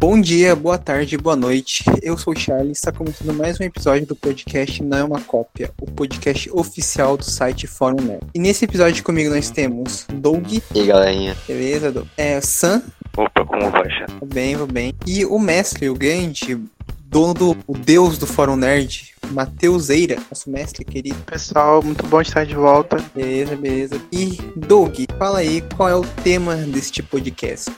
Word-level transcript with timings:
Bom 0.00 0.18
dia, 0.18 0.56
boa 0.56 0.78
tarde, 0.78 1.18
boa 1.18 1.36
noite. 1.36 1.84
Eu 2.02 2.16
sou 2.16 2.32
o 2.32 2.36
Charlie 2.36 2.70
e 2.70 2.72
está 2.72 2.90
começando 2.90 3.36
mais 3.36 3.60
um 3.60 3.64
episódio 3.64 4.06
do 4.06 4.16
podcast 4.16 4.82
Não 4.82 4.96
é 4.96 5.04
uma 5.04 5.20
Cópia, 5.20 5.70
o 5.78 5.84
podcast 5.84 6.50
oficial 6.54 7.18
do 7.18 7.24
site 7.24 7.66
Fórum 7.66 8.00
Nerd. 8.00 8.26
E 8.34 8.38
nesse 8.38 8.64
episódio 8.64 9.04
comigo 9.04 9.28
nós 9.28 9.50
temos 9.50 10.06
Doug. 10.10 10.54
E 10.54 10.62
aí, 10.74 10.86
galerinha? 10.86 11.36
Beleza, 11.46 11.92
Doug? 11.92 12.06
É, 12.16 12.40
Sam. 12.40 12.82
Opa, 13.14 13.44
como 13.44 13.70
vai, 13.70 13.90
Charlie? 13.90 14.16
Vou 14.18 14.28
bem, 14.30 14.56
vou 14.56 14.66
bem. 14.66 14.94
E 15.06 15.26
o 15.26 15.38
mestre, 15.38 15.90
o 15.90 15.94
grande, 15.94 16.58
dono 17.04 17.34
do 17.34 17.56
o 17.66 17.76
deus 17.76 18.16
do 18.16 18.26
Fórum 18.26 18.56
Nerd, 18.56 19.14
Matheus 19.32 19.90
Eira, 19.90 20.16
nosso 20.30 20.48
mestre 20.48 20.82
querido. 20.82 21.18
Pessoal, 21.26 21.82
muito 21.82 22.06
bom 22.06 22.22
estar 22.22 22.46
de 22.46 22.54
volta. 22.54 22.96
Beleza, 23.14 23.54
beleza. 23.54 24.00
E 24.10 24.38
Doug, 24.56 24.94
fala 25.18 25.40
aí 25.40 25.62
qual 25.76 25.90
é 25.90 25.94
o 25.94 26.06
tema 26.24 26.56
deste 26.56 27.02
podcast. 27.02 27.70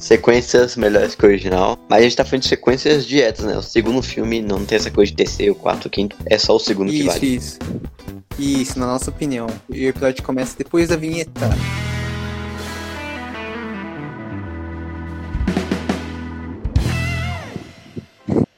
Sequências 0.00 0.76
melhores 0.76 1.14
que 1.14 1.26
o 1.26 1.28
original. 1.28 1.78
Mas 1.86 1.98
a 2.00 2.02
gente 2.04 2.16
tá 2.16 2.24
falando 2.24 2.40
de 2.40 2.48
sequências 2.48 3.06
diretas, 3.06 3.44
né? 3.44 3.58
O 3.58 3.62
segundo 3.62 4.00
filme 4.00 4.40
não 4.40 4.64
tem 4.64 4.76
essa 4.76 4.90
coisa 4.90 5.10
de 5.10 5.16
terceiro, 5.16 5.54
quarto, 5.54 5.90
quinto. 5.90 6.16
É 6.24 6.38
só 6.38 6.56
o 6.56 6.58
segundo 6.58 6.90
que 6.90 7.00
Isso, 7.00 7.06
vale. 7.06 7.26
isso. 7.26 7.58
Isso, 8.38 8.78
na 8.78 8.86
nossa 8.86 9.10
opinião. 9.10 9.46
E 9.68 9.84
o 9.84 9.88
episódio 9.90 10.24
começa 10.24 10.56
depois 10.56 10.88
da 10.88 10.96
vinheta. 10.96 11.50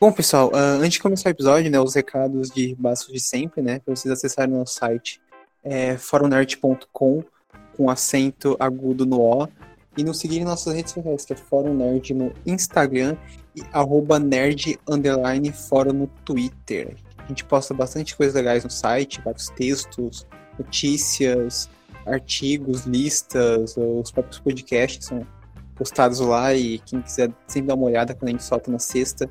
Bom, 0.01 0.13
pessoal, 0.13 0.53
ah, 0.55 0.79
antes 0.81 0.93
de 0.93 1.01
começar 1.01 1.29
o 1.29 1.33
episódio, 1.33 1.69
né, 1.69 1.81
os 1.81 1.97
recados 1.97 2.51
de 2.51 2.77
básicos 2.77 3.15
de 3.15 3.21
sempre, 3.21 3.61
né, 3.61 3.81
para 3.81 3.97
vocês 3.97 4.13
acessarem 4.13 4.55
o 4.55 4.59
nosso 4.59 4.75
site, 4.75 5.21
é 5.65 5.97
forumnerd.com, 5.97 7.25
com 7.77 7.91
acento 7.91 8.57
agudo 8.61 9.05
no 9.05 9.21
O, 9.21 9.49
e 9.97 10.05
nos 10.05 10.19
seguirem 10.19 10.43
em 10.43 10.47
nossas 10.47 10.75
redes 10.75 10.93
sociais, 10.93 11.25
que 11.25 11.33
é 11.33 11.37
Fórum 11.37 11.75
Nerd 11.75 12.15
no 12.15 12.33
Instagram 12.47 13.17
e 13.55 13.63
arroba 13.73 14.19
nerd 14.19 14.79
underline 14.89 15.53
fórum 15.53 15.93
no 15.93 16.07
Twitter. 16.25 16.97
A 17.19 17.27
gente 17.27 17.45
posta 17.45 17.75
bastante 17.75 18.17
coisas 18.17 18.35
legais 18.35 18.65
no 18.65 18.71
site, 18.71 19.21
vários 19.23 19.49
textos, 19.49 20.27
notícias, 20.59 21.69
artigos, 22.07 22.85
listas, 22.85 23.77
os 23.77 24.11
próprios 24.11 24.41
podcasts 24.41 25.07
são 25.07 25.27
postados 25.75 26.21
lá 26.21 26.55
e 26.55 26.79
quem 26.81 27.01
quiser 27.01 27.33
sempre 27.47 27.69
dar 27.69 27.75
uma 27.75 27.87
olhada 27.87 28.15
quando 28.15 28.29
a 28.29 28.33
gente 28.33 28.45
solta 28.45 28.71
na 28.71 28.79
sexta, 28.79 29.31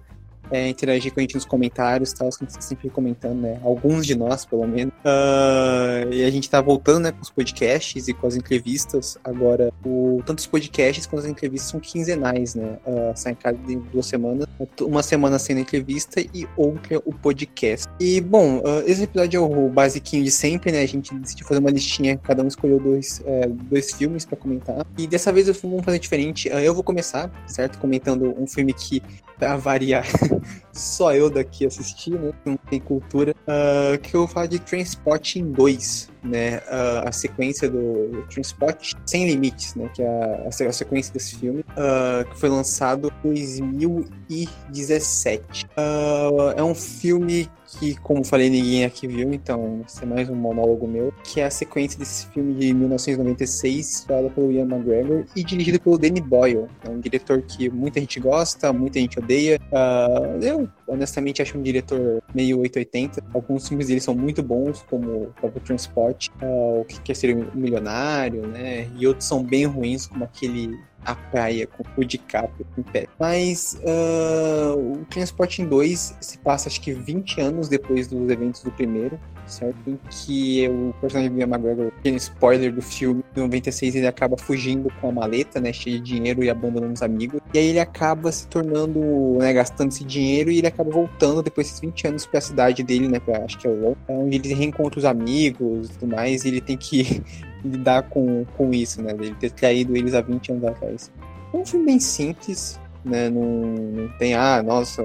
é, 0.52 0.67
interagir 0.67 1.13
com 1.13 1.19
a 1.19 1.23
gente 1.23 1.35
nos 1.35 1.45
comentários, 1.45 2.13
tal, 2.13 2.30
que 2.30 2.44
a 2.44 2.47
gente 2.47 2.63
sempre 2.63 2.89
comentando, 2.89 3.39
né? 3.39 3.59
Alguns 3.63 4.05
de 4.05 4.16
nós, 4.16 4.45
pelo 4.45 4.67
menos. 4.67 4.94
Ah, 5.03 6.05
e 6.11 6.23
a 6.23 6.30
gente 6.30 6.49
tá 6.49 6.61
voltando, 6.61 7.03
né, 7.03 7.11
com 7.11 7.21
os 7.21 7.30
podcasts 7.30 8.07
e 8.07 8.13
com 8.13 8.27
as 8.27 8.35
entrevistas. 8.35 9.17
Agora, 9.23 9.72
o, 9.85 10.22
tanto 10.25 10.39
os 10.39 10.47
podcasts 10.47 11.05
quanto 11.05 11.23
as 11.23 11.29
entrevistas 11.29 11.69
são 11.69 11.79
quinzenais, 11.79 12.55
né? 12.55 12.77
Uh, 12.85 13.11
saem 13.16 13.35
cada 13.35 13.57
duas 13.91 14.05
semanas. 14.05 14.45
Uma 14.81 15.02
semana 15.03 15.39
sendo 15.39 15.59
entrevista 15.59 16.19
e 16.19 16.47
outra 16.57 17.02
o 17.05 17.13
podcast. 17.13 17.88
E, 17.99 18.19
bom, 18.19 18.61
ah, 18.66 18.83
esse 18.85 19.03
episódio 19.03 19.38
é 19.38 19.41
o 19.41 19.69
basiquinho 19.69 20.23
de 20.23 20.31
sempre, 20.31 20.72
né? 20.72 20.81
A 20.81 20.88
gente 20.88 21.13
decidiu 21.16 21.45
fazer 21.47 21.59
uma 21.59 21.72
listinha, 21.72 22.17
cada 22.17 22.44
um 22.44 22.47
escolheu 22.47 22.79
dois, 22.79 23.22
é, 23.25 23.47
dois 23.47 23.94
filmes 23.94 24.25
pra 24.25 24.38
comentar. 24.38 24.85
E 24.97 25.07
dessa 25.07 25.31
vez 25.31 25.47
vamos 25.59 25.83
fazer 25.83 25.99
diferente. 25.99 26.49
Eu 26.49 26.73
vou 26.73 26.83
começar, 26.83 27.31
certo? 27.47 27.77
Comentando 27.79 28.35
um 28.38 28.47
filme 28.47 28.73
que, 28.73 29.02
pra 29.38 29.55
variar, 29.55 30.05
só 30.72 31.14
eu 31.14 31.30
daqui 31.30 31.66
assisti, 31.66 32.11
né? 32.11 32.31
Não 32.45 32.58
tem 32.58 32.80
cultura. 32.80 33.34
ah, 33.47 33.97
que 33.97 34.16
eu 34.16 34.22
vou 34.22 34.28
falar 34.28 34.47
de 34.47 34.59
Transporting 34.59 35.52
2, 35.52 36.10
né? 36.23 36.61
Ah, 36.67 37.03
a 37.08 37.11
sequência 37.11 37.69
do 37.69 38.23
Transport 38.30 38.94
Sem 39.05 39.25
Limites, 39.27 39.75
né? 39.75 39.89
Que 39.94 40.02
é 40.03 40.08
a, 40.08 40.47
a 40.47 40.52
se- 40.52 40.66
a 40.66 40.72
sequência 40.73 41.13
desse 41.13 41.36
filme, 41.38 41.63
ah, 41.78 42.23
que 42.30 42.39
foi 42.39 42.50
lançado 42.50 43.11
em 43.23 43.28
2017. 43.33 45.66
Ah, 45.75 46.53
é 46.56 46.63
um 46.63 46.75
filme 46.75 47.50
que, 47.79 47.95
como 48.01 48.23
falei, 48.23 48.50
ninguém 48.50 48.84
aqui 48.84 49.07
viu, 49.07 49.34
então 49.34 49.81
isso 49.88 50.03
é 50.03 50.06
mais 50.06 50.29
um 50.29 50.35
monólogo 50.35 50.85
meu, 50.88 51.13
que 51.23 51.40
é 51.40 51.45
a 51.45 51.50
sequência 51.50 51.97
desse 51.97 52.28
filme 52.28 52.53
de 52.53 52.74
1996, 52.74 53.90
estrelada 54.00 54.29
pelo 54.29 54.51
Ian 54.51 54.66
McGregor 54.66 55.24
e 55.35 55.44
dirigido 55.44 55.79
pelo 55.79 55.97
Danny 55.97 56.19
Boyle. 56.19 56.66
É 56.84 56.90
um 56.90 57.00
diretor 57.00 57.41
que 57.44 57.69
muita 57.69 58.00
gente 58.01 58.19
gosta, 58.19 58.74
muita 58.74 59.00
gente 59.00 59.18
odeia. 59.19 59.57
Ah, 59.72 60.38
eu, 60.41 60.68
honestamente, 60.85 61.41
acho 61.41 61.57
um 61.57 61.62
diretor 61.62 62.22
meio 62.35 62.59
880. 62.59 63.24
Alguns 63.34 63.69
filmes 63.69 63.88
dele 63.88 64.01
são 64.01 64.13
muito 64.13 64.44
bons, 64.44 64.84
como 64.90 65.09
o 65.09 65.34
próprio 65.40 65.62
Transport, 65.63 66.10
o 66.41 66.85
que 66.85 66.99
quer 67.01 67.16
ser 67.16 67.35
um 67.35 67.47
milionário, 67.53 68.47
né? 68.47 68.89
E 68.97 69.07
outros 69.07 69.27
são 69.27 69.44
bem 69.44 69.66
ruins, 69.66 70.07
como 70.07 70.23
aquele 70.23 70.79
A 71.06 71.16
Praia 71.16 71.67
com 71.67 71.84
o 71.97 72.06
DiCaprio 72.06 72.66
em 72.78 72.84
pé. 72.84 73.07
Mas 73.19 73.79
ah, 73.85 74.75
o 74.75 75.06
Transporting 75.09 75.66
2 75.66 76.17
se 76.19 76.38
passa, 76.39 76.69
acho 76.69 76.81
que 76.81 76.94
20 76.94 77.41
anos 77.41 77.69
depois 77.69 78.07
dos 78.07 78.29
eventos 78.29 78.63
do 78.63 78.72
primeiro, 78.72 79.19
certo? 79.45 79.78
Em 79.88 80.00
que 80.09 80.67
o 80.69 80.94
personagem 81.00 81.38
Ian 81.38 81.47
McGregor, 81.47 81.91
pequeno 81.91 82.17
spoiler 82.17 82.73
do 82.73 82.81
filme, 82.81 83.23
em 83.35 83.39
96 83.39 83.95
ele 83.95 84.07
acaba 84.07 84.38
fugindo 84.38 84.91
com 85.00 85.09
a 85.09 85.12
maleta, 85.12 85.59
né, 85.59 85.73
cheia 85.73 86.00
de 86.00 86.13
dinheiro 86.13 86.44
e 86.44 86.50
abandonando 86.50 86.94
os 86.94 87.01
amigos. 87.01 87.39
E 87.53 87.59
aí 87.59 87.68
ele 87.68 87.79
acaba 87.79 88.31
se 88.31 88.47
tornando, 88.47 89.00
né, 89.39 89.53
gastando 89.53 89.91
esse 89.91 90.03
dinheiro 90.03 90.51
e 90.51 90.59
ele 90.59 90.68
acaba 90.68 90.89
voltando 90.89 91.41
depois 91.41 91.68
desses 91.68 91.81
20 91.81 92.07
anos 92.07 92.25
pra 92.25 92.41
cidade 92.41 92.83
dele, 92.83 93.07
né, 93.07 93.19
pra, 93.19 93.44
acho 93.44 93.57
que 93.57 93.68
é 93.68 93.69
o 93.69 93.75
Londres, 93.75 93.97
onde 94.07 94.35
ele 94.38 94.53
reencontra 94.53 95.00
os 95.00 95.06
amigos 95.06 95.89
e 95.89 95.94
tudo 95.94 96.16
mais, 96.16 96.44
e 96.44 96.47
ele 96.47 96.62
tem 96.62 96.78
que 96.78 97.22
lidar 97.63 98.03
com, 98.03 98.45
com 98.57 98.72
isso, 98.73 99.01
né, 99.01 99.13
dele 99.13 99.35
ter 99.39 99.51
traído 99.51 99.95
eles 99.95 100.13
há 100.13 100.22
20 100.22 100.51
anos 100.51 100.63
atrás. 100.66 101.11
É 101.53 101.57
um 101.57 101.66
filme 101.66 101.85
bem 101.85 101.99
simples, 101.99 102.79
né, 103.03 103.29
não, 103.29 103.41
não 103.44 104.09
tem, 104.17 104.33
ah, 104.35 104.61
nossa, 104.63 105.03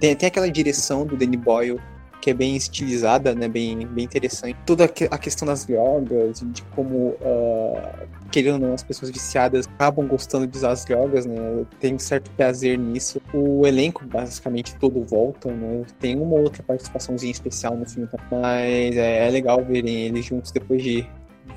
tem, 0.00 0.14
tem 0.14 0.26
aquela 0.26 0.50
direção 0.50 1.06
do 1.06 1.16
Danny 1.16 1.36
Boyle 1.36 1.80
que 2.20 2.30
é 2.30 2.34
bem 2.34 2.54
estilizada, 2.54 3.34
né, 3.34 3.48
bem, 3.48 3.84
bem 3.84 4.04
interessante. 4.04 4.56
Toda 4.64 4.84
a 4.84 4.88
que- 4.88 5.08
a 5.10 5.18
questão 5.18 5.44
das 5.44 5.64
drogas, 5.66 6.40
de 6.40 6.62
como, 6.76 7.16
ah, 7.20 8.04
querendo 8.30 8.54
ou 8.54 8.60
não, 8.60 8.74
as 8.74 8.84
pessoas 8.84 9.10
viciadas 9.10 9.66
acabam 9.66 10.06
gostando 10.06 10.46
de 10.46 10.56
usar 10.56 10.70
as 10.70 10.84
drogas, 10.84 11.26
né, 11.26 11.34
tem 11.80 11.96
um 11.96 11.98
certo 11.98 12.30
prazer 12.36 12.78
nisso. 12.78 13.20
O 13.34 13.66
elenco, 13.66 14.06
basicamente, 14.06 14.76
todo 14.76 15.02
volta, 15.02 15.50
né, 15.50 15.82
tem 15.98 16.16
uma 16.16 16.36
ou 16.36 16.42
outra 16.44 16.62
participaçãozinha 16.62 17.32
especial 17.32 17.76
no 17.76 17.88
filme, 17.88 18.08
mas 18.30 18.96
é, 18.96 19.26
é 19.26 19.28
legal 19.28 19.64
verem 19.64 20.02
eles 20.06 20.24
juntos 20.24 20.52
depois 20.52 20.80
de 20.80 21.04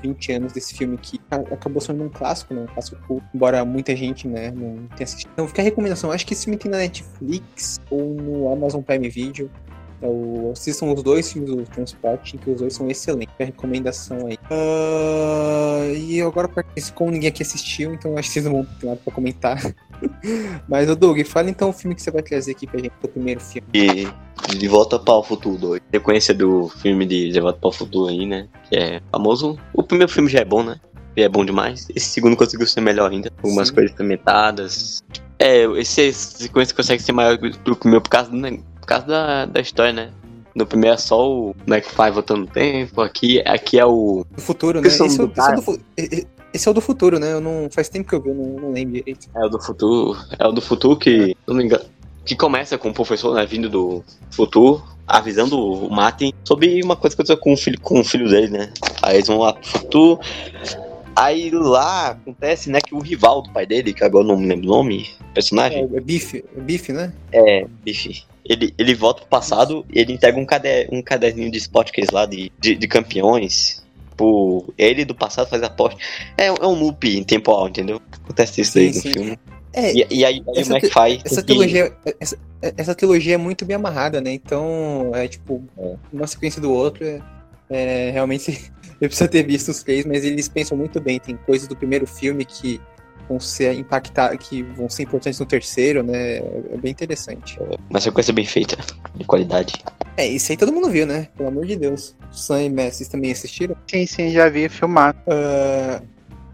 20 0.02 0.32
anos 0.32 0.52
desse 0.52 0.74
filme 0.74 0.96
que 0.98 1.20
acabou 1.30 1.80
sendo 1.80 2.04
um 2.04 2.08
clássico, 2.08 2.54
né? 2.54 2.62
Um 2.62 2.66
clássico 2.66 3.22
embora 3.34 3.64
muita 3.64 3.94
gente, 3.94 4.26
né, 4.26 4.50
não 4.50 4.86
tenha 4.88 5.04
assistido. 5.04 5.30
Então 5.32 5.48
fica 5.48 5.62
a 5.62 5.64
recomendação. 5.64 6.10
Acho 6.10 6.26
que 6.26 6.34
esse 6.34 6.44
filme 6.44 6.58
tem 6.58 6.70
na 6.70 6.78
Netflix 6.78 7.80
ou 7.90 8.14
no 8.14 8.52
Amazon 8.52 8.82
Prime 8.82 9.08
Video. 9.08 9.50
Então, 9.98 10.50
assistam 10.52 10.92
os 10.92 11.02
dois 11.02 11.32
filmes 11.32 11.50
do 11.50 11.62
Transporting, 11.62 12.36
que 12.38 12.50
os 12.50 12.60
dois 12.60 12.74
são 12.74 12.88
excelentes. 12.90 13.32
Fica 13.32 13.44
a 13.44 13.46
recomendação 13.46 14.26
aí. 14.26 14.38
Ah, 14.50 15.86
e 15.96 16.20
agora, 16.20 16.48
como 16.94 17.10
ninguém 17.10 17.28
aqui 17.28 17.42
assistiu, 17.42 17.94
então 17.94 18.16
acho 18.16 18.28
que 18.28 18.34
vocês 18.34 18.44
não 18.44 18.52
vão 18.52 18.64
ter 18.78 18.86
nada 18.86 19.00
pra 19.02 19.12
comentar. 19.12 19.58
Mas, 20.68 20.88
ô 20.90 20.94
Doug, 20.94 21.20
fala 21.24 21.48
então 21.50 21.70
o 21.70 21.72
filme 21.72 21.94
que 21.94 22.02
você 22.02 22.10
vai 22.10 22.22
trazer 22.22 22.52
aqui 22.52 22.66
pra 22.66 22.78
gente, 22.78 22.92
o 23.02 23.08
primeiro 23.08 23.40
filme. 23.40 23.66
E 23.72 24.06
De 24.56 24.68
Volta 24.68 24.98
para 24.98 25.14
o 25.14 25.22
Futuro 25.22 25.56
2. 25.56 25.82
Sequência 25.90 26.34
do 26.34 26.68
filme 26.68 27.06
de 27.06 27.30
De 27.32 27.40
Volta 27.40 27.58
para 27.58 27.68
o 27.68 27.72
Futuro 27.72 28.08
aí, 28.10 28.26
né? 28.26 28.48
Que 28.68 28.76
é 28.76 29.00
famoso. 29.10 29.58
O 29.72 29.82
primeiro 29.82 30.12
filme 30.12 30.28
já 30.28 30.40
é 30.40 30.44
bom, 30.44 30.62
né? 30.62 30.78
Já 31.16 31.24
é 31.24 31.28
bom 31.28 31.44
demais. 31.44 31.88
Esse 31.94 32.08
segundo 32.10 32.36
conseguiu 32.36 32.66
ser 32.66 32.82
melhor 32.82 33.10
ainda. 33.10 33.30
Algumas 33.42 33.68
Sim. 33.68 33.74
coisas 33.74 33.92
implementadas. 33.92 35.02
É, 35.38 35.64
esse 35.78 36.12
sequência 36.12 36.74
consegue 36.74 37.02
ser 37.02 37.12
maior 37.12 37.36
do 37.38 37.50
que 37.50 37.70
o 37.70 37.76
primeiro 37.76 38.02
por 38.02 38.10
causa, 38.10 38.30
do, 38.30 38.36
ne- 38.36 38.62
por 38.86 38.90
causa 38.90 39.06
da, 39.06 39.44
da 39.46 39.60
história, 39.60 39.92
né? 39.92 40.10
No 40.54 40.64
primeiro 40.64 40.94
é 40.94 40.98
só 40.98 41.28
o 41.28 41.56
McFly 41.66 42.10
voltando 42.12 42.40
no 42.42 42.46
tempo. 42.46 43.00
Aqui, 43.02 43.42
aqui 43.44 43.78
é 43.80 43.84
o. 43.84 44.24
Do 44.30 44.40
futuro, 44.40 44.80
né? 44.80 44.86
Esse 44.86 45.02
é, 45.02 45.04
o, 45.04 45.08
do 45.08 45.32
esse, 45.32 45.40
é 45.50 45.54
o 45.54 45.60
do, 45.60 45.80
e- 45.98 46.26
esse 46.54 46.68
é 46.68 46.70
o 46.70 46.74
do 46.74 46.80
futuro, 46.80 47.18
né? 47.18 47.32
Eu 47.32 47.40
não, 47.40 47.68
faz 47.70 47.88
tempo 47.88 48.08
que 48.08 48.14
eu 48.14 48.22
vi, 48.22 48.28
eu 48.30 48.34
não, 48.34 48.44
não 48.60 48.72
lembro 48.72 48.94
direito. 48.94 49.28
É 49.34 49.44
o 49.44 49.48
do 49.48 49.60
futuro. 49.60 50.16
É 50.38 50.46
o 50.46 50.52
do 50.52 50.62
futuro 50.62 50.96
que. 50.96 51.26
se 51.30 51.36
Não 51.48 51.56
me 51.56 51.64
engano. 51.64 51.84
Que 52.24 52.34
começa 52.36 52.78
com 52.78 52.88
o 52.90 52.94
professor, 52.94 53.34
né? 53.34 53.44
Vindo 53.44 53.68
do 53.68 54.04
futuro. 54.30 54.82
Avisando 55.06 55.58
o 55.60 55.90
Martin 55.90 56.32
sobre 56.44 56.80
uma 56.82 56.96
coisa 56.96 57.14
que 57.14 57.22
aconteceu 57.22 57.38
com 57.40 57.52
o 57.52 57.56
filho, 57.56 57.80
com 57.80 58.00
o 58.00 58.04
filho 58.04 58.28
dele, 58.28 58.48
né? 58.48 58.72
Aí 59.02 59.16
eles 59.16 59.26
vão 59.28 59.38
lá 59.38 59.52
pro 59.52 59.66
futuro. 59.68 60.20
Aí 61.14 61.50
lá 61.50 62.08
acontece, 62.10 62.70
né, 62.70 62.78
que 62.78 62.94
o 62.94 62.98
rival 62.98 63.40
do 63.40 63.50
pai 63.50 63.64
dele, 63.64 63.94
que 63.94 64.04
agora 64.04 64.22
eu 64.24 64.28
não 64.28 64.36
me 64.36 64.46
lembro 64.46 64.66
o 64.66 64.68
nome, 64.68 65.08
personagem, 65.32 65.78
É, 65.78 65.96
é 65.96 66.00
Bife, 66.00 66.44
é 66.54 66.60
Bife, 66.60 66.92
né? 66.92 67.10
é, 67.32 67.66
bife. 67.82 68.24
Ele, 68.48 68.74
ele 68.78 68.94
volta 68.94 69.20
pro 69.20 69.28
passado 69.30 69.84
e 69.92 69.98
ele 70.00 70.12
entrega 70.12 70.38
um, 70.38 70.44
cader, 70.46 70.88
um 70.92 71.02
caderninho 71.02 71.50
de 71.50 71.58
esportes 71.58 72.10
lá 72.10 72.26
de, 72.26 72.50
de, 72.58 72.74
de 72.74 72.88
campeões. 72.88 73.84
Por 74.16 74.72
ele 74.78 75.04
do 75.04 75.14
passado 75.14 75.48
faz 75.48 75.62
aposta. 75.62 76.00
É, 76.38 76.46
é 76.46 76.52
um 76.66 76.72
loop 76.74 77.06
em 77.06 77.22
temporal, 77.22 77.68
entendeu? 77.68 78.00
Acontece 78.24 78.62
isso 78.62 78.72
Sim, 78.72 78.78
aí 78.80 78.86
no 78.88 78.94
sim. 78.94 79.12
filme. 79.12 79.38
É, 79.74 79.92
E, 79.92 80.06
e 80.10 80.24
aí, 80.24 80.42
aí 80.48 80.60
essa 80.62 80.72
o 80.72 80.76
McFly. 80.76 81.20
essa 81.22 81.34
tem 81.34 81.34
que- 81.36 81.44
trilogia, 81.44 81.96
essa, 82.18 82.38
essa 82.62 82.94
trilogia 82.94 83.34
é 83.34 83.36
muito 83.36 83.66
bem 83.66 83.76
amarrada, 83.76 84.20
né? 84.22 84.32
Então, 84.32 85.10
é 85.14 85.28
tipo, 85.28 85.62
uma 86.10 86.26
sequência 86.26 86.62
do 86.62 86.72
outro. 86.72 87.04
É, 87.04 87.20
é, 87.68 88.10
realmente, 88.10 88.70
eu 88.98 89.08
preciso 89.08 89.28
ter 89.28 89.42
visto 89.46 89.68
os 89.70 89.82
três, 89.82 90.06
mas 90.06 90.24
eles 90.24 90.48
pensam 90.48 90.78
muito 90.78 90.98
bem. 90.98 91.20
Tem 91.20 91.36
coisas 91.36 91.68
do 91.68 91.76
primeiro 91.76 92.06
filme 92.06 92.44
que 92.46 92.80
vão 93.28 93.40
ser 93.40 93.74
impactar, 93.74 94.36
que 94.36 94.62
vão 94.62 94.88
ser 94.88 95.02
importantes 95.02 95.38
no 95.40 95.46
terceiro, 95.46 96.02
né? 96.02 96.36
É 96.38 96.76
bem 96.76 96.90
interessante. 96.90 97.58
Uma 97.90 98.00
sequência 98.00 98.32
bem 98.32 98.44
feita, 98.46 98.76
de 99.14 99.24
qualidade. 99.24 99.74
É, 100.16 100.26
isso 100.26 100.50
aí 100.50 100.56
todo 100.56 100.72
mundo 100.72 100.90
viu, 100.90 101.06
né? 101.06 101.28
Pelo 101.36 101.48
amor 101.48 101.66
de 101.66 101.76
Deus. 101.76 102.14
Sam 102.30 102.62
e 102.62 102.68
Messi 102.70 103.10
também 103.10 103.32
assistiram? 103.32 103.76
Sim, 103.90 104.06
sim, 104.06 104.30
já 104.30 104.48
vi 104.48 104.68
filmado. 104.68 105.18
Uh... 105.26 106.04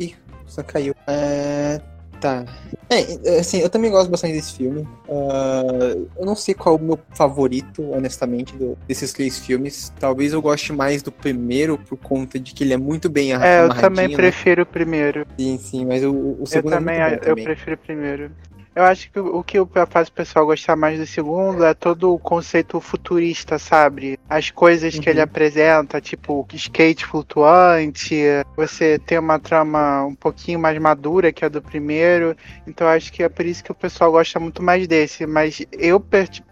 Ih, 0.01 0.15
só 0.47 0.63
caiu. 0.63 0.95
Uh... 1.09 1.92
Tá. 2.23 2.45
É, 2.89 3.41
assim, 3.41 3.59
eu 3.59 3.69
também 3.69 3.91
gosto 3.91 4.09
bastante 4.09 4.35
desse 4.35 4.55
filme. 4.57 4.83
Uh, 5.09 6.09
eu 6.17 6.25
não 6.25 6.37
sei 6.37 6.55
qual 6.55 6.77
é 6.77 6.79
o 6.79 6.81
meu 6.81 6.99
favorito, 7.17 7.83
honestamente, 7.91 8.57
do, 8.57 8.79
desses 8.87 9.13
três 9.13 9.41
filmes. 9.41 9.93
Talvez 9.99 10.33
eu 10.33 10.41
goste 10.41 10.73
mais 10.73 11.03
do 11.03 11.11
primeiro, 11.11 11.77
por 11.77 11.99
conta 11.99 12.39
de 12.39 12.55
que 12.55 12.63
ele 12.63 12.75
é 12.75 12.77
muito 12.77 13.11
bem 13.11 13.33
É, 13.35 13.65
eu 13.65 13.71
também 13.71 14.09
né? 14.09 14.15
prefiro 14.15 14.63
o 14.63 14.67
primeiro. 14.67 15.27
Sim, 15.37 15.59
sim, 15.59 15.85
mas 15.85 16.05
o, 16.05 16.37
o 16.41 16.47
segundo 16.47 16.75
eu 16.75 16.79
também, 16.79 16.97
é 17.01 17.09
muito 17.09 17.21
bom 17.21 17.27
Eu 17.27 17.29
também. 17.31 17.45
prefiro 17.45 17.75
o 17.75 17.79
primeiro. 17.79 18.31
Eu 18.75 18.85
acho 18.85 19.11
que 19.11 19.21
o 19.21 19.45
que 19.45 19.59
faz 19.89 20.09
o 20.09 20.13
pessoal 20.13 20.47
gostar 20.47 20.77
mais 20.77 20.99
do 20.99 21.07
segundo 21.07 21.65
é 21.65 21.75
todo 21.75 22.15
o 22.15 22.19
conceito 22.19 22.81
futurista, 22.81 23.59
sabe? 23.59 24.19
As 24.29 24.51
coisas 24.51 24.95
uhum. 24.95 25.01
que 25.01 25.11
ele 25.11 25.19
uhum. 25.19 25.25
apresenta, 25.25 26.01
tipo 26.01 26.47
skate 26.55 27.05
flutuante, 27.05 28.17
você 28.57 28.99
tem 28.99 29.19
uma 29.19 29.39
trama 29.39 30.05
um 30.05 30.15
pouquinho 30.15 30.59
mais 30.59 30.79
madura 30.79 31.33
que 31.33 31.45
a 31.45 31.49
do 31.49 31.61
primeiro, 31.61 32.35
então 32.67 32.87
acho 32.87 33.13
que 33.13 33.23
é 33.23 33.29
por 33.29 33.45
isso 33.45 33.63
que 33.63 33.71
o 33.71 33.75
pessoal 33.75 34.11
gosta 34.11 34.41
muito 34.41 34.63
mais 34.63 34.87
desse, 34.87 35.27
mas 35.27 35.63
eu 35.71 36.03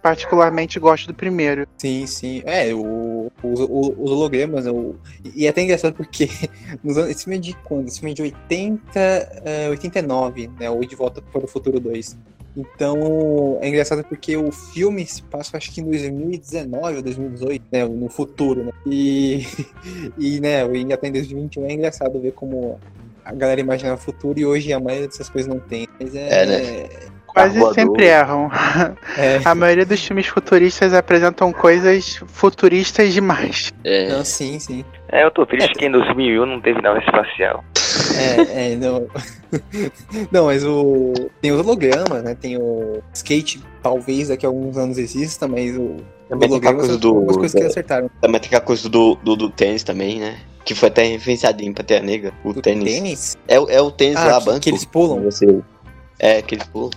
particularmente 0.02 0.78
gosto 0.78 1.06
do 1.06 1.14
primeiro. 1.14 1.66
Sim, 1.78 2.06
sim. 2.06 2.42
É, 2.44 2.74
o, 2.74 3.32
os, 3.42 3.60
os 3.60 4.10
hologramas, 4.10 4.66
o, 4.66 4.96
e 5.34 5.46
é 5.46 5.48
até 5.48 5.62
engraçado 5.62 5.94
porque 5.94 6.28
nos 6.84 6.98
anos, 6.98 7.10
esse 7.10 7.24
filme 7.24 7.38
é 7.38 7.40
de 7.40 7.54
quando? 7.64 7.88
Esse 7.88 8.00
filme 8.00 8.12
é 8.12 8.14
de 8.14 8.22
80, 8.22 8.90
uh, 9.68 9.70
89, 9.70 10.50
né? 10.58 10.70
Ou 10.70 10.84
De 10.84 10.94
Volta 10.94 11.22
para 11.22 11.44
o 11.44 11.46
Futuro 11.46 11.80
2. 11.80 12.09
Então, 12.56 13.58
é 13.60 13.68
engraçado 13.68 14.04
porque 14.04 14.36
o 14.36 14.50
filme 14.50 15.06
se 15.06 15.22
passa, 15.22 15.56
acho 15.56 15.72
que 15.72 15.80
em 15.80 15.84
2019 15.84 16.96
ou 16.96 17.02
2018, 17.02 17.64
né, 17.70 17.84
no 17.84 18.08
futuro, 18.08 18.64
né? 18.64 18.72
E, 18.86 19.46
e 20.18 20.40
né, 20.40 20.62
ainda 20.62 20.94
até 20.94 21.08
em 21.08 21.12
2021 21.12 21.66
é 21.66 21.72
engraçado 21.72 22.20
ver 22.20 22.32
como 22.32 22.78
a 23.24 23.32
galera 23.32 23.60
imagina 23.60 23.94
o 23.94 23.98
futuro 23.98 24.38
e 24.38 24.46
hoje 24.46 24.72
a 24.72 24.80
maioria 24.80 25.06
dessas 25.06 25.28
coisas 25.28 25.48
não 25.48 25.60
tem. 25.60 25.88
Mas 25.98 26.14
é, 26.14 26.42
é 26.42 26.46
né? 26.46 26.88
Quase 27.32 27.74
sempre 27.74 28.06
erram. 28.06 28.50
É. 29.16 29.40
A 29.46 29.54
maioria 29.54 29.86
dos 29.86 30.04
filmes 30.04 30.26
futuristas 30.26 30.92
apresentam 30.92 31.52
coisas 31.52 32.20
futuristas 32.26 33.12
demais. 33.12 33.72
É. 33.84 34.08
Não, 34.08 34.24
sim, 34.24 34.58
sim. 34.58 34.84
É, 35.08 35.24
eu 35.24 35.30
tô 35.30 35.46
triste 35.46 35.70
é. 35.70 35.74
que 35.74 35.86
em 35.86 35.90
2001 35.90 36.44
não 36.44 36.60
teve 36.60 36.82
nave 36.82 36.98
espacial. 37.00 37.64
É, 38.16 38.72
é, 38.72 38.76
não. 38.76 39.06
não, 40.30 40.46
mas 40.46 40.64
o. 40.64 41.12
Tem 41.40 41.52
os 41.52 41.60
hologramas, 41.60 42.22
né? 42.22 42.34
Tem 42.34 42.56
o 42.56 43.02
skate, 43.12 43.62
talvez 43.82 44.28
daqui 44.28 44.46
a 44.46 44.48
alguns 44.48 44.76
anos 44.76 44.98
exista, 44.98 45.46
mas 45.46 45.76
o. 45.76 45.96
Também 46.28 46.48
tem 46.48 46.58
aquela 46.58 46.74
coisa 46.74 46.98
do. 46.98 47.24
coisas 47.26 47.52
que 47.52 47.66
acertaram. 47.66 48.10
Também 48.20 48.40
tem 48.40 48.48
aquela 48.48 48.62
coisa 48.62 48.88
do, 48.88 49.14
do, 49.16 49.36
do 49.36 49.50
tênis 49.50 49.82
também, 49.82 50.20
né? 50.20 50.38
Que 50.64 50.74
foi 50.74 50.88
até 50.88 51.04
referenciado 51.04 51.62
em 51.62 51.72
Pantera 51.72 52.04
Negra. 52.04 52.32
O 52.44 52.52
do 52.52 52.62
tênis. 52.62 52.84
tênis? 52.84 53.38
É, 53.48 53.54
é 53.54 53.80
o 53.80 53.90
tênis 53.90 54.16
ah, 54.16 54.26
lá, 54.26 54.38
que, 54.38 54.46
banco. 54.46 54.60
Que 54.60 54.70
eles 54.70 54.84
pulam. 54.84 55.22
Você... 55.22 55.60
É, 56.18 56.42
que 56.42 56.54
eles 56.54 56.66
pulam. 56.68 56.90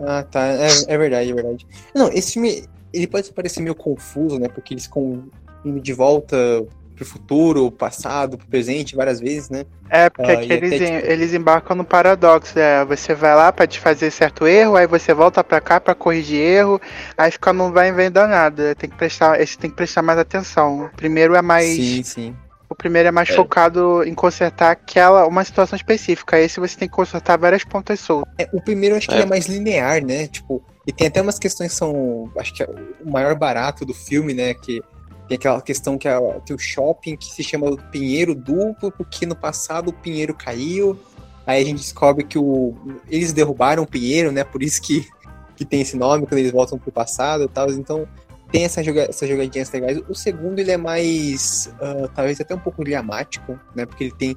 Ah, 0.00 0.22
tá. 0.22 0.46
É, 0.46 0.68
é 0.86 0.98
verdade, 0.98 1.30
é 1.30 1.34
verdade. 1.34 1.66
Não, 1.94 2.08
esse 2.08 2.34
filme. 2.34 2.64
Ele 2.90 3.06
pode 3.06 3.30
parecer 3.32 3.60
meio 3.60 3.74
confuso, 3.74 4.38
né? 4.38 4.48
Porque 4.48 4.72
eles 4.72 4.84
ficam 4.84 5.24
indo 5.64 5.80
de 5.80 5.92
volta 5.92 6.66
pro 6.98 7.06
futuro, 7.06 7.70
passado, 7.70 8.36
pro 8.36 8.46
presente, 8.48 8.96
várias 8.96 9.20
vezes, 9.20 9.48
né? 9.48 9.64
É, 9.88 10.10
porque 10.10 10.32
uh, 10.32 10.52
eles, 10.52 10.72
até, 10.74 11.00
tipo... 11.00 11.10
eles 11.10 11.32
embarcam 11.32 11.76
no 11.76 11.84
paradoxo, 11.84 12.58
é, 12.58 12.84
você 12.84 13.14
vai 13.14 13.34
lá 13.34 13.52
para 13.52 13.66
te 13.66 13.78
fazer 13.78 14.10
certo 14.10 14.46
erro, 14.46 14.76
aí 14.76 14.86
você 14.86 15.14
volta 15.14 15.42
para 15.44 15.60
cá 15.60 15.80
para 15.80 15.94
corrigir 15.94 16.40
erro, 16.40 16.80
aí 17.16 17.30
fica 17.30 17.52
não 17.52 17.72
vai 17.72 17.92
vendo 17.92 18.16
nada, 18.26 18.74
tem 18.74 18.90
que 18.90 18.96
prestar, 18.96 19.40
esse 19.40 19.56
tem 19.56 19.70
que 19.70 19.76
prestar 19.76 20.02
mais 20.02 20.18
atenção. 20.18 20.86
O 20.86 20.96
primeiro 20.96 21.34
é 21.34 21.42
mais 21.42 21.68
Sim, 21.68 22.02
sim. 22.02 22.36
O 22.68 22.74
primeiro 22.74 23.08
é 23.08 23.12
mais 23.12 23.30
é. 23.30 23.32
focado 23.32 24.04
em 24.04 24.12
consertar 24.12 24.72
aquela 24.72 25.26
uma 25.26 25.42
situação 25.42 25.74
específica. 25.74 26.38
Esse 26.38 26.60
você 26.60 26.76
tem 26.76 26.86
que 26.86 26.94
consertar 26.94 27.38
várias 27.38 27.64
pontas 27.64 27.98
soltas. 27.98 28.30
É, 28.36 28.46
o 28.52 28.60
primeiro 28.60 28.94
acho 28.94 29.08
que 29.08 29.14
é. 29.14 29.22
é 29.22 29.26
mais 29.26 29.46
linear, 29.46 30.04
né? 30.04 30.26
Tipo, 30.26 30.62
e 30.86 30.92
tem 30.92 31.06
até 31.06 31.20
umas 31.20 31.38
questões 31.38 31.72
que 31.72 31.78
são, 31.78 32.30
acho 32.38 32.54
que 32.54 32.62
é 32.62 32.68
o 33.04 33.10
maior 33.10 33.34
barato 33.34 33.84
do 33.84 33.92
filme, 33.92 34.32
né, 34.32 34.54
que 34.54 34.82
tem 35.28 35.36
aquela 35.36 35.60
questão 35.60 35.98
que, 35.98 36.08
tem 36.46 36.56
o 36.56 36.58
shopping 36.58 37.16
que 37.16 37.26
se 37.26 37.44
chama 37.44 37.76
Pinheiro 37.90 38.34
Duplo, 38.34 38.90
porque 38.90 39.26
no 39.26 39.36
passado 39.36 39.88
o 39.88 39.92
Pinheiro 39.92 40.34
caiu. 40.34 40.98
Aí 41.46 41.62
a 41.62 41.64
gente 41.64 41.78
descobre 41.78 42.24
que 42.24 42.38
o, 42.38 42.74
eles 43.08 43.32
derrubaram 43.32 43.82
o 43.82 43.86
Pinheiro, 43.86 44.32
né? 44.32 44.42
Por 44.42 44.62
isso 44.62 44.80
que, 44.80 45.06
que 45.54 45.64
tem 45.64 45.82
esse 45.82 45.96
nome 45.96 46.26
quando 46.26 46.38
eles 46.38 46.50
voltam 46.50 46.78
pro 46.78 46.90
passado 46.90 47.44
e 47.44 47.48
tal. 47.48 47.70
Então 47.70 48.08
tem 48.50 48.64
essa 48.64 48.82
joga, 48.82 49.02
essas 49.02 49.28
jogadinhas 49.28 49.70
legais. 49.70 50.00
O 50.08 50.14
segundo 50.14 50.58
ele 50.58 50.70
é 50.70 50.76
mais, 50.78 51.70
uh, 51.74 52.08
talvez 52.14 52.40
até 52.40 52.54
um 52.54 52.58
pouco 52.58 52.82
dramático, 52.82 53.58
né? 53.74 53.84
Porque 53.84 54.04
ele 54.04 54.14
tem 54.14 54.36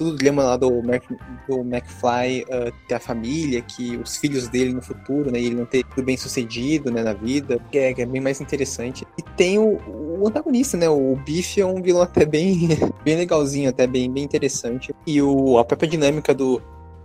todo 0.00 0.12
o 0.12 0.16
dilema 0.16 0.42
lá 0.42 0.56
do, 0.56 0.82
Mac, 0.82 1.04
do 1.46 1.60
McFly 1.60 2.42
uh, 2.44 2.72
ter 2.88 2.94
a 2.94 2.98
família, 2.98 3.60
que 3.60 3.98
os 3.98 4.16
filhos 4.16 4.48
dele 4.48 4.72
no 4.72 4.80
futuro, 4.80 5.30
né, 5.30 5.38
ele 5.38 5.54
não 5.54 5.66
ter 5.66 5.84
tudo 5.84 6.02
bem 6.02 6.16
sucedido, 6.16 6.90
né, 6.90 7.02
na 7.02 7.12
vida, 7.12 7.60
que 7.70 7.76
é, 7.76 7.92
que 7.92 8.00
é 8.00 8.06
bem 8.06 8.20
mais 8.20 8.40
interessante. 8.40 9.06
E 9.18 9.22
tem 9.36 9.58
o, 9.58 9.78
o, 10.18 10.26
antagonista, 10.26 10.78
né, 10.78 10.88
o 10.88 11.14
Biff 11.16 11.60
é 11.60 11.66
um 11.66 11.82
vilão 11.82 12.00
até 12.00 12.24
bem, 12.24 12.70
bem 13.04 13.16
legalzinho, 13.16 13.68
até 13.68 13.86
bem, 13.86 14.10
bem 14.10 14.24
interessante. 14.24 14.94
E 15.06 15.20
o, 15.20 15.58
a 15.58 15.64
própria 15.66 15.90
dinâmica 15.90 16.32
do, 16.32 16.62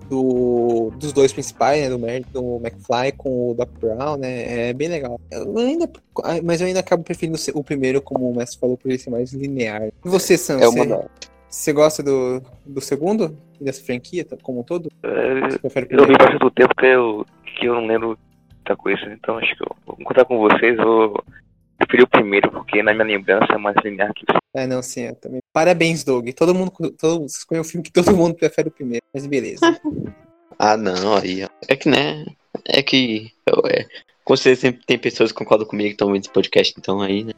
do, 0.09 0.89
dos 0.97 1.11
dois 1.11 1.33
principais, 1.33 1.81
né, 1.81 1.89
do, 1.89 1.97
do 2.31 2.65
McFly 2.65 3.11
com 3.17 3.51
o 3.51 3.53
Doc 3.53 3.71
Brown, 3.77 4.15
né, 4.15 4.69
é 4.69 4.73
bem 4.73 4.87
legal. 4.87 5.19
Eu 5.29 5.57
ainda, 5.57 5.89
mas 6.45 6.61
eu 6.61 6.67
ainda 6.67 6.79
acabo 6.79 7.03
preferindo 7.03 7.37
o 7.55 7.61
primeiro, 7.61 8.01
como 8.01 8.29
o 8.29 8.33
Messi 8.33 8.57
falou, 8.57 8.77
por 8.77 8.87
ele 8.87 8.99
ser 8.99 9.09
mais 9.09 9.33
linear. 9.33 9.87
E 9.87 10.07
você, 10.07 10.37
Sam? 10.37 10.61
É 10.61 10.69
uma 10.69 10.85
você... 10.85 11.34
Você 11.55 11.71
gosta 11.71 12.03
do, 12.03 12.41
do 12.65 12.81
segundo? 12.81 13.37
Dessa 13.61 13.81
franquia 13.81 14.25
como 14.43 14.59
um 14.59 14.63
todo? 14.63 14.91
É, 15.01 15.09
eu 15.89 16.05
vi 16.05 16.13
bastante 16.17 16.53
tempo 16.53 16.75
que 16.75 16.85
eu, 16.85 17.25
que 17.45 17.65
eu 17.65 17.75
não 17.75 17.87
lembro 17.87 18.19
muita 18.53 18.75
coisa, 18.75 19.01
então 19.05 19.37
acho 19.37 19.55
que 19.55 19.63
eu 19.63 19.75
vou 19.85 19.95
contar 20.03 20.25
com 20.25 20.37
vocês, 20.37 20.75
vou 20.75 21.23
preferir 21.77 22.03
o 22.03 22.09
primeiro, 22.09 22.51
porque 22.51 22.83
na 22.83 22.93
minha 22.93 23.05
lembrança 23.05 23.53
é 23.53 23.57
mais 23.57 23.77
linear 23.85 24.13
que 24.13 24.25
o 24.25 24.37
É, 24.53 24.67
não, 24.67 24.81
sim, 24.81 25.03
eu 25.03 25.15
também. 25.15 25.39
Parabéns, 25.53 26.03
Doug. 26.03 26.27
Todo 26.35 26.53
mundo, 26.53 26.71
todo, 26.99 27.21
você 27.21 27.37
escolheu 27.37 27.61
um 27.61 27.65
filme 27.65 27.85
que 27.85 27.91
todo 27.91 28.13
mundo 28.13 28.35
prefere 28.35 28.67
o 28.67 28.71
primeiro, 28.71 29.05
mas 29.13 29.25
beleza. 29.25 29.61
ah, 30.59 30.75
não, 30.75 31.15
aí, 31.15 31.47
é 31.69 31.75
que, 31.77 31.87
né, 31.87 32.25
é 32.65 32.83
que, 32.83 33.31
eu, 33.47 33.63
é, 33.65 33.87
com 34.25 34.35
certeza 34.35 34.61
sempre 34.61 34.85
tem 34.85 34.99
pessoas 34.99 35.31
que 35.31 35.37
concordam 35.37 35.65
comigo 35.65 35.87
que 35.87 35.93
estão 35.93 36.11
vendo 36.11 36.23
esse 36.23 36.33
podcast, 36.33 36.75
então 36.77 37.01
aí, 37.01 37.23
né. 37.23 37.31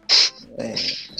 É, 0.57 0.73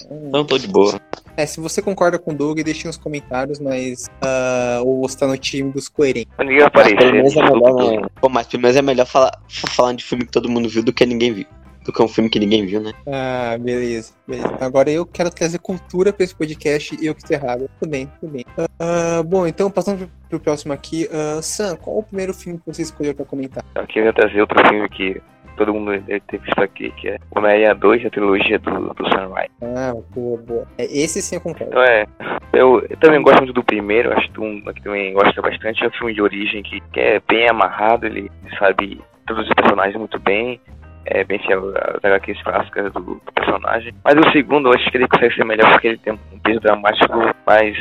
não 0.10 0.46
tô 0.46 0.58
de 0.58 0.68
boa. 0.68 1.00
É, 1.36 1.46
se 1.46 1.60
você 1.60 1.82
concorda 1.82 2.18
com 2.18 2.32
o 2.32 2.36
Doug, 2.36 2.60
deixe 2.62 2.88
nos 2.88 2.98
comentários, 2.98 3.60
mas. 3.60 4.08
Uh, 4.24 4.86
ou 4.86 5.02
você 5.02 5.18
tá 5.20 5.28
no 5.28 5.38
time 5.38 5.72
dos 5.72 5.88
coerentes. 5.88 6.34
Ninguém 6.40 6.64
aparece. 6.64 6.96
Mas, 6.96 7.04
pelo 7.04 7.16
menos 7.16 7.36
é 7.36 7.44
melhor, 7.44 8.02
né? 8.02 8.08
Pô, 8.20 8.30
mas 8.30 8.48
pelo 8.48 8.64
menos 8.64 8.78
é 8.78 8.82
melhor 8.82 9.06
falar, 9.06 9.40
falar 9.48 9.94
de 9.94 10.04
filme 10.04 10.26
que 10.26 10.32
todo 10.32 10.50
mundo 10.50 10.68
viu 10.68 10.84
do 10.84 10.92
que 10.92 11.06
ninguém 11.06 11.34
viu. 11.34 11.46
Do 11.86 11.94
que 11.94 12.04
um 12.04 12.08
filme 12.08 12.30
que 12.30 12.40
ninguém 12.40 12.66
viu, 12.66 12.82
né? 12.82 12.92
Ah, 13.08 13.58
beleza, 13.58 14.12
beleza. 14.28 14.58
Agora 14.60 14.92
eu 14.92 15.06
quero 15.06 15.30
trazer 15.30 15.60
cultura 15.60 16.12
pra 16.12 16.26
esse 16.26 16.36
podcast 16.36 16.98
e 17.02 17.06
eu 17.06 17.16
que 17.16 17.22
estou 17.22 17.38
errado. 17.38 17.70
Tudo 17.80 17.90
bem, 17.90 18.12
tudo 18.20 18.32
bem. 18.34 18.46
Uh, 18.58 19.24
bom, 19.24 19.48
então 19.48 19.72
passando 19.72 20.00
pro, 20.00 20.10
pro 20.30 20.40
próximo 20.40 20.74
aqui. 20.74 21.08
Uh, 21.08 21.42
Sam, 21.42 21.78
qual 21.78 22.00
o 22.00 22.04
primeiro 22.04 22.34
filme 22.34 22.60
que 22.60 22.66
você 22.66 22.82
escolheu 22.82 23.16
pra 23.16 23.24
comentar? 23.24 23.64
Eu 23.74 23.88
queria 23.88 24.12
trazer 24.12 24.42
outro 24.42 24.60
filme 24.68 24.90
que 24.90 25.22
todo 25.58 25.74
mundo 25.74 25.92
ter 26.28 26.40
visto 26.40 26.62
aqui, 26.62 26.92
que 26.92 27.10
é 27.10 27.18
Homem-Aranha 27.36 27.76
2, 27.76 28.06
a 28.06 28.10
trilogia 28.10 28.60
do, 28.60 28.94
do 28.94 29.04
Raimi. 29.04 29.50
Ah, 29.62 29.94
boa, 30.14 30.38
boa. 30.38 30.68
É, 30.78 30.84
esse 30.84 31.22
sim 31.22 31.36
eu 31.36 31.42
concordo. 31.42 31.68
Então 31.68 31.84
é, 31.84 32.06
eu, 32.54 32.86
eu, 32.90 32.98
também 32.98 33.22
gosto 33.22 33.40
muito 33.40 33.54
do 33.54 33.64
primeiro, 33.64 34.14
acho 34.14 34.32
que 34.32 34.40
um 34.40 34.62
que 34.62 34.82
também 34.82 35.14
gosta 35.14 35.42
bastante, 35.42 35.84
é 35.84 35.88
um 35.88 35.92
filme 35.92 36.14
de 36.14 36.22
origem 36.22 36.64
que, 36.64 36.80
que 36.92 37.00
é 37.00 37.22
bem 37.28 37.50
amarrado, 37.50 38.06
ele 38.06 38.32
sabe 38.58 39.02
todos 39.26 39.48
os 39.48 39.54
personagens 39.54 39.98
muito 39.98 40.20
bem, 40.20 40.60
é 41.06 41.24
bem 41.24 41.40
fiel 41.40 41.74
às 42.02 42.04
HQs 42.04 42.42
clássicas 42.44 42.94
do, 42.94 43.00
do 43.00 43.32
personagem. 43.34 43.94
Mas 44.04 44.16
o 44.16 44.32
segundo, 44.32 44.70
eu 44.70 44.74
acho 44.74 44.90
que 44.90 44.98
ele 44.98 45.08
consegue 45.08 45.36
ser 45.36 45.46
melhor 45.46 45.72
porque 45.72 45.88
ele 45.88 45.98
tem 45.98 46.14
um 46.14 46.40
peso 46.40 46.60
dramático 46.60 47.14
mais 47.46 47.78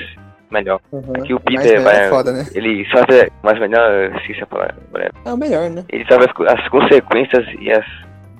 melhor. 0.56 0.80
Uhum. 0.92 1.12
Aqui 1.16 1.34
o 1.34 1.40
Peter 1.40 1.80
vai, 1.82 2.06
é 2.06 2.08
foda, 2.08 2.32
né? 2.32 2.44
ele 2.54 2.86
sabe 2.90 3.30
mais 3.42 3.58
melhor, 3.58 4.10
se 4.26 4.42
a 4.42 4.46
palavra. 4.46 4.74
É 5.24 5.32
o 5.32 5.36
melhor, 5.36 5.70
né? 5.70 5.84
Ele 5.88 6.04
sabe 6.08 6.24
as, 6.24 6.58
as 6.58 6.68
consequências 6.68 7.46
e 7.60 7.70
as 7.70 7.84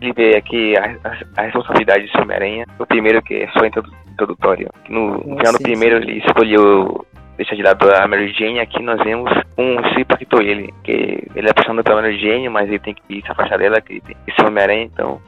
ele 0.01 0.13
vê 0.13 0.37
aqui 0.37 0.77
a, 0.77 0.95
a, 1.05 1.17
a 1.39 1.43
responsabilidade 1.43 2.07
de 2.07 2.21
Homem-Aranha. 2.21 2.67
O 2.79 2.87
primeiro 2.87 3.23
que 3.23 3.35
é 3.35 3.49
só 3.49 3.65
introdutório. 3.65 4.69
No, 4.89 5.19
no 5.19 5.37
final 5.37 5.53
do 5.53 5.63
primeiro 5.63 5.97
ele 5.97 6.19
escolheu 6.19 7.07
deixar 7.37 7.55
de 7.55 7.63
lado 7.63 7.91
a 7.95 8.07
Mary 8.07 8.33
Jane. 8.33 8.61
Aqui 8.61 8.83
nós 8.83 9.03
vemos 9.03 9.31
um 9.57 9.77
se 9.95 10.01
impactou 10.01 10.43
ele, 10.43 10.73
que 10.85 11.23
ele 11.35 11.47
é 11.47 11.51
apaixonado 11.51 11.85
pela 11.85 12.03
Mary 12.03 12.19
Jane, 12.19 12.49
mas 12.49 12.69
ele 12.69 12.79
tem 12.79 12.95
que 12.95 13.23
se 13.23 13.31
afastar 13.31 13.59
dela, 13.59 13.81
que 13.81 13.95
ele 13.95 14.01
tem 14.03 14.17
que 14.27 14.35
ser 14.35 14.47
Homem-Aranha, 14.47 14.85
então 14.85 15.21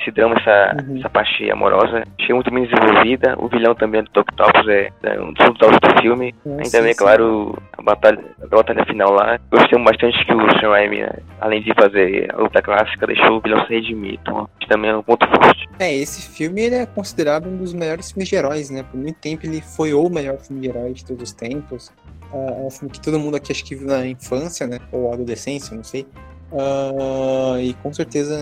esse 0.00 0.10
drama, 0.10 0.36
essa, 0.38 0.76
uhum. 0.82 0.98
essa 0.98 1.08
parte 1.08 1.50
amorosa. 1.50 2.04
Achei 2.18 2.34
muito 2.34 2.50
bem 2.50 2.66
desenvolvida. 2.66 3.36
O 3.38 3.48
vilão 3.48 3.74
também 3.74 4.02
do 4.02 4.20
Octopus 4.20 4.68
é, 4.68 4.90
é 5.02 5.20
um 5.20 5.32
dos 5.32 5.58
tops 5.58 5.78
do 5.80 6.00
filme. 6.02 6.34
Nossa, 6.44 6.62
Ainda 6.62 6.82
bem, 6.82 6.94
claro, 6.94 7.58
a 7.76 7.82
batalha, 7.82 8.24
a 8.42 8.46
batalha 8.46 8.84
final 8.86 9.12
lá. 9.12 9.38
Gostei 9.50 9.82
bastante 9.82 10.24
que 10.24 10.34
o 10.34 10.60
Sam 10.60 10.70
Raimi, 10.70 11.02
né, 11.02 11.10
além 11.40 11.62
de 11.62 11.72
fazer 11.74 12.32
a 12.32 12.38
luta 12.38 12.62
clássica, 12.62 13.06
deixou 13.06 13.36
o 13.36 13.40
vilão 13.40 13.64
se 13.66 13.74
redimir. 13.74 14.18
Então, 14.20 14.48
também 14.68 14.90
é 14.90 14.96
um 14.96 15.02
ponto 15.02 15.26
forte. 15.26 15.68
É, 15.78 15.92
esse 15.92 16.30
filme 16.30 16.62
ele 16.62 16.76
é 16.76 16.86
considerado 16.86 17.48
um 17.48 17.56
dos 17.56 17.74
melhores 17.74 18.12
filmes 18.12 18.28
de 18.28 18.36
heróis, 18.36 18.70
né? 18.70 18.84
Por 18.84 18.96
muito 18.96 19.18
tempo 19.18 19.44
ele 19.44 19.60
foi 19.60 19.92
o 19.92 20.08
melhor 20.08 20.38
filme 20.38 20.62
de 20.62 20.68
heróis 20.68 20.94
de 20.94 21.04
todos 21.04 21.22
os 21.24 21.32
tempos. 21.32 21.88
Uh, 22.32 22.62
é 22.62 22.66
um 22.66 22.70
filme 22.70 22.92
que 22.92 23.00
todo 23.00 23.18
mundo 23.18 23.36
aqui 23.36 23.50
acho 23.50 23.64
que 23.64 23.74
viu 23.74 23.88
na 23.88 24.06
infância, 24.06 24.66
né? 24.66 24.78
Ou 24.92 25.12
adolescência, 25.12 25.76
não 25.76 25.82
sei. 25.82 26.06
Uh, 26.52 27.58
e 27.60 27.74
com 27.74 27.92
certeza 27.92 28.38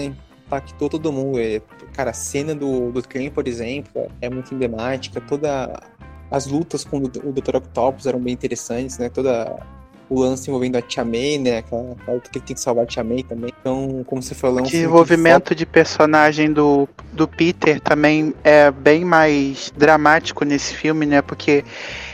impactou 0.49 0.89
todo 0.89 1.13
mundo. 1.13 1.39
É, 1.39 1.61
cara, 1.93 2.11
a 2.11 2.15
cena 2.15 2.55
do, 2.55 2.91
do 2.91 3.03
trem, 3.03 3.31
por 3.31 3.47
exemplo, 3.47 4.11
é 4.21 4.29
muito 4.29 4.55
emblemática. 4.55 5.21
Toda 5.21 5.81
as 6.31 6.47
lutas 6.47 6.85
com 6.85 6.99
o 6.99 7.09
Dr. 7.09 7.57
Octopus 7.57 8.07
eram 8.07 8.19
bem 8.19 8.33
interessantes, 8.33 8.99
né? 8.99 9.09
Toda 9.09 9.59
o 10.11 10.21
lance 10.21 10.49
envolvendo 10.49 10.77
a 10.77 10.83
Tia 10.83 11.05
May, 11.05 11.39
né? 11.39 11.59
Aquela, 11.59 11.93
aquela 11.93 12.15
luta 12.15 12.31
que 12.31 12.39
ele 12.39 12.47
tem 12.47 12.55
que 12.55 12.61
salvar 12.61 12.85
a 12.85 12.87
Tia 12.87 13.05
May 13.05 13.23
também. 13.23 13.53
Então, 13.61 14.03
como 14.07 14.23
você 14.23 14.35
falou, 14.35 14.61
é 14.61 14.63
o 14.63 14.65
desenvolvimento 14.65 15.55
de 15.55 15.67
personagem 15.67 16.51
do, 16.51 16.89
do 17.13 17.29
Peter 17.29 17.79
também 17.81 18.35
é 18.43 18.71
bem 18.71 19.05
mais 19.05 19.73
dramático 19.77 20.45
nesse 20.45 20.75
filme, 20.75 21.05
né? 21.05 21.21
Porque 21.21 21.63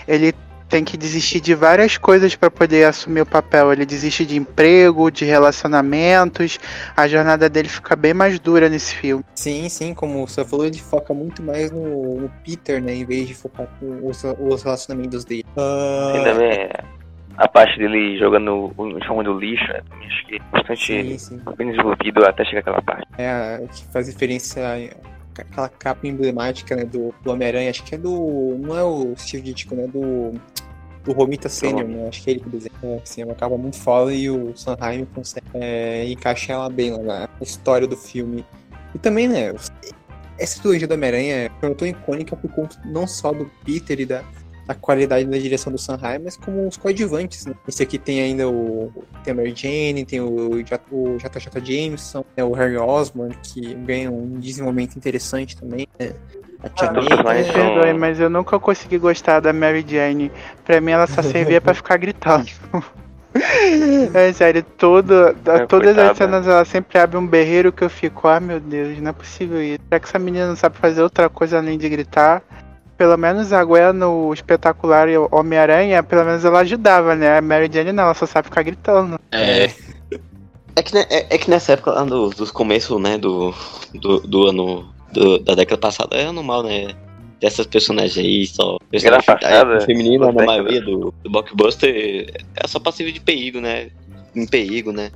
ele 0.09 0.35
tem 0.75 0.83
que 0.83 0.97
desistir 0.97 1.41
de 1.41 1.55
várias 1.55 1.97
coisas 1.97 2.35
para 2.35 2.51
poder 2.51 2.85
assumir 2.87 3.21
o 3.21 3.27
papel. 3.27 3.73
Ele 3.73 3.87
desiste 3.87 4.27
de 4.27 4.37
emprego, 4.37 5.09
de 5.09 5.25
relacionamentos. 5.25 6.59
A 6.97 7.07
jornada 7.07 7.49
dele 7.49 7.69
fica 7.69 7.95
bem 7.95 8.13
mais 8.13 8.41
dura 8.41 8.69
nesse 8.69 8.93
filme. 8.97 9.23
Sim, 9.37 9.69
sim, 9.69 9.95
como 9.95 10.27
você 10.27 10.45
falou, 10.45 10.67
ele 10.67 10.81
foca 10.81 11.15
muito 11.15 11.45
mais 11.45 11.71
no, 11.71 12.23
no 12.23 12.29
Peter, 12.45 12.83
né? 12.83 12.93
Em 12.93 13.05
vez 13.05 13.29
de 13.29 13.35
focar 13.35 13.69
com 13.79 14.05
os, 14.05 14.25
os 14.25 14.63
relacionamentos 14.65 15.25
dele. 15.25 15.45
Uh... 15.57 16.17
Sim, 16.17 16.25
também 16.25 16.69
a 17.37 17.47
parte 17.47 17.79
dele 17.79 18.19
jogando 18.19 18.73
o 18.77 18.83
uniforme 18.83 19.23
do 19.23 19.39
lixo, 19.39 19.69
né? 19.69 19.81
Também 19.89 20.09
acho 20.09 20.27
que 20.27 20.35
é 20.35 20.39
bastante 20.51 20.87
sim, 20.87 21.19
sim. 21.19 21.41
bem 21.57 21.71
desenvolvido 21.71 22.27
até 22.27 22.45
chegar 22.45 22.61
aquela 22.63 22.83
parte. 22.83 23.07
É, 23.17 23.65
que 23.73 23.85
faz 23.93 24.09
referência 24.09 24.91
aquela 25.43 25.69
capa 25.69 26.07
emblemática 26.07 26.77
né, 26.77 26.85
do, 26.85 27.15
do 27.23 27.31
Homem-Aranha, 27.31 27.71
acho 27.71 27.85
que 27.85 27.95
é 27.95 27.99
do. 27.99 28.57
Não 28.59 28.77
é 28.77 28.83
o 28.85 29.15
Steve 29.17 29.43
Ditko, 29.43 29.75
né? 29.75 29.87
Do 29.87 30.35
do 31.05 31.13
Romita 31.13 31.49
Senior, 31.49 31.87
né? 31.87 32.09
Acho 32.09 32.23
que 32.23 32.31
é 32.31 32.33
ele 32.33 32.41
que 32.41 32.49
desenha. 32.49 32.75
É, 32.83 33.01
assim, 33.03 33.23
é 33.23 33.25
uma 33.25 33.35
capa 33.35 33.57
muito 33.57 33.77
foda 33.77 34.13
e 34.13 34.31
o 34.31 34.57
Sanheim 34.57 35.07
consegue 35.15 35.47
é, 35.55 36.11
encaixar 36.11 36.57
ela 36.57 36.71
bem 36.71 36.91
lá 36.91 37.21
na 37.21 37.29
história 37.43 37.87
do 37.87 37.97
filme. 37.97 38.45
E 38.95 38.99
também, 38.99 39.29
né? 39.29 39.55
Essa 40.39 40.61
trilogia 40.61 40.89
do 40.89 40.95
Homem-Aranha 40.95 41.35
é 41.63 41.75
tão 41.75 41.87
icônica 41.87 42.35
por 42.35 42.51
conta 42.51 42.81
não 42.85 43.07
só 43.07 43.33
do 43.33 43.49
Peter 43.65 44.01
e 44.01 44.07
da, 44.07 44.25
da 44.67 44.75
qualidade 44.75 45.27
da 45.27 45.37
direção 45.37 45.73
do 45.73 45.79
Sanheim, 45.79 46.21
mas 46.25 46.37
como 46.37 46.67
os 46.67 46.77
coadjuvantes, 46.77 47.47
né? 47.47 47.55
Esse 47.69 47.83
aqui 47.83 47.99
tem 47.99 48.23
ainda 48.23 48.49
o, 48.49 48.93
tem 49.23 49.33
a 49.33 49.37
Mary 49.37 49.55
Jane, 49.55 50.05
tem 50.05 50.21
o, 50.21 50.63
o 50.91 51.17
JJ 51.19 51.61
Jameson, 51.63 52.25
né? 52.37 52.43
o 52.43 52.53
Harry 52.53 52.77
Osborn, 52.77 53.37
que 53.43 53.75
ganha 53.75 54.11
um 54.11 54.39
desenvolvimento 54.39 54.97
interessante 54.97 55.57
também, 55.57 55.87
né? 55.99 56.13
A 56.63 56.69
Tia 56.71 56.91
May, 56.91 57.43
me 57.43 57.53
perdoe, 57.53 57.93
mas 57.93 58.19
eu 58.19 58.31
nunca 58.31 58.59
consegui 58.59 58.97
gostar 58.97 59.41
da 59.41 59.53
Mary 59.53 59.85
Jane. 59.87 60.33
Pra 60.65 60.81
mim 60.81 60.93
ela 60.93 61.07
só 61.07 61.21
servia 61.23 61.61
pra 61.61 61.75
ficar 61.75 61.97
gritando. 61.99 62.49
É 64.15 64.33
sério, 64.33 64.63
todo, 64.63 65.13
é, 65.13 65.67
todas 65.67 65.99
as 65.99 66.17
cenas 66.17 66.47
ela 66.47 66.65
sempre 66.65 66.99
abre 67.01 67.17
um 67.17 67.27
berreiro 67.27 67.73
que 67.73 67.83
eu 67.83 67.91
fico, 67.91 68.29
ah 68.29 68.39
meu 68.39 68.61
Deus, 68.61 68.97
não 69.01 69.11
é 69.11 69.13
possível 69.13 69.61
isso. 69.61 69.81
Será 69.89 69.99
que 69.99 70.07
essa 70.07 70.21
menina 70.21 70.47
não 70.47 70.55
sabe 70.55 70.77
fazer 70.79 71.03
outra 71.03 71.29
coisa 71.29 71.59
além 71.59 71.77
de 71.77 71.89
gritar? 71.89 72.45
Pelo 72.97 73.17
menos 73.17 73.53
a 73.53 73.65
Gwen 73.65 73.93
no 73.93 74.33
espetacular 74.33 75.09
Homem-Aranha, 75.31 76.03
pelo 76.03 76.25
menos 76.25 76.45
ela 76.45 76.61
ajudava, 76.61 77.15
né? 77.17 77.39
A 77.39 77.43
Mary 77.43 77.69
Jane 77.73 77.93
não, 77.93 78.05
ela 78.05 78.15
só 78.15 78.27
sabe 78.27 78.49
ficar 78.49 78.63
gritando. 78.63 79.19
É. 79.33 79.71
É 80.77 80.83
que, 80.83 80.97
é, 80.99 81.27
é 81.31 81.39
que 81.39 81.49
nessa 81.49 81.73
época 81.73 81.93
lá 81.93 82.05
do, 82.05 82.31
dos 82.31 82.51
começos, 82.51 83.01
né, 83.01 83.17
do, 83.17 83.55
do, 83.95 84.21
do 84.21 84.49
ano 84.49 84.93
do, 85.13 85.39
da 85.39 85.55
década 85.55 85.81
passada 85.81 86.17
é 86.17 86.31
normal, 86.31 86.65
né? 86.65 86.95
Dessas 87.41 87.67
personagens 87.67 88.19
aí, 88.19 88.47
só. 88.47 88.79
Personagem 88.91 89.27
passada, 89.27 89.81
feminina, 89.83 90.33
na 90.33 90.45
maioria 90.45 90.81
do, 90.81 91.15
do 91.23 91.31
blockbuster, 91.31 92.45
é 92.57 92.67
só 92.67 92.81
passivo 92.81 93.13
de 93.13 93.21
perigo, 93.21 93.61
né? 93.61 93.91
Em 94.35 94.47
perigo, 94.47 94.93
né? 94.93 95.11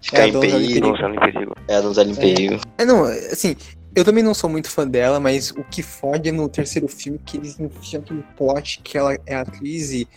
Ficar 0.00 0.22
é, 0.22 0.28
em 0.28 0.40
perigo. 0.40 0.88
Donzela 0.88 1.14
em 1.14 1.18
perigo. 1.18 1.56
É, 1.68 1.76
a 1.76 1.80
donzela 1.80 2.10
em 2.10 2.14
perigo. 2.14 2.60
É, 2.78 2.84
não, 2.84 3.04
assim, 3.04 3.56
eu 3.94 4.04
também 4.04 4.22
não 4.22 4.34
sou 4.34 4.48
muito 4.48 4.70
fã 4.70 4.86
dela, 4.86 5.20
mas 5.20 5.50
o 5.50 5.62
que 5.64 5.82
fode 5.82 6.28
é 6.28 6.32
no 6.32 6.48
terceiro 6.48 6.88
filme 6.88 7.18
que 7.18 7.36
eles 7.36 7.60
enfiam 7.60 8.02
aquele 8.02 8.24
plot 8.36 8.80
que 8.82 8.96
ela 8.96 9.16
é 9.26 9.34
atriz 9.34 9.92
e 9.92 10.08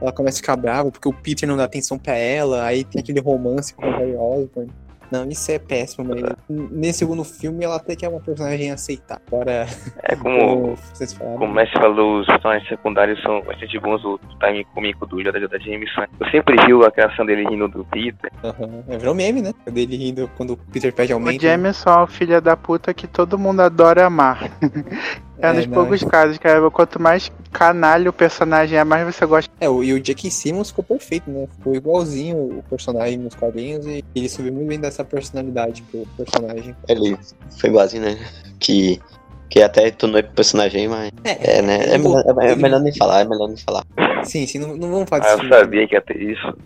ela 0.00 0.12
começa 0.12 0.38
a 0.38 0.40
ficar 0.40 0.56
brava 0.56 0.90
porque 0.90 1.08
o 1.08 1.12
Peter 1.12 1.48
não 1.48 1.56
dá 1.56 1.64
atenção 1.64 1.98
pra 1.98 2.14
ela, 2.14 2.64
aí 2.64 2.84
tem 2.84 3.00
aquele 3.00 3.20
romance 3.20 3.74
com 3.74 3.86
o 3.86 3.90
Harry 3.90 4.16
Osborn. 4.16 4.70
Não, 5.10 5.28
isso 5.28 5.50
é 5.50 5.58
péssimo, 5.58 6.06
mas 6.06 6.22
nesse 6.48 7.00
segundo 7.00 7.24
filme 7.24 7.64
ela 7.64 7.76
até 7.76 7.96
que 7.96 8.04
é 8.04 8.08
uma 8.08 8.20
personagem 8.20 8.70
aceitar. 8.70 9.20
Agora. 9.26 9.66
É 10.02 10.16
como, 10.16 10.38
como 10.38 10.76
vocês 10.76 11.12
falaram. 11.12 11.38
Como 11.38 11.52
o 11.52 11.54
Messi 11.54 11.72
falou, 11.72 12.20
os 12.20 12.26
personagens 12.26 12.68
secundários 12.68 13.20
são 13.22 13.40
bastante 13.42 13.78
bons. 13.78 14.04
O 14.04 14.18
time 14.40 14.64
cômico 14.74 15.06
do 15.06 15.22
JJ 15.22 15.48
Jameson. 15.60 16.04
Eu 16.20 16.30
sempre 16.30 16.56
rio 16.66 16.84
a 16.84 16.90
criação 16.90 17.24
dele 17.24 17.48
rindo 17.48 17.68
do 17.68 17.84
Peter. 17.86 18.30
Uhum. 18.42 18.84
É 18.88 18.98
virou 18.98 19.14
meme, 19.14 19.42
né? 19.42 19.54
Dele 19.66 19.96
rindo 19.96 20.30
quando 20.36 20.52
o 20.52 20.56
Peter 20.56 20.92
pede 20.92 21.12
aumento. 21.12 21.38
O 21.38 21.42
Jameson 21.42 21.90
é 21.90 22.02
o 22.02 22.06
filho 22.06 22.40
da 22.40 22.56
puta 22.56 22.92
que 22.92 23.06
todo 23.06 23.38
mundo 23.38 23.60
adora 23.60 24.06
amar. 24.06 24.50
É, 25.40 25.50
um 25.50 25.54
dos 25.54 25.64
é, 25.64 25.68
poucos 25.68 26.02
casos, 26.02 26.38
cara. 26.38 26.70
Quanto 26.70 27.00
mais 27.00 27.30
canalha 27.52 28.10
o 28.10 28.12
personagem 28.12 28.78
é, 28.78 28.84
mais 28.84 29.04
você 29.04 29.24
gosta. 29.24 29.50
É, 29.60 29.66
e 29.66 29.92
o 29.92 30.00
Jack 30.00 30.30
Simmons 30.30 30.70
ficou 30.70 30.84
perfeito, 30.84 31.30
né? 31.30 31.46
Ficou 31.56 31.74
igualzinho 31.74 32.36
o 32.58 32.64
personagem 32.68 33.18
nos 33.18 33.34
quadrinhos 33.34 33.86
e 33.86 34.04
ele 34.14 34.28
subiu 34.28 34.52
muito 34.52 34.68
bem 34.68 34.80
dessa 34.80 35.04
personalidade 35.04 35.82
pro 35.82 36.06
personagem. 36.16 36.74
Ele 36.88 37.16
foi 37.58 37.70
igualzinho, 37.70 38.02
né? 38.02 38.18
Que, 38.58 39.00
que 39.48 39.62
até 39.62 39.90
tornou 39.90 40.22
pro 40.22 40.32
personagem, 40.32 40.88
mas. 40.88 41.10
É, 41.24 41.58
é 41.58 41.62
né? 41.62 41.94
É, 41.94 41.98
melhor, 41.98 42.24
é, 42.26 42.56
melhor 42.56 42.80
nem 42.80 42.94
falar, 42.94 43.20
é 43.20 43.24
melhor 43.24 43.48
nem 43.48 43.56
falar. 43.56 43.84
Sim, 44.24 44.46
sim, 44.46 44.58
não, 44.58 44.76
não 44.76 44.90
vamos 44.90 45.08
falar 45.08 45.22
disso. 45.22 45.38
Ah, 45.40 45.44
eu 45.44 45.48
sabia 45.48 45.86
que 45.86 45.94
ia 45.94 46.02
ter 46.02 46.20
isso. 46.20 46.56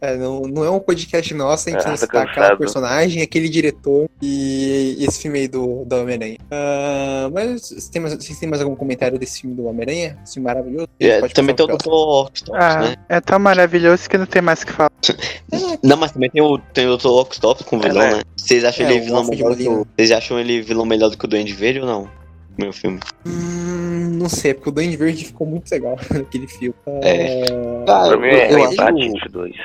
É, 0.00 0.16
não, 0.16 0.42
não 0.42 0.64
é 0.64 0.70
um 0.70 0.80
podcast 0.80 1.32
nosso, 1.34 1.68
a 1.68 1.72
gente 1.72 1.82
ah, 1.82 1.88
não 1.88 1.94
destacar 1.94 2.54
o 2.54 2.58
personagem, 2.58 3.22
aquele 3.22 3.48
diretor 3.48 4.08
e, 4.22 4.96
esse 5.00 5.20
filme 5.20 5.40
aí 5.40 5.48
do, 5.48 5.84
do 5.84 5.96
Homem-Aranha. 5.96 6.38
Uh, 6.44 7.30
mas 7.32 7.62
vocês 7.62 7.88
têm, 7.88 8.00
mais, 8.02 8.14
vocês 8.14 8.38
têm 8.38 8.48
mais 8.48 8.62
algum 8.62 8.74
comentário 8.74 9.18
desse 9.18 9.42
filme 9.42 9.54
do 9.56 9.66
Homem-Aranha? 9.66 10.18
Esse 10.24 10.34
filme 10.34 10.46
maravilhoso? 10.46 10.88
É, 10.98 11.20
também 11.28 11.54
tem 11.54 11.64
o 11.64 11.68
Dr. 11.68 11.88
Octopus, 11.88 12.44
ah, 12.54 12.80
né? 12.80 12.96
É 13.08 13.20
tão 13.20 13.38
maravilhoso 13.38 14.08
que 14.08 14.16
não 14.16 14.26
tem 14.26 14.40
mais 14.40 14.62
o 14.62 14.66
que 14.66 14.72
falar. 14.72 14.90
não, 15.82 15.96
mas 15.96 16.12
também 16.12 16.30
tem 16.30 16.42
o, 16.42 16.58
tem 16.58 16.88
o 16.88 16.96
Dr. 16.96 17.08
Octopus 17.08 17.66
com 17.66 17.78
vilão, 17.78 18.02
é, 18.02 18.10
né? 18.10 18.16
né? 18.16 18.22
Vocês 18.36 18.64
acham 18.64 18.86
é, 18.86 18.90
ele 18.90 19.00
vilão 19.00 19.24
melhor 19.24 19.54
do, 19.54 19.86
Vocês 19.96 20.10
acham 20.10 20.38
ele 20.38 20.62
vilão 20.62 20.86
melhor 20.86 21.10
do 21.10 21.18
que 21.18 21.24
o 21.24 21.28
Duende 21.28 21.52
Verde 21.52 21.80
ou 21.80 21.86
não? 21.86 22.23
Meu 22.56 22.72
filme. 22.72 23.00
Hum, 23.26 24.16
não 24.18 24.28
sei, 24.28 24.54
porque 24.54 24.68
o 24.68 24.72
Duende 24.72 24.96
Verde 24.96 25.24
ficou 25.24 25.46
muito 25.46 25.70
legal 25.70 25.98
naquele 26.10 26.46
filme. 26.46 26.74
É. 27.02 27.44
Ah, 27.88 28.08
pra 28.08 28.16
mim 28.16 28.28
é 28.28 28.52
eu, 28.52 29.30
dois. 29.30 29.56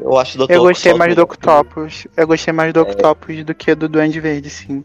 Eu 0.00 0.16
acho 0.16 0.38
do 0.38 0.46
Eu 0.48 0.62
gostei 0.62 0.94
mais 0.94 1.14
do 1.14 1.22
Octopus. 1.22 2.06
Eu 2.16 2.26
gostei 2.26 2.52
mais 2.52 2.72
do 2.72 2.80
é. 2.80 2.82
Octopus 2.82 3.44
do 3.44 3.54
que 3.54 3.74
do 3.74 3.88
Duende 3.88 4.18
Verde, 4.18 4.48
sim. 4.48 4.82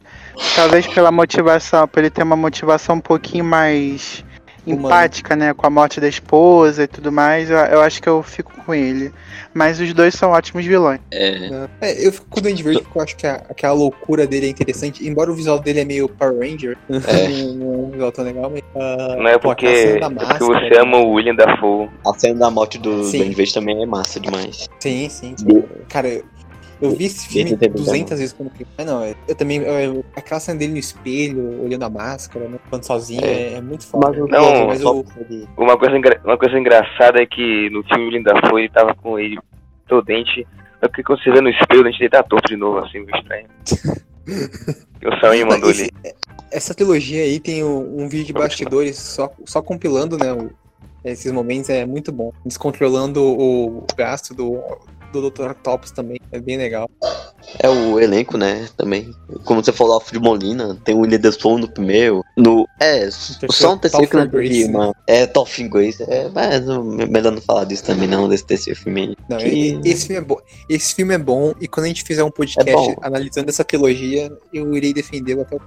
Talvez 0.55 0.85
pela 0.87 1.11
motivação, 1.11 1.87
por 1.87 1.99
ele 1.99 2.09
ter 2.09 2.23
uma 2.23 2.35
motivação 2.35 2.97
um 2.97 3.01
pouquinho 3.01 3.45
mais 3.45 4.25
empática, 4.65 5.35
né, 5.35 5.53
com 5.53 5.65
a 5.65 5.69
morte 5.69 5.99
da 5.99 6.07
esposa 6.07 6.83
e 6.83 6.87
tudo 6.87 7.11
mais, 7.11 7.49
eu, 7.49 7.57
eu, 7.57 7.81
acho 7.81 8.01
que 8.01 8.09
eu 8.09 8.23
fico 8.23 8.51
com 8.65 8.73
ele. 8.73 9.11
Mas 9.53 9.79
os 9.79 9.93
dois 9.93 10.13
são 10.15 10.31
ótimos 10.31 10.65
vilões. 10.65 10.99
É. 11.11 11.67
é 11.81 12.07
eu 12.07 12.11
fico 12.11 12.27
com 12.29 12.39
o 12.39 12.41
Duende 12.43 12.63
Verde 12.63 12.81
porque 12.81 12.97
eu 12.97 13.03
acho 13.03 13.15
que 13.15 13.27
a, 13.27 13.35
aquela 13.49 13.73
loucura 13.73 14.27
dele 14.27 14.47
é 14.47 14.49
interessante, 14.49 15.07
embora 15.07 15.31
o 15.31 15.35
visual 15.35 15.59
dele 15.59 15.79
é 15.81 15.85
meio 15.85 16.09
Power 16.09 16.37
Ranger, 16.39 16.77
é. 16.89 17.27
não, 17.53 17.73
é 17.73 17.77
um 17.77 17.89
visual 17.91 18.11
tão 18.11 18.25
legal, 18.25 18.51
mas... 18.51 18.61
Uh, 18.75 19.21
não 19.21 19.27
é 19.27 19.37
porque, 19.37 19.65
é 19.65 19.99
porque 19.99 20.43
você 20.43 20.79
ama 20.79 20.97
o 20.97 21.11
William 21.13 21.35
Dafoe. 21.35 21.89
A 22.05 22.13
cena 22.13 22.39
da 22.39 22.51
morte 22.51 22.77
do 22.77 23.09
Duende 23.09 23.35
Verde 23.35 23.53
também 23.53 23.81
é 23.81 23.85
massa 23.85 24.19
demais. 24.19 24.67
Sim, 24.79 25.07
sim. 25.09 25.35
sim. 25.37 25.63
Cara, 25.87 26.21
eu 26.81 26.91
vi 26.91 27.05
esse 27.05 27.27
filme 27.27 27.55
200 27.55 28.19
vezes 28.19 28.33
quando 28.33 28.49
criança. 28.49 28.73
Mas 28.77 28.87
não, 28.87 29.15
eu 29.27 29.35
também. 29.35 29.61
Eu, 29.61 30.03
aquela 30.15 30.39
cena 30.39 30.59
dele 30.59 30.73
no 30.73 30.77
espelho, 30.77 31.63
olhando 31.63 31.83
a 31.83 31.89
máscara, 31.89 32.47
né? 32.47 32.59
Quando 32.69 32.83
sozinho, 32.83 33.23
é, 33.23 33.53
é 33.53 33.61
muito 33.61 33.85
foda. 33.87 34.07
Mas, 34.07 34.29
não, 34.29 34.67
mas 34.67 34.81
eu... 34.81 35.05
uma, 35.57 35.77
coisa 35.77 35.95
uma 36.23 36.37
coisa 36.37 36.57
engraçada 36.57 37.21
é 37.21 37.25
que 37.25 37.69
no 37.69 37.83
filme 37.83 38.11
Linda 38.11 38.33
foi, 38.49 38.63
ele 38.63 38.69
tava 38.69 38.93
com 38.95 39.17
ele 39.17 39.39
todo 39.87 40.05
dente. 40.05 40.45
Só 40.81 40.89
que 40.89 41.03
quando 41.03 41.23
você 41.23 41.31
vê 41.31 41.41
no 41.41 41.49
espelho, 41.49 41.81
o 41.81 41.83
dente 41.83 41.99
dele 41.99 42.09
tá 42.09 42.23
torto 42.23 42.47
de 42.47 42.57
novo, 42.57 42.79
assim, 42.79 42.99
meio 42.99 43.17
estranho. 43.17 43.47
o 45.05 45.19
Sam 45.19 45.45
mandou 45.45 45.69
Esse, 45.69 45.83
ele. 45.83 46.15
Essa 46.51 46.73
trilogia 46.73 47.23
aí 47.23 47.39
tem 47.39 47.63
um, 47.63 48.03
um 48.03 48.09
vídeo 48.09 48.25
de 48.25 48.33
bastidores 48.33 48.97
só, 48.97 49.31
só 49.45 49.61
compilando, 49.61 50.17
né? 50.17 50.33
O, 50.33 50.51
esses 51.05 51.31
momentos 51.31 51.69
é 51.69 51.85
muito 51.85 52.11
bom. 52.11 52.33
Descontrolando 52.45 53.23
o 53.23 53.85
gasto 53.95 54.33
do, 54.33 54.59
do 55.21 55.29
Dr. 55.29 55.51
Octopus 55.51 55.91
também. 55.91 56.19
É 56.31 56.39
bem 56.39 56.57
legal. 56.57 56.89
é 57.59 57.69
o 57.69 57.99
elenco, 57.99 58.37
né? 58.37 58.67
Também. 58.77 59.11
Como 59.43 59.63
você 59.63 59.71
falou, 59.71 59.93
Alfred 59.93 60.23
Molina, 60.23 60.77
tem 60.83 60.95
o 60.95 60.99
William 60.99 61.19
Defoe 61.19 61.59
no 61.61 61.67
primeiro. 61.69 62.23
No. 62.37 62.67
É, 62.79 63.09
só 63.11 63.73
um 63.73 63.77
terceiro 63.77 64.07
que 64.07 64.15
não 64.17 64.29
teve 64.29 64.65
uma. 64.65 64.93
É, 65.07 65.25
Tolfin 65.25 65.69
Grace. 65.69 66.03
É, 66.07 66.29
mas 66.33 66.65
não- 66.65 66.83
melhor 66.83 67.31
não 67.31 67.41
falar 67.41 67.63
disso 67.65 67.83
também, 67.83 68.07
não, 68.07 68.27
desse 68.27 68.45
terceiro 68.45 68.79
filme 68.79 69.01
aí. 69.01 69.15
Não, 69.29 69.37
Que- 69.37 69.79
esse 69.85 70.07
filme 70.07 70.21
é 70.21 70.25
bom. 70.25 70.37
Esse 70.69 70.93
filme 70.95 71.13
é 71.13 71.17
bom 71.17 71.53
e 71.61 71.67
quando 71.67 71.85
a 71.85 71.87
gente 71.87 72.03
fizer 72.03 72.23
um 72.23 72.31
podcast 72.31 72.71
É 72.91 72.95
analisando 73.01 73.49
essa 73.49 73.63
trilogia, 73.63 74.31
eu 74.53 74.75
irei 74.75 74.93
defendê-lo 74.93 75.41
até 75.41 75.55
o 75.55 75.61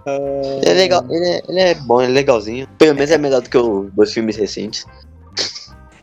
é 0.64 0.72
legal, 0.74 1.04
ele 1.10 1.24
é, 1.26 1.42
ele 1.48 1.60
é 1.60 1.74
bom, 1.74 2.00
ele 2.00 2.12
é 2.12 2.14
legalzinho. 2.14 2.68
Pelo 2.78 2.94
menos 2.94 3.10
é 3.10 3.18
melhor 3.18 3.40
do 3.42 3.48
que 3.50 3.56
os 3.58 3.90
dois 3.92 4.12
filmes 4.12 4.36
recentes. 4.36 4.84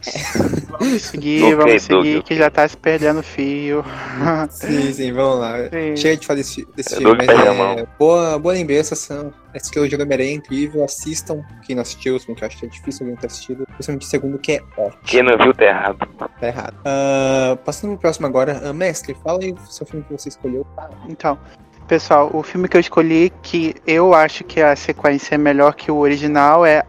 Vamos 0.79 1.01
seguir, 1.03 1.43
Ok, 1.43 1.55
vamos 1.55 1.81
seguir, 1.81 2.13
Doug, 2.15 2.23
que 2.23 2.35
já 2.35 2.49
tá 2.49 2.67
se 2.67 2.77
perdendo 2.77 3.19
o 3.19 3.23
fio. 3.23 3.83
Sim, 4.49 4.93
sim, 4.93 5.13
vamos 5.13 5.39
lá. 5.39 5.57
Sim. 5.69 5.95
Chega 5.95 6.17
de 6.17 6.27
falar 6.27 6.37
desse, 6.37 6.67
desse 6.75 6.95
Eu 6.95 6.99
filme, 6.99 7.25
mas 7.25 7.79
é 7.79 7.87
boa, 7.97 8.39
boa 8.39 8.53
lembrança. 8.53 8.93
Essa, 8.93 9.33
essa 9.53 9.71
trilogia 9.71 9.97
do 9.97 10.03
Homem-Aranha 10.03 10.31
é 10.31 10.33
incrível. 10.33 10.83
Assistam. 10.83 11.43
Quem 11.65 11.75
não 11.75 11.81
assistiu, 11.81 12.19
porque 12.25 12.43
eu 12.43 12.47
acho 12.47 12.57
que 12.57 12.65
é 12.65 12.69
difícil 12.69 13.05
alguém 13.05 13.19
ter 13.19 13.27
assistido. 13.27 13.65
Principalmente 13.65 14.05
o 14.05 14.09
segundo, 14.09 14.37
que 14.37 14.53
é 14.53 14.61
ótimo. 14.77 15.01
Quem 15.05 15.23
não 15.23 15.37
viu 15.37 15.53
tá 15.53 15.65
errado. 15.65 16.07
Tá 16.17 16.47
errado. 16.47 16.75
Ah, 16.85 17.57
passando 17.63 17.91
pro 17.91 17.99
próximo 17.99 18.27
agora. 18.27 18.61
Ah, 18.63 18.73
mestre, 18.73 19.15
fala 19.23 19.39
aí 19.41 19.53
o 19.53 19.71
seu 19.71 19.85
filme 19.85 20.05
que 20.05 20.13
você 20.13 20.29
escolheu. 20.29 20.65
Então, 21.07 21.37
pessoal, 21.87 22.29
o 22.33 22.43
filme 22.43 22.67
que 22.67 22.77
eu 22.77 22.81
escolhi, 22.81 23.31
que 23.41 23.75
eu 23.85 24.13
acho 24.13 24.43
que 24.43 24.61
a 24.61 24.75
sequência 24.75 25.35
é 25.35 25.37
melhor 25.37 25.73
que 25.73 25.91
o 25.91 25.97
original, 25.97 26.65
é 26.65 26.83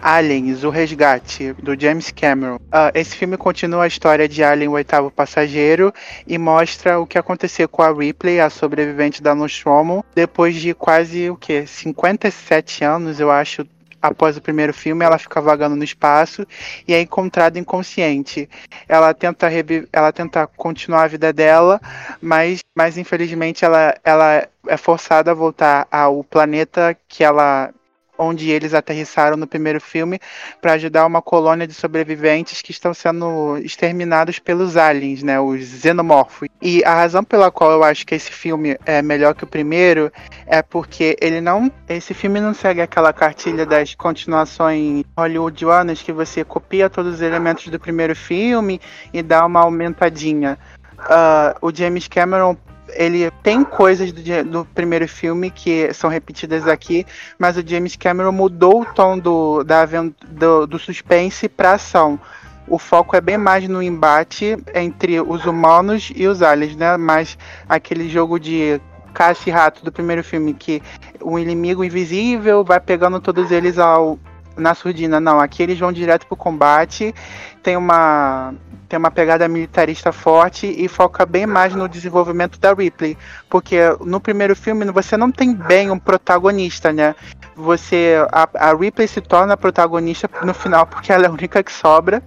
Aliens, 0.00 0.64
o 0.64 0.70
Resgate, 0.70 1.52
do 1.54 1.78
James 1.78 2.10
Cameron. 2.10 2.58
Ah, 2.70 2.90
esse 2.94 3.16
filme 3.16 3.36
continua 3.36 3.84
a 3.84 3.86
história 3.86 4.28
de 4.28 4.42
Alien, 4.42 4.68
o 4.68 4.72
oitavo 4.72 5.10
passageiro, 5.10 5.92
e 6.26 6.38
mostra 6.38 6.98
o 6.98 7.06
que 7.06 7.18
aconteceu 7.18 7.68
com 7.68 7.82
a 7.82 7.92
Ripley, 7.92 8.40
a 8.40 8.50
sobrevivente 8.50 9.22
da 9.22 9.34
Nostromo, 9.34 10.04
depois 10.14 10.54
de 10.56 10.74
quase, 10.74 11.30
o 11.30 11.36
quê? 11.36 11.66
57 11.66 12.84
anos, 12.84 13.20
eu 13.20 13.30
acho, 13.30 13.66
após 14.00 14.36
o 14.36 14.40
primeiro 14.40 14.72
filme, 14.72 15.04
ela 15.04 15.18
fica 15.18 15.40
vagando 15.40 15.76
no 15.76 15.84
espaço 15.84 16.46
e 16.86 16.94
é 16.94 17.00
encontrada 17.00 17.58
inconsciente. 17.58 18.48
Ela 18.88 19.12
tenta, 19.12 19.48
ela 19.92 20.12
tenta 20.12 20.46
continuar 20.46 21.04
a 21.04 21.08
vida 21.08 21.32
dela, 21.32 21.80
mas, 22.20 22.60
mas 22.74 22.96
infelizmente 22.96 23.64
ela, 23.64 23.94
ela 24.04 24.46
é 24.66 24.76
forçada 24.76 25.30
a 25.30 25.34
voltar 25.34 25.86
ao 25.90 26.22
planeta 26.22 26.96
que 27.08 27.24
ela 27.24 27.72
onde 28.18 28.50
eles 28.50 28.74
aterrissaram 28.74 29.36
no 29.36 29.46
primeiro 29.46 29.80
filme 29.80 30.18
para 30.60 30.72
ajudar 30.72 31.06
uma 31.06 31.22
colônia 31.22 31.66
de 31.66 31.72
sobreviventes 31.72 32.60
que 32.60 32.72
estão 32.72 32.92
sendo 32.92 33.56
exterminados 33.58 34.38
pelos 34.38 34.76
aliens, 34.76 35.22
né, 35.22 35.40
os 35.40 35.64
xenomorfos. 35.64 36.48
E 36.60 36.84
a 36.84 36.94
razão 36.94 37.22
pela 37.22 37.50
qual 37.50 37.70
eu 37.70 37.84
acho 37.84 38.04
que 38.04 38.14
esse 38.14 38.30
filme 38.30 38.76
é 38.84 39.00
melhor 39.00 39.34
que 39.34 39.44
o 39.44 39.46
primeiro 39.46 40.12
é 40.46 40.60
porque 40.60 41.16
ele 41.20 41.40
não, 41.40 41.70
esse 41.88 42.12
filme 42.12 42.40
não 42.40 42.52
segue 42.52 42.80
aquela 42.80 43.12
cartilha 43.12 43.64
das 43.64 43.94
continuações 43.94 45.04
hollywoodianas 45.16 46.02
que 46.02 46.12
você 46.12 46.44
copia 46.44 46.90
todos 46.90 47.14
os 47.14 47.20
elementos 47.20 47.68
do 47.68 47.78
primeiro 47.78 48.16
filme 48.16 48.80
e 49.12 49.22
dá 49.22 49.46
uma 49.46 49.60
aumentadinha. 49.60 50.58
Ah, 50.98 51.56
o 51.62 51.72
James 51.72 52.08
Cameron 52.08 52.56
ele 52.94 53.30
tem 53.42 53.64
coisas 53.64 54.12
do, 54.12 54.44
do 54.44 54.64
primeiro 54.64 55.08
filme 55.08 55.50
que 55.50 55.92
são 55.92 56.08
repetidas 56.10 56.66
aqui, 56.66 57.06
mas 57.38 57.56
o 57.56 57.66
James 57.66 57.96
Cameron 57.96 58.32
mudou 58.32 58.82
o 58.82 58.84
tom 58.84 59.18
do, 59.18 59.62
da, 59.64 59.84
do, 59.84 60.66
do 60.66 60.78
suspense 60.78 61.48
para 61.48 61.72
ação. 61.72 62.18
O 62.66 62.78
foco 62.78 63.16
é 63.16 63.20
bem 63.20 63.38
mais 63.38 63.66
no 63.66 63.82
embate 63.82 64.56
entre 64.74 65.20
os 65.20 65.46
humanos 65.46 66.12
e 66.14 66.26
os 66.26 66.42
aliens, 66.42 66.76
né? 66.76 66.96
Mas 66.98 67.38
aquele 67.66 68.08
jogo 68.08 68.38
de 68.38 68.78
caça 69.14 69.48
e 69.48 69.52
rato 69.52 69.84
do 69.84 69.90
primeiro 69.90 70.22
filme, 70.22 70.52
que 70.52 70.82
o 71.20 71.38
inimigo 71.38 71.82
invisível 71.82 72.62
vai 72.62 72.78
pegando 72.78 73.20
todos 73.20 73.50
eles 73.50 73.78
ao, 73.78 74.18
na 74.58 74.74
surdina. 74.74 75.20
Não, 75.20 75.40
aqui 75.40 75.62
eles 75.62 75.78
vão 75.78 75.92
direto 75.92 76.26
pro 76.26 76.36
combate. 76.36 77.14
Tem 77.62 77.76
uma 77.76 78.54
tem 78.88 78.98
uma 78.98 79.10
pegada 79.10 79.46
militarista 79.46 80.10
forte 80.12 80.66
e 80.66 80.88
foca 80.88 81.26
bem 81.26 81.46
mais 81.46 81.74
no 81.74 81.86
desenvolvimento 81.86 82.58
da 82.58 82.72
Ripley, 82.72 83.18
porque 83.50 83.78
no 84.00 84.18
primeiro 84.18 84.56
filme 84.56 84.86
você 84.86 85.14
não 85.14 85.30
tem 85.30 85.52
bem 85.54 85.90
um 85.90 85.98
protagonista, 85.98 86.90
né? 86.90 87.14
Você 87.54 88.14
a, 88.32 88.48
a 88.70 88.74
Ripley 88.74 89.06
se 89.06 89.20
torna 89.20 89.58
protagonista 89.58 90.30
no 90.42 90.54
final 90.54 90.86
porque 90.86 91.12
ela 91.12 91.24
é 91.24 91.28
a 91.28 91.30
única 91.30 91.62
que 91.62 91.72
sobra, 91.72 92.22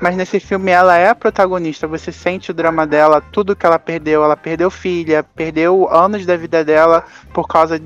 mas 0.00 0.16
nesse 0.16 0.40
filme 0.40 0.72
ela 0.72 0.96
é 0.96 1.10
a 1.10 1.14
protagonista. 1.14 1.86
Você 1.86 2.10
sente 2.10 2.50
o 2.50 2.54
drama 2.54 2.86
dela, 2.86 3.20
tudo 3.20 3.54
que 3.54 3.64
ela 3.64 3.78
perdeu, 3.78 4.24
ela 4.24 4.36
perdeu 4.36 4.68
filha, 4.68 5.22
perdeu 5.22 5.88
anos 5.88 6.26
da 6.26 6.36
vida 6.36 6.64
dela 6.64 7.04
por 7.32 7.46
causa 7.46 7.80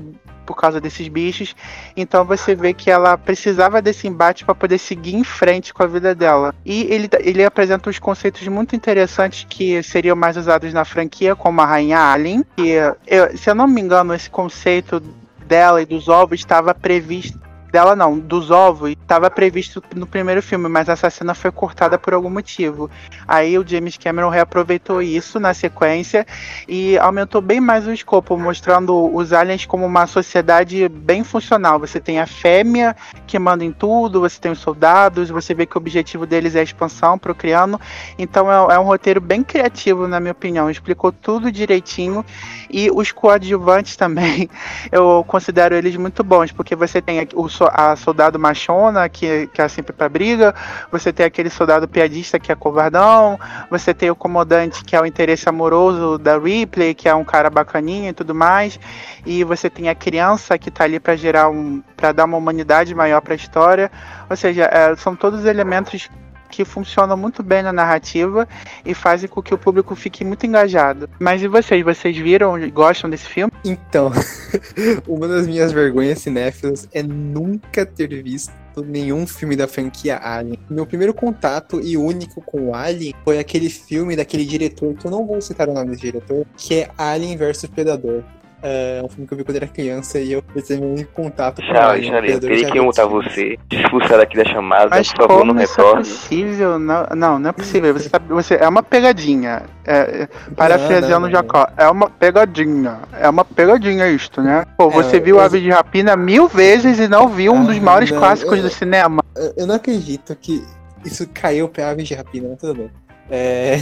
por 0.45 0.55
causa 0.55 0.79
desses 0.79 1.07
bichos. 1.07 1.55
Então 1.95 2.23
você 2.23 2.55
vê 2.55 2.73
que 2.73 2.89
ela 2.89 3.17
precisava 3.17 3.81
desse 3.81 4.07
embate 4.07 4.45
para 4.45 4.55
poder 4.55 4.77
seguir 4.77 5.15
em 5.15 5.23
frente 5.23 5.73
com 5.73 5.83
a 5.83 5.87
vida 5.87 6.13
dela. 6.13 6.53
E 6.65 6.83
ele, 6.83 7.09
ele 7.19 7.43
apresenta 7.43 7.89
uns 7.89 7.99
conceitos 7.99 8.47
muito 8.47 8.75
interessantes 8.75 9.45
que 9.49 9.81
seriam 9.83 10.15
mais 10.15 10.37
usados 10.37 10.73
na 10.73 10.85
franquia, 10.85 11.35
como 11.35 11.61
a 11.61 11.65
Rainha 11.65 11.99
Alien. 11.99 12.45
Que, 12.55 12.73
eu, 13.07 13.37
se 13.37 13.49
eu 13.49 13.55
não 13.55 13.67
me 13.67 13.81
engano, 13.81 14.13
esse 14.13 14.29
conceito 14.29 15.01
dela 15.45 15.81
e 15.81 15.85
dos 15.85 16.07
ovos 16.07 16.39
estava 16.39 16.73
previsto. 16.73 17.44
Dela 17.75 17.93
não, 17.93 18.17
dos 18.17 18.51
ovos, 18.51 18.91
estava 18.91 19.29
previsto 19.29 19.83
no 19.93 20.07
primeiro 20.07 20.41
filme, 20.41 20.69
mas 20.69 20.87
essa 20.87 21.09
cena 21.09 21.35
foi 21.35 21.51
cortada 21.51 21.97
por 21.97 22.13
algum 22.13 22.29
motivo. 22.29 22.89
Aí 23.27 23.59
o 23.59 23.67
James 23.67 23.97
Cameron 23.97 24.29
reaproveitou 24.29 25.01
isso 25.01 25.41
na 25.41 25.53
sequência 25.53 26.25
e 26.69 26.97
aumentou 26.97 27.41
bem 27.41 27.59
mais 27.59 27.85
o 27.85 27.91
escopo, 27.91 28.37
mostrando 28.37 29.13
os 29.13 29.33
aliens 29.33 29.65
como 29.65 29.85
uma 29.85 30.07
sociedade 30.07 30.87
bem 30.87 31.21
funcional. 31.21 31.77
Você 31.77 31.99
tem 31.99 32.17
a 32.17 32.25
fêmea 32.25 32.95
que 33.27 33.37
manda 33.37 33.65
em 33.65 33.73
tudo, 33.73 34.21
você 34.21 34.39
tem 34.39 34.53
os 34.53 34.59
soldados, 34.59 35.29
você 35.29 35.53
vê 35.53 35.65
que 35.65 35.75
o 35.75 35.81
objetivo 35.81 36.25
deles 36.25 36.55
é 36.55 36.61
a 36.61 36.63
expansão, 36.63 37.19
procriando. 37.19 37.77
Então 38.17 38.49
é, 38.49 38.75
é 38.75 38.79
um 38.79 38.83
roteiro 38.83 39.19
bem 39.19 39.43
criativo, 39.43 40.07
na 40.07 40.21
minha 40.21 40.31
opinião. 40.31 40.71
Explicou 40.71 41.11
tudo 41.11 41.51
direitinho 41.51 42.23
e 42.69 42.89
os 42.89 43.11
coadjuvantes 43.11 43.97
também, 43.99 44.49
eu 44.93 45.25
considero 45.27 45.75
eles 45.75 45.97
muito 45.97 46.23
bons, 46.23 46.53
porque 46.53 46.73
você 46.73 47.01
tem 47.01 47.27
o, 47.33 47.49
a 47.73 47.95
soldado 47.95 48.39
machona, 48.39 49.07
que, 49.09 49.47
que 49.47 49.61
é 49.61 49.67
sempre 49.67 49.93
pra 49.93 50.09
briga, 50.09 50.53
você 50.91 51.11
tem 51.11 51.25
aquele 51.25 51.49
soldado 51.49 51.87
piadista, 51.87 52.39
que 52.39 52.51
é 52.51 52.55
covardão, 52.55 53.39
você 53.69 53.93
tem 53.93 54.09
o 54.09 54.15
comandante, 54.15 54.83
que 54.83 54.95
é 54.95 55.01
o 55.01 55.05
interesse 55.05 55.47
amoroso 55.47 56.17
da 56.17 56.37
Ripley, 56.37 56.93
que 56.93 57.07
é 57.07 57.15
um 57.15 57.23
cara 57.23 57.49
bacaninha 57.49 58.09
e 58.09 58.13
tudo 58.13 58.33
mais, 58.35 58.79
e 59.25 59.43
você 59.43 59.69
tem 59.69 59.89
a 59.89 59.95
criança 59.95 60.57
que 60.57 60.69
tá 60.71 60.83
ali 60.83 60.99
pra 60.99 61.15
gerar 61.15 61.49
um. 61.49 61.81
para 61.95 62.11
dar 62.11 62.25
uma 62.25 62.37
humanidade 62.37 62.93
maior 62.93 63.21
pra 63.21 63.35
história. 63.35 63.91
Ou 64.29 64.35
seja, 64.35 64.69
é, 64.71 64.95
são 64.95 65.15
todos 65.15 65.45
elementos 65.45 66.09
que 66.49 66.65
funcionam 66.65 67.17
muito 67.17 67.43
bem 67.43 67.63
na 67.63 67.73
narrativa 67.73 68.47
e 68.85 68.93
fazem 68.93 69.29
com 69.29 69.41
que 69.41 69.53
o 69.53 69.57
público 69.57 69.95
fique 69.95 70.23
muito 70.23 70.45
engajado. 70.45 71.09
Mas 71.19 71.41
e 71.41 71.47
vocês? 71.47 71.83
Vocês 71.83 72.17
viram 72.17 72.57
e 72.57 72.69
gostam 72.69 73.09
desse 73.09 73.27
filme? 73.27 73.51
Então, 73.63 74.11
uma 75.07 75.27
das 75.27 75.47
minhas 75.47 75.71
vergonhas 75.71 76.19
cinéfilas 76.19 76.87
é 76.93 77.03
nunca 77.03 77.85
ter 77.85 78.07
visto 78.23 78.51
nenhum 78.85 79.25
filme 79.25 79.55
da 79.55 79.67
franquia 79.67 80.19
Alien. 80.21 80.59
Meu 80.69 80.85
primeiro 80.85 81.13
contato 81.13 81.79
e 81.81 81.95
único 81.95 82.41
com 82.41 82.69
o 82.69 82.75
Alien 82.75 83.13
foi 83.23 83.39
aquele 83.39 83.69
filme 83.69 84.15
daquele 84.15 84.45
diretor, 84.45 84.93
que 84.95 85.05
eu 85.05 85.11
não 85.11 85.25
vou 85.25 85.41
citar 85.41 85.69
o 85.69 85.73
nome 85.73 85.91
desse 85.91 86.01
diretor, 86.01 86.45
que 86.57 86.75
é 86.75 86.91
Alien 86.97 87.37
vs 87.37 87.65
Predador. 87.67 88.23
É 88.67 88.99
um 89.03 89.07
filme 89.07 89.27
que 89.27 89.33
eu 89.35 89.37
vi 89.37 89.43
quando 89.43 89.57
era 89.57 89.67
criança 89.67 90.19
e 90.19 90.31
eu 90.31 90.43
meu 90.71 90.89
único 90.89 91.11
contato 91.11 91.61
com 91.61 91.67
Tchau, 91.71 91.89
Alien. 91.91 92.15
Alexandre. 92.15 92.51
Eu 92.53 92.57
já 92.59 92.71
que 92.71 92.81
multar 92.81 93.07
você, 93.07 93.59
te 93.69 93.79
expulsar 93.79 94.17
daqui 94.17 94.35
da 94.35 94.43
chamada, 94.45 94.87
Mas 94.89 95.13
por 95.13 95.27
favor, 95.27 95.45
não 95.45 95.53
como 95.53 95.61
isso 95.61 95.79
é 95.79 95.83
retorne. 95.83 96.03
possível? 96.03 96.79
Não, 96.79 97.05
não, 97.15 97.37
não 97.39 97.49
é 97.51 97.53
possível. 97.53 97.93
Você, 97.93 98.09
sabe- 98.09 98.33
você 98.33 98.55
é 98.55 98.67
uma 98.67 98.81
pegadinha. 98.81 99.61
É, 99.85 100.23
é, 100.23 100.27
parafraseando 100.55 101.09
Não, 101.11 101.19
não, 101.19 101.27
não. 101.27 101.29
Jacó, 101.31 101.67
é 101.77 101.87
uma 101.87 102.09
pegadinha. 102.09 102.99
É 103.19 103.29
uma 103.29 103.45
pegadinha 103.45 104.07
isto, 104.09 104.41
né? 104.41 104.65
Pô, 104.75 104.89
você 104.89 105.17
É, 105.17 105.19
viu 105.19 105.35
eu- 105.35 105.41
Aves 105.43 105.61
de 105.61 105.69
Rapina 105.69 106.15
mil 106.15 106.47
vezes 106.47 106.97
e 106.97 107.07
não 107.07 107.27
viu 107.29 107.53
um 107.53 107.65
dos 107.65 107.77
Ah, 107.77 107.81
maiores 107.81 108.09
não, 108.09 108.17
clássicos 108.17 108.57
eu- 108.57 108.63
do 108.63 108.69
cinema. 108.71 109.23
Eu- 109.35 109.53
Eu 109.57 109.67
não 109.67 109.75
acredito 109.75 110.35
que 110.35 110.65
isso 111.05 111.29
caiu 111.31 111.69
pra 111.69 111.91
Aves 111.91 112.07
de 112.07 112.15
Rapina, 112.15 112.47
mas 112.49 112.59
tudo 112.59 112.73
bem. 112.73 112.89
É, 113.29 113.79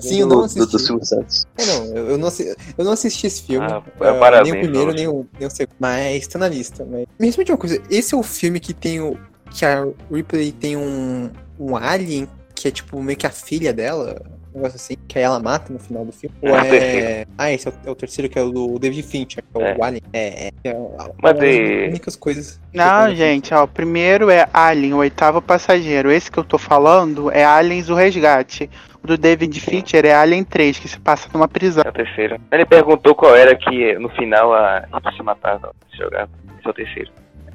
Sim, 0.00 0.20
eu 0.20 0.28
do, 0.28 0.36
não 0.36 0.46
do, 0.46 0.54
do 0.54 0.62
assisti. 0.62 0.78
Silvio 0.86 1.04
Santos. 1.04 1.46
é, 1.58 1.66
não, 1.66 1.84
eu, 1.96 2.08
eu 2.10 2.18
não, 2.18 2.28
assi- 2.28 2.54
eu 2.78 2.84
não 2.84 2.92
assisti 2.92 3.26
esse 3.26 3.42
filme. 3.42 3.66
Ah, 3.66 3.82
ah, 4.00 4.14
parabéns 4.14 4.52
nem 4.52 4.62
o 4.62 4.64
primeiro, 4.64 4.92
nem 4.92 5.08
o, 5.08 5.26
nem 5.38 5.48
o 5.48 5.50
segundo. 5.50 5.76
Mas 5.80 6.26
tá 6.28 6.38
na 6.38 6.48
lista. 6.48 6.86
Mas... 6.88 7.06
Me 7.18 7.26
responde 7.26 7.50
uma 7.50 7.58
coisa: 7.58 7.82
esse 7.90 8.14
é 8.14 8.18
o 8.18 8.22
filme 8.22 8.60
que 8.60 8.72
tem 8.72 9.00
o. 9.00 9.18
Que 9.50 9.64
a 9.64 9.86
Ripley 10.10 10.52
tem 10.52 10.76
um, 10.76 11.30
um 11.58 11.76
alien 11.76 12.28
que 12.54 12.68
é 12.68 12.70
tipo 12.70 13.00
meio 13.02 13.18
que 13.18 13.26
a 13.26 13.30
filha 13.30 13.72
dela? 13.72 14.20
Um 14.54 14.58
negócio 14.58 14.76
assim, 14.76 14.94
que 15.08 15.18
aí 15.18 15.24
ela 15.24 15.40
mata 15.40 15.72
no 15.72 15.78
final 15.78 16.04
do 16.04 16.12
filme. 16.12 16.34
É 16.42 16.50
Ou 16.50 16.56
é. 16.56 16.62
terceiro. 16.62 17.30
Ah, 17.36 17.52
esse 17.52 17.68
é 17.68 17.70
o, 17.70 17.74
é 17.86 17.90
o 17.90 17.94
terceiro, 17.94 18.30
que 18.30 18.38
é 18.38 18.42
o 18.42 18.50
do 18.50 18.78
David 18.78 19.02
Fincher, 19.02 19.42
que 19.42 19.62
é, 19.62 19.70
É. 19.70 19.76
o 19.76 19.84
Alien. 19.84 20.02
É, 20.12 20.46
é. 20.46 20.50
é 20.64 20.74
uma 20.74 21.10
Mas 21.22 21.34
das 21.34 21.88
únicas 21.88 22.16
coisas. 22.16 22.60
Não, 22.72 23.14
gente, 23.14 23.52
ó, 23.52 23.64
o 23.64 23.68
primeiro 23.68 24.30
é 24.30 24.48
Alien, 24.52 24.94
o 24.94 24.98
oitavo 24.98 25.42
passageiro. 25.42 26.10
Esse 26.10 26.30
que 26.30 26.38
eu 26.38 26.44
tô 26.44 26.58
falando 26.58 27.30
é 27.30 27.44
Aliens 27.44 27.88
o 27.90 27.94
Resgate. 27.94 28.70
O 29.02 29.06
do 29.06 29.18
David 29.18 29.60
Fincher 29.60 30.06
é 30.06 30.14
Alien 30.14 30.44
3, 30.44 30.78
que 30.78 30.88
se 30.88 30.98
passa 30.98 31.28
numa 31.34 31.46
prisão. 31.46 31.82
É 31.84 31.90
o 31.90 31.92
terceiro. 31.92 32.36
Ele 32.50 32.64
perguntou 32.64 33.14
qual 33.14 33.36
era 33.36 33.54
que 33.54 33.98
no 33.98 34.08
final 34.10 34.54
a 34.54 34.86
gente 35.04 35.16
se 35.16 35.22
matava, 35.22 35.74
se 35.90 35.98
jogava. 35.98 36.30
Esse 36.58 36.66
é 36.66 36.70
o 36.70 36.74
terceiro. 36.74 37.10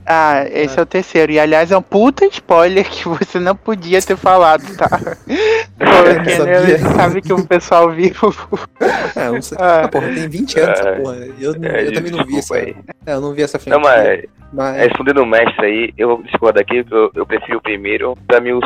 Ah, 0.05 0.43
esse 0.49 0.79
é 0.79 0.81
o 0.81 0.85
terceiro. 0.85 1.31
E 1.31 1.39
aliás, 1.39 1.71
é 1.71 1.77
um 1.77 1.81
puta 1.81 2.25
spoiler 2.25 2.87
que 2.89 3.07
você 3.07 3.39
não 3.39 3.55
podia 3.55 4.01
ter 4.01 4.17
falado, 4.17 4.63
tá? 4.75 4.87
Porque 5.77 6.37
não 6.37 6.45
né, 6.45 6.77
sabe 6.95 7.21
que 7.21 7.31
o 7.33 7.45
pessoal 7.45 7.91
viu. 7.91 8.11
É, 9.15 9.29
não 9.29 9.41
sei. 9.41 9.57
Ah. 9.61 9.81
Ah, 9.83 9.87
porra, 9.87 10.07
tem 10.07 10.27
20 10.27 10.59
anos 10.59 10.79
essa 10.79 10.89
É. 10.89 10.95
porra. 10.99 11.15
Eu, 11.39 11.53
não- 11.59 11.69
É, 11.69 11.87
eu 11.87 11.93
também 11.93 12.11
não 12.11 12.25
vi 12.25 12.37
essa. 12.39 12.55
aí. 12.55 12.75
É, 13.05 13.13
eu 13.13 13.21
não 13.21 13.33
vi 13.33 13.43
essa 13.43 13.57
Não, 13.57 13.81
franquia. 13.81 13.89
mas 13.91 14.39
mas 14.51 14.77
respondendo 14.77 15.19
o 15.21 15.25
mestre 15.27 15.65
aí, 15.65 15.93
eu 15.97 16.07
vou 16.09 16.23
discordar 16.23 16.61
aqui, 16.63 16.83
porque 16.83 16.95
eu, 16.95 17.11
eu 17.21 17.25
prefiro 17.25 17.59
o 17.59 17.61
primeiro. 17.61 18.17
Pra 18.27 18.41
mim, 18.41 18.51
o, 18.53 18.59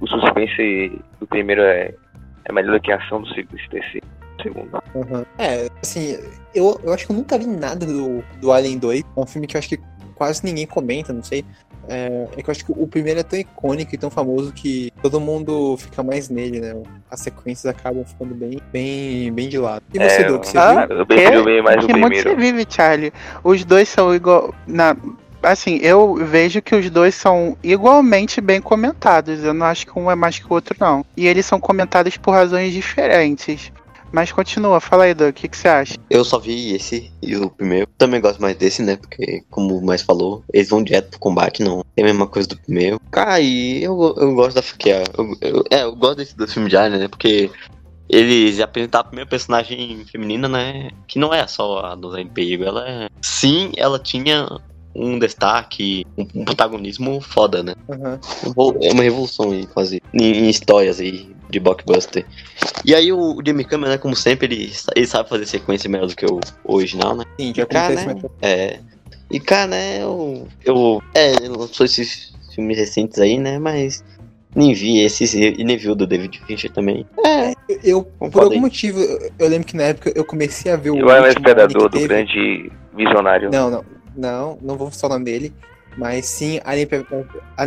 o 0.00 0.06
suspense 0.06 1.00
do 1.18 1.26
primeiro 1.26 1.62
é, 1.62 1.94
é 2.44 2.52
melhor 2.52 2.74
do 2.74 2.80
que 2.80 2.92
a 2.92 2.96
ação 2.96 3.22
do 3.22 3.28
terceiro. 3.34 4.06
Segundo. 4.42 4.82
Aham. 4.94 5.24
É, 5.38 5.68
assim, 5.82 6.18
eu, 6.54 6.80
eu 6.84 6.92
acho 6.92 7.06
que 7.06 7.12
eu 7.12 7.16
nunca 7.16 7.36
vi 7.38 7.46
nada 7.46 7.84
do, 7.86 8.22
do 8.40 8.52
Alien 8.52 8.78
2. 8.78 9.00
É 9.00 9.20
um 9.20 9.26
filme 9.26 9.46
que 9.46 9.56
eu 9.56 9.58
acho 9.58 9.68
que 9.68 9.78
quase 10.20 10.44
ninguém 10.44 10.66
comenta, 10.66 11.14
não 11.14 11.22
sei. 11.22 11.46
É, 11.88 12.28
é 12.36 12.42
que 12.42 12.50
eu 12.50 12.52
acho 12.52 12.62
que 12.62 12.72
o 12.76 12.86
primeiro 12.86 13.20
é 13.20 13.22
tão 13.22 13.38
icônico 13.38 13.94
e 13.94 13.98
tão 13.98 14.10
famoso 14.10 14.52
que 14.52 14.92
todo 15.00 15.18
mundo 15.18 15.78
fica 15.78 16.02
mais 16.02 16.28
nele, 16.28 16.60
né? 16.60 16.76
As 17.10 17.20
sequências 17.20 17.64
acabam 17.64 18.04
ficando 18.04 18.34
bem, 18.34 18.60
bem, 18.70 19.32
bem 19.32 19.48
de 19.48 19.56
lado. 19.56 19.82
E 19.94 19.98
você, 19.98 20.20
É, 20.20 20.24
Doug, 20.24 20.44
você 20.44 20.58
ah, 20.58 20.84
viu? 20.84 20.98
Eu 20.98 21.06
prefiro 21.06 21.42
bem 21.42 21.62
mais 21.62 21.82
o 21.82 21.86
que 21.86 21.94
mundo 21.94 22.14
você 22.14 22.22
primeiro. 22.22 22.58
vive, 22.58 22.66
Charlie? 22.68 23.12
Os 23.42 23.64
dois 23.64 23.88
são 23.88 24.14
igual. 24.14 24.54
Na... 24.66 24.94
Assim, 25.42 25.78
eu 25.82 26.16
vejo 26.16 26.60
que 26.60 26.76
os 26.76 26.90
dois 26.90 27.14
são 27.14 27.56
igualmente 27.64 28.42
bem 28.42 28.60
comentados. 28.60 29.42
Eu 29.42 29.54
não 29.54 29.64
acho 29.64 29.86
que 29.86 29.98
um 29.98 30.10
é 30.10 30.14
mais 30.14 30.38
que 30.38 30.44
o 30.44 30.52
outro, 30.52 30.76
não. 30.78 31.02
E 31.16 31.26
eles 31.26 31.46
são 31.46 31.58
comentados 31.58 32.18
por 32.18 32.32
razões 32.32 32.74
diferentes. 32.74 33.72
Mas 34.12 34.32
continua, 34.32 34.80
fala 34.80 35.04
aí, 35.04 35.14
Doug, 35.14 35.30
o 35.30 35.32
que, 35.32 35.48
que 35.48 35.56
você 35.56 35.68
acha? 35.68 35.94
Eu 36.08 36.24
só 36.24 36.38
vi 36.38 36.74
esse 36.74 37.12
e 37.22 37.36
o 37.36 37.48
primeiro. 37.48 37.86
Também 37.96 38.20
gosto 38.20 38.40
mais 38.42 38.56
desse, 38.56 38.82
né? 38.82 38.96
Porque, 38.96 39.42
como 39.50 39.76
o 39.78 39.84
mais 39.84 40.02
falou, 40.02 40.42
eles 40.52 40.68
vão 40.68 40.82
direto 40.82 41.10
pro 41.10 41.20
combate, 41.20 41.62
não 41.62 41.84
é 41.96 42.02
a 42.02 42.04
mesma 42.04 42.26
coisa 42.26 42.48
do 42.48 42.58
primeiro. 42.58 42.98
Cara, 43.10 43.40
e 43.40 43.82
eu, 43.82 44.14
eu 44.16 44.34
gosto 44.34 44.56
da 44.56 44.62
franquia. 44.62 45.04
Eu, 45.16 45.36
eu- 45.40 45.64
é, 45.70 45.82
eu 45.84 45.94
gosto 45.94 46.16
desse 46.16 46.36
do 46.36 46.48
filme 46.48 46.68
de 46.68 46.76
Alien, 46.76 47.00
né? 47.02 47.08
Porque 47.08 47.50
eles 48.08 48.58
apresentaram 48.60 49.02
a 49.02 49.08
primeira 49.08 49.30
personagem 49.30 50.04
feminina, 50.10 50.48
né? 50.48 50.90
Que 51.06 51.18
não 51.18 51.32
é 51.32 51.46
só 51.46 51.78
a 51.80 51.94
Dona 51.94 52.24
Perigo. 52.26 52.64
Ela 52.64 52.88
é. 52.88 53.08
Sim, 53.22 53.70
ela 53.76 53.98
tinha 53.98 54.48
um 54.94 55.18
destaque, 55.20 56.04
um, 56.18 56.44
protagonismo 56.44 57.20
foda, 57.20 57.62
né? 57.62 57.74
Aham. 57.88 58.18
É 58.82 58.92
uma 58.92 59.04
revolução 59.04 59.52
aí, 59.52 59.66
quase. 59.68 60.00
Em, 60.12 60.24
em 60.46 60.48
histórias 60.50 60.98
aí 60.98 61.30
de 61.50 61.60
blockbuster. 61.60 62.24
E 62.84 62.94
aí 62.94 63.12
o, 63.12 63.36
o 63.36 63.42
Jamie 63.44 63.64
Cameron, 63.64 63.90
né, 63.92 63.98
como 63.98 64.14
sempre, 64.16 64.46
ele, 64.46 64.72
ele 64.96 65.06
sabe 65.06 65.28
fazer 65.28 65.46
sequência 65.46 65.88
melhor 65.90 66.06
do 66.06 66.16
que 66.16 66.24
o, 66.26 66.40
o 66.64 66.74
original, 66.76 67.16
né? 67.16 67.24
Sim, 67.38 67.52
já 67.54 67.66
Cara, 67.66 67.94
acontece 68.00 68.14
né? 68.24 68.30
É. 68.42 68.78
E 69.30 69.38
cara, 69.40 69.66
né, 69.68 70.02
eu. 70.02 70.48
Eu. 70.64 71.02
É, 71.14 71.32
lançou 71.48 71.86
esses 71.86 72.32
filmes 72.54 72.76
recentes 72.78 73.18
aí, 73.18 73.38
né? 73.38 73.58
Mas. 73.58 74.02
Nem 74.52 74.74
vi 74.74 74.98
esses 74.98 75.32
e 75.32 75.62
nem 75.62 75.76
vi 75.76 75.88
o 75.90 75.94
do 75.94 76.08
David 76.08 76.40
Fincher 76.44 76.72
também. 76.72 77.06
É, 77.24 77.52
Eu, 77.84 78.10
Vamos 78.18 78.32
por 78.32 78.42
algum 78.42 78.54
aí. 78.56 78.60
motivo, 78.60 78.98
eu- 78.98 79.30
eu 79.38 79.48
lembro 79.48 79.64
que 79.68 79.76
na 79.76 79.84
época 79.84 80.12
eu 80.12 80.24
comecei 80.24 80.72
a 80.72 80.76
ver 80.76 80.90
o. 80.90 80.96
E 80.96 81.02
o 81.04 81.08
Alien 81.08 81.28
último 81.28 81.28
Alien 81.28 81.42
Predador 81.68 81.88
do 81.88 82.00
grande 82.00 82.72
visionário. 82.96 83.48
Não, 83.52 83.70
não. 83.70 83.84
Não, 84.16 84.58
não 84.60 84.76
vou 84.76 84.90
falar 84.90 85.14
o 85.14 85.18
nome 85.20 85.30
dele. 85.30 85.52
Mas 85.96 86.26
sim, 86.26 86.60
Alien, 86.64 86.88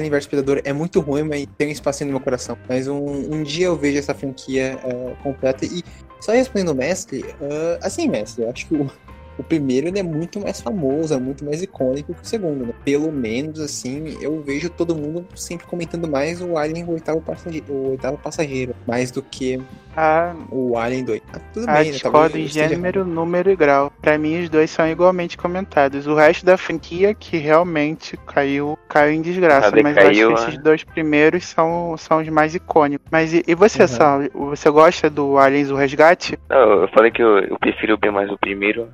vs 0.09 0.27
Predador 0.27 0.61
é 0.63 0.73
muito 0.73 0.99
ruim, 0.99 1.23
mas 1.23 1.45
tem 1.57 1.67
um 1.67 1.71
espacinho 1.71 2.07
no 2.07 2.13
meu 2.13 2.23
coração. 2.23 2.57
Mas 2.67 2.87
um, 2.87 3.33
um 3.33 3.43
dia 3.43 3.67
eu 3.67 3.75
vejo 3.75 3.99
essa 3.99 4.13
franquia 4.13 4.79
é, 4.83 5.15
completa. 5.21 5.65
E 5.65 5.83
só 6.19 6.31
respondendo 6.31 6.69
o 6.69 6.75
mestre, 6.75 7.23
é, 7.41 7.79
assim, 7.81 8.07
mestre, 8.07 8.43
eu 8.43 8.49
acho 8.49 8.67
que 8.67 8.75
o, 8.75 8.89
o 9.37 9.43
primeiro 9.43 9.87
ele 9.87 9.99
é 9.99 10.03
muito 10.03 10.39
mais 10.39 10.61
famoso, 10.61 11.13
é 11.13 11.17
muito 11.17 11.43
mais 11.43 11.61
icônico 11.61 12.13
que 12.13 12.21
o 12.21 12.25
segundo, 12.25 12.65
né? 12.65 12.73
Pelo 12.83 13.11
menos, 13.11 13.59
assim, 13.59 14.17
eu 14.21 14.41
vejo 14.41 14.69
todo 14.69 14.95
mundo 14.95 15.25
sempre 15.35 15.65
comentando 15.67 16.07
mais 16.07 16.41
o 16.41 16.57
Alien 16.57 16.83
o 16.85 16.91
oitavo 16.91 17.21
passageiro, 17.21 17.65
o 17.73 17.89
oitavo 17.91 18.17
passageiro 18.17 18.75
mais 18.87 19.11
do 19.11 19.21
que 19.21 19.59
Ah, 19.95 20.33
o 20.51 20.77
Alien 20.77 21.03
2. 21.03 21.21
Ah, 21.33 21.39
tudo 21.53 21.65
ah 21.69 21.73
bem, 21.73 21.85
né? 21.85 21.91
discordo 21.91 22.29
Talvez 22.29 22.45
em 22.45 22.47
gênero, 22.53 23.05
número 23.05 23.51
e 23.51 23.55
grau. 23.55 23.91
Pra 24.01 24.17
mim, 24.17 24.41
os 24.41 24.49
dois 24.49 24.69
são 24.71 24.87
igualmente 24.87 25.37
comentados. 25.37 26.07
O 26.07 26.15
resto 26.15 26.43
da 26.45 26.57
franquia 26.57 27.13
que 27.13 27.37
realmente 27.37 28.17
caiu, 28.25 28.77
caiu 28.89 29.13
em 29.13 29.21
desgraça. 29.21 29.71
Mas 29.71 29.95
eu 29.97 30.07
acho 30.07 30.11
decaiu, 30.11 30.27
que 30.29 30.41
né? 30.41 30.47
esses 30.47 30.63
dois 30.63 30.83
primeiros 30.83 31.45
são, 31.45 31.95
são 31.97 32.21
os 32.21 32.29
mais 32.29 32.55
icônicos. 32.55 33.07
Mas 33.11 33.33
e, 33.33 33.43
e 33.47 33.53
você, 33.55 33.83
Uhum. 33.83 33.87
Sal? 33.87 34.19
Você 34.33 34.69
gosta 34.69 35.09
do 35.09 35.37
Aliens 35.37 35.69
o 35.69 35.75
Resgate? 35.75 36.37
Não, 36.49 36.81
eu 36.81 36.87
falei 36.89 37.11
que 37.11 37.21
eu, 37.21 37.37
eu 37.39 37.59
prefiro 37.59 37.97
bem 37.97 38.11
mais 38.11 38.31
o 38.31 38.37
primeiro. 38.37 38.89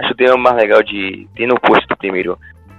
Acho 0.00 0.34
o 0.34 0.38
mais 0.38 0.56
legal 0.56 0.82
de. 0.82 1.28
Tem 1.34 1.46
no 1.46 1.60
posto 1.60 1.86
do 1.86 1.96
primeiro. 1.96 2.38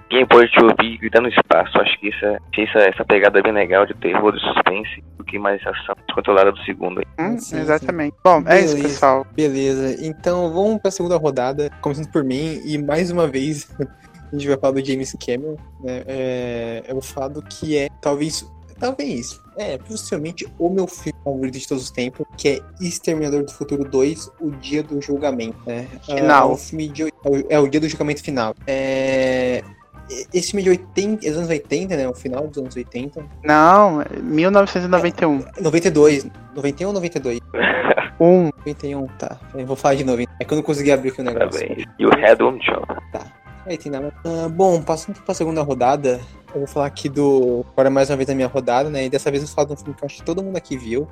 Quem 0.10 0.26
pode 0.26 0.52
te 0.52 0.62
ouvir 0.62 0.98
gritando 0.98 1.24
no 1.24 1.30
espaço. 1.30 1.80
Acho 1.80 1.98
que 2.00 2.10
essa, 2.10 2.38
achei 2.52 2.66
essa, 2.66 2.80
essa 2.80 3.06
pegada 3.06 3.40
é 3.40 3.42
bem 3.42 3.54
legal 3.54 3.86
de 3.86 3.94
terror, 3.94 4.34
de 4.34 4.42
suspense, 4.42 5.02
do 5.18 5.24
que 5.24 5.40
mais 5.40 5.66
ação 5.66 5.96
descontrolada 6.06 6.52
do 6.52 6.60
segundo. 6.64 7.00
aí. 7.00 7.06
Hum, 7.26 7.38
sim, 7.38 7.60
exatamente. 7.60 8.16
Bom, 8.22 8.44
é 8.46 8.60
isso, 8.60 8.76
Beleza. 8.76 8.90
pessoal. 8.90 9.28
Beleza, 9.34 10.06
então 10.06 10.52
vamos 10.52 10.82
para 10.82 10.90
a 10.90 10.92
segunda 10.92 11.16
rodada, 11.16 11.70
começando 11.80 12.12
por 12.12 12.26
mim, 12.26 12.60
e 12.66 12.78
mais 12.78 13.10
uma 13.10 13.26
vez 13.26 13.74
a 13.80 14.36
gente 14.36 14.48
vai 14.50 14.58
falar 14.58 14.74
do 14.74 14.86
James 14.86 15.16
Cameron, 15.26 15.56
né? 15.82 16.04
É, 16.06 16.84
eu 16.88 16.94
vou 16.96 17.02
falar 17.02 17.30
do 17.30 17.42
que 17.42 17.78
é, 17.78 17.88
talvez, 18.02 18.46
talvez, 18.82 19.40
é, 19.56 19.78
possivelmente 19.78 20.46
o 20.60 20.70
meu 20.70 20.86
filme 20.88 21.18
favorito 21.24 21.58
de 21.58 21.68
todos 21.68 21.84
os 21.86 21.92
tempos, 21.92 22.26
que 22.38 22.50
é 22.50 22.60
Exterminador 22.82 23.44
do 23.46 23.52
Futuro 23.54 23.86
2, 23.86 24.30
O 24.42 24.52
Dia 24.52 24.84
do 24.84 25.02
Julgamento, 25.02 25.58
né? 25.66 25.88
Final. 26.04 26.50
É, 26.50 26.54
um 26.54 26.58
filme 26.58 26.88
de, 26.90 27.04
é 27.04 27.06
o- 27.24 27.46
é 27.50 27.60
o 27.60 27.68
Dia 27.70 27.80
do 27.80 27.88
Julgamento 27.88 28.22
Final. 28.24 28.54
É, 28.68 29.64
esse 30.34 30.52
filme 30.52 30.62
é 30.62 30.64
de 30.66 30.70
80, 30.72 31.26
é 31.26 31.30
dos 31.30 31.38
anos 31.38 31.50
80, 31.50 31.96
né? 31.96 32.10
O 32.10 32.14
final 32.14 32.46
dos 32.48 32.58
anos 32.58 32.76
80. 32.76 33.24
Não, 33.46 34.04
1991. 34.22 35.46
92, 35.62 36.28
91 36.56 36.88
ou 36.88 36.94
92? 36.94 37.40
Um. 38.20 38.50
91, 38.60 39.08
tá. 39.18 39.40
Eu 39.56 39.66
vou 39.66 39.76
falar 39.76 39.96
de 39.96 40.04
novo. 40.04 40.22
É 40.40 40.46
que 40.46 40.54
eu 40.54 40.56
não 40.56 40.62
consegui 40.64 40.92
abrir 40.92 41.10
aqui 41.10 41.22
o 41.22 41.26
Tá 41.26 41.32
negócio. 41.32 41.60
bem. 41.68 41.86
E 41.98 42.06
o 42.06 42.10
Red 42.12 42.44
One 42.44 42.64
Shop. 42.64 42.86
Aí 43.66 43.78
tem 43.78 43.92
nada. 43.92 44.14
Ah, 44.24 44.48
bom, 44.48 44.80
passando 44.84 45.20
pra 45.24 45.34
segunda 45.34 45.64
rodada, 45.64 46.20
eu 46.54 46.60
vou 46.60 46.68
falar 46.68 46.88
aqui 46.88 47.10
do. 47.10 47.66
Agora 47.72 47.90
mais 47.90 48.10
uma 48.10 48.18
vez 48.18 48.28
da 48.28 48.36
minha 48.36 48.48
rodada, 48.48 48.90
né? 48.90 49.06
E 49.06 49.10
dessa 49.10 49.32
vez 49.32 49.44
eu 49.44 49.48
vou 49.48 49.56
falar 49.56 49.68
de 49.68 49.74
um 49.74 49.78
filme 49.78 49.94
que 49.94 50.04
eu 50.04 50.06
acho 50.06 50.18
que 50.18 50.24
todo 50.24 50.44
mundo 50.44 50.58
aqui 50.58 50.78
viu. 50.78 51.08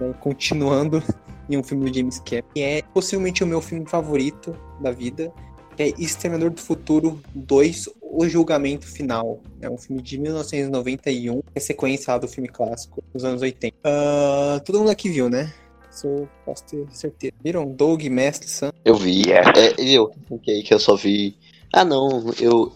Né? 0.00 0.12
Continuando 0.20 1.02
em 1.48 1.56
um 1.56 1.62
filme 1.62 1.90
do 1.90 1.96
James 1.96 2.20
Cameron, 2.20 2.46
que 2.54 2.62
é 2.62 2.82
possivelmente 2.94 3.44
o 3.44 3.46
meu 3.46 3.60
filme 3.60 3.86
favorito 3.86 4.56
da 4.80 4.90
vida. 4.90 5.32
Que 5.76 5.84
é 5.84 5.88
Exterminador 5.98 6.50
do 6.50 6.60
Futuro 6.60 7.20
2, 7.34 7.88
O 8.02 8.28
Julgamento 8.28 8.86
Final. 8.86 9.40
É 9.60 9.70
um 9.70 9.78
filme 9.78 10.02
de 10.02 10.18
1991, 10.18 11.40
que 11.40 11.48
é 11.54 11.60
sequência 11.60 12.12
lá 12.12 12.18
do 12.18 12.28
filme 12.28 12.48
clássico 12.48 13.02
dos 13.14 13.24
anos 13.24 13.40
80. 13.40 13.76
Ah, 13.84 14.60
todo 14.64 14.80
mundo 14.80 14.90
aqui 14.90 15.08
viu, 15.08 15.30
né? 15.30 15.52
Isso 15.90 16.06
eu 16.06 16.28
posso 16.44 16.64
ter 16.64 16.86
certeza. 16.90 17.32
Viram? 17.42 17.66
Doug, 17.66 18.02
Mestre, 18.04 18.48
Sam? 18.48 18.72
eu 18.84 18.96
vi. 18.96 19.22
Yeah. 19.26 19.52
É, 19.56 19.74
eu, 19.78 20.10
aí 20.48 20.62
que 20.62 20.74
eu 20.74 20.78
só 20.78 20.96
vi. 20.96 21.36
Ah, 21.72 21.84
não, 21.84 22.32
eu. 22.40 22.72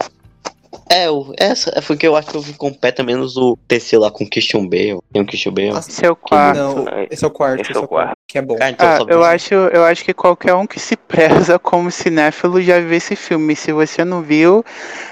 É, 0.89 1.07
eu, 1.07 1.33
essa 1.37 1.71
é 1.75 1.81
porque 1.81 2.07
eu 2.07 2.15
acho 2.15 2.29
que 2.29 2.37
eu 2.37 2.41
vi 2.41 2.53
completa 2.53 3.03
menos 3.03 3.37
o 3.37 3.57
terceiro 3.67 4.03
lá 4.03 4.11
com 4.11 4.27
Christian 4.27 4.67
Bale. 4.67 4.99
Tem 5.11 5.21
um 5.21 5.25
Christian 5.25 5.53
Bale. 5.53 5.71
Nossa, 5.71 5.91
Seu 5.91 6.15
quarto. 6.15 6.57
Não, 6.57 6.85
esse 7.09 7.23
é 7.23 7.27
o 7.27 7.31
quarto. 7.31 7.61
Esse 7.61 7.75
é 7.75 7.79
o 7.79 7.87
quarto. 7.87 8.14
Que 8.35 8.39
é 8.39 8.41
bom. 8.41 8.57
Ah, 8.59 8.69
então 8.69 8.85
Ah, 8.85 9.05
eu 9.07 9.23
acho, 9.23 9.53
eu 9.53 9.85
acho 9.85 10.03
que 10.03 10.13
qualquer 10.13 10.53
um 10.55 10.67
que 10.67 10.77
se 10.77 10.97
preza 11.07 11.57
como 11.57 11.89
cinéfilo 11.89 12.61
já 12.61 12.81
viu 12.81 12.91
esse 12.91 13.15
filme. 13.15 13.55
Se 13.55 13.71
você 13.71 14.03
não 14.03 14.21
viu, 14.21 14.61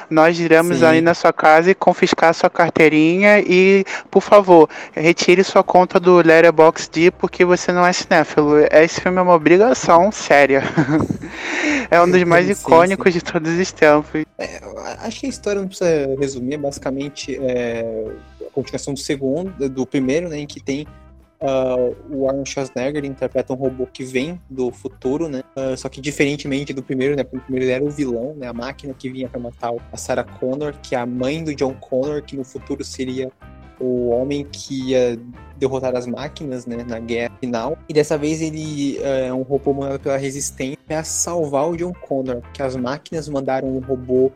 nós 0.09 0.38
iremos 0.38 0.79
Sim. 0.79 0.86
aí 0.86 0.99
na 0.99 1.13
sua 1.13 1.31
casa 1.31 1.71
e 1.71 1.73
confiscar 1.73 2.33
sua 2.33 2.49
carteirinha 2.49 3.39
e, 3.39 3.86
por 4.12 4.21
favor, 4.21 4.69
retire 4.91 5.41
sua 5.41 5.63
conta 5.63 6.01
do 6.01 6.17
Letterboxd 6.17 7.12
porque 7.12 7.45
você 7.45 7.71
não 7.71 7.88
é 7.88 7.93
cinéfilo. 7.93 8.57
Esse 8.69 8.99
filme 8.99 9.19
é 9.19 9.21
uma 9.21 9.36
obrigação 9.36 10.12
séria. 10.12 10.62
é 11.89 12.01
um 12.01 12.12
dos 12.12 12.25
mais 12.25 12.47
Sim, 12.47 12.51
icônicos 12.51 13.13
de 13.13 13.21
todos 13.21 13.57
os 13.57 13.71
tempos. 13.71 14.25
Eu 14.38 14.79
Acho 14.99 15.21
que 15.21 15.27
a 15.27 15.29
história 15.29 15.62
não 15.62 15.69
precisa 15.69 16.13
resumir, 16.19 16.55
é 16.55 16.57
basicamente 16.57 17.39
é, 17.41 17.86
a 18.45 18.51
continuação 18.51 18.93
do 18.93 18.99
segundo, 18.99 19.69
do 19.69 19.86
primeiro, 19.86 20.27
né, 20.27 20.39
em 20.39 20.45
que 20.45 20.59
tem 20.59 20.86
ah, 21.43 21.75
o 22.10 22.27
Arnold 22.27 22.49
Schwarzenegger, 22.49 23.06
interpreta 23.06 23.53
um 23.53 23.56
robô 23.56 23.86
que 23.86 24.03
vem 24.03 24.41
do 24.49 24.71
futuro, 24.71 25.27
né, 25.27 25.43
ah, 25.56 25.75
só 25.75 25.89
que 25.89 25.99
diferentemente 25.99 26.73
do 26.73 26.82
primeiro, 26.82 27.15
né, 27.15 27.23
porque 27.23 27.38
o 27.38 27.41
primeiro 27.41 27.65
ele 27.65 27.73
era 27.73 27.84
o 27.84 27.89
vilão, 27.89 28.34
né, 28.36 28.47
a 28.47 28.53
máquina 28.53 28.93
que 28.93 29.10
vinha 29.10 29.27
para 29.27 29.39
matar 29.39 29.73
a 29.91 29.97
Sarah 29.97 30.23
Connor, 30.23 30.73
que 30.82 30.95
é 30.95 30.97
a 30.97 31.06
mãe 31.06 31.43
do 31.43 31.53
John 31.53 31.73
Connor, 31.73 32.23
que 32.23 32.38
no 32.38 32.43
futuro 32.43 32.84
seria 32.84 33.29
o 33.79 34.10
homem 34.10 34.47
que 34.49 34.91
ia 34.91 35.19
derrotar 35.58 35.95
as 35.95 36.08
máquinas, 36.08 36.65
né, 36.65 36.86
na 36.88 36.99
guerra 36.99 37.36
final. 37.39 37.77
E 37.89 37.93
dessa 37.93 38.17
vez 38.17 38.41
ele 38.41 38.97
é 39.01 39.34
um 39.34 39.41
robô 39.41 39.73
mandado 39.73 39.99
pela 39.99 40.15
Resistência 40.15 40.77
para 40.88 41.03
salvar 41.03 41.69
o 41.69 41.75
John 41.75 41.93
Connor, 41.93 42.41
porque 42.41 42.62
as 42.62 42.75
máquinas 42.75 43.27
mandaram 43.27 43.67
um 43.67 43.79
robô 43.79 44.32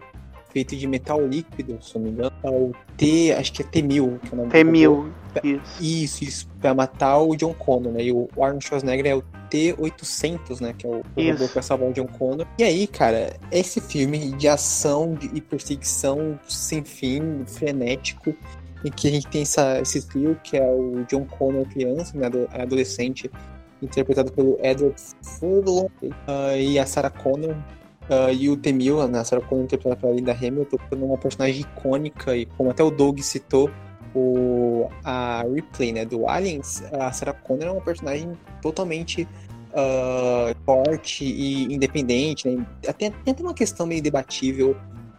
feito 0.52 0.76
de 0.76 0.88
metal 0.88 1.22
líquido, 1.26 1.78
se 1.82 1.96
não 1.96 2.04
me 2.06 2.10
engano, 2.12 2.32
é 2.44 2.50
o 2.50 2.72
T, 2.96 3.34
acho 3.34 3.54
que 3.54 3.62
é 3.62 3.66
T-1000, 3.66 4.20
que 4.20 4.30
é 4.30 4.34
o 4.34 4.36
nome 4.38 4.50
do 4.50 4.58
robô. 4.96 5.10
T-1000, 5.12 5.12
isso. 5.44 5.84
Isso, 5.84 6.24
isso, 6.24 6.50
pra 6.60 6.74
matar 6.74 7.18
o 7.20 7.36
John 7.36 7.54
Connor, 7.54 7.94
né? 7.94 8.04
E 8.04 8.12
o 8.12 8.28
Arnold 8.40 8.66
Schwarzenegger 8.66 9.06
é 9.06 9.16
o 9.16 9.22
T-800, 9.50 10.62
né? 10.62 10.74
Que 10.78 10.86
é 10.86 10.90
o, 10.90 11.02
Isso. 11.16 11.32
robô 11.40 11.48
pra 11.54 11.62
salvar 11.62 11.90
o 11.90 11.94
John 11.94 12.08
Connor. 12.08 12.46
E 12.58 12.64
aí, 12.64 12.88
cara, 12.88 13.36
esse 13.52 13.80
filme 13.80 14.32
de 14.34 14.48
ação 14.48 15.18
e 15.34 15.40
perseguição 15.42 16.40
sem 16.48 16.84
fim, 16.84 17.44
frenético, 17.46 18.36
em 18.84 18.92
que 18.92 19.08
a 19.08 19.12
gente 19.12 19.28
tem 19.28 19.42
essa, 19.44 19.80
esse 19.80 20.08
trio, 20.08 20.40
que 20.44 20.58
é 20.58 20.66
o 20.70 21.04
John 21.10 21.26
Connor 21.26 21.66
criança, 21.68 22.18
né? 22.18 22.28
ado- 22.28 22.48
Adolescente, 22.52 23.30
interpretado 23.82 24.32
pelo 24.32 24.58
Edward 24.62 24.96
Furlong, 25.22 25.90
ah, 26.28 26.56
e 26.58 26.80
a 26.80 26.86
Sarah 26.86 27.10
Connor, 27.10 27.56
ah, 28.10 28.32
e 28.32 28.50
o 28.50 28.58
T-1000, 28.58 29.08
né, 29.10 29.20
a 29.20 29.24
Sarah 29.24 29.46
Connor 29.46 29.66
interpretada 29.66 30.02
pela 30.02 30.14
Linda 30.14 30.32
Hamilton, 30.32 30.78
como 30.90 31.06
uma 31.06 31.18
personagem 31.18 31.62
icônica, 31.62 32.36
e 32.36 32.46
como 32.46 32.70
até 32.70 32.84
o 32.84 32.90
Doug 32.90 33.20
citou, 33.20 33.70
o, 34.16 34.90
a 35.04 35.44
Ripley, 35.44 35.92
né, 35.92 36.06
do 36.06 36.28
Aliens, 36.28 36.84
a 36.92 37.12
Sarah 37.12 37.34
Connor 37.34 37.68
é 37.68 37.72
uma 37.72 37.82
personagem 37.82 38.32
totalmente 38.62 39.28
ah, 39.74 40.56
forte 40.66 41.24
e 41.24 41.66
independente, 41.74 42.50
né? 42.50 42.66
Até, 42.88 43.12
tem 43.12 43.32
até 43.32 43.44
uma 43.44 43.54
questão 43.54 43.86
meio 43.86 44.02
debatível, 44.02 44.76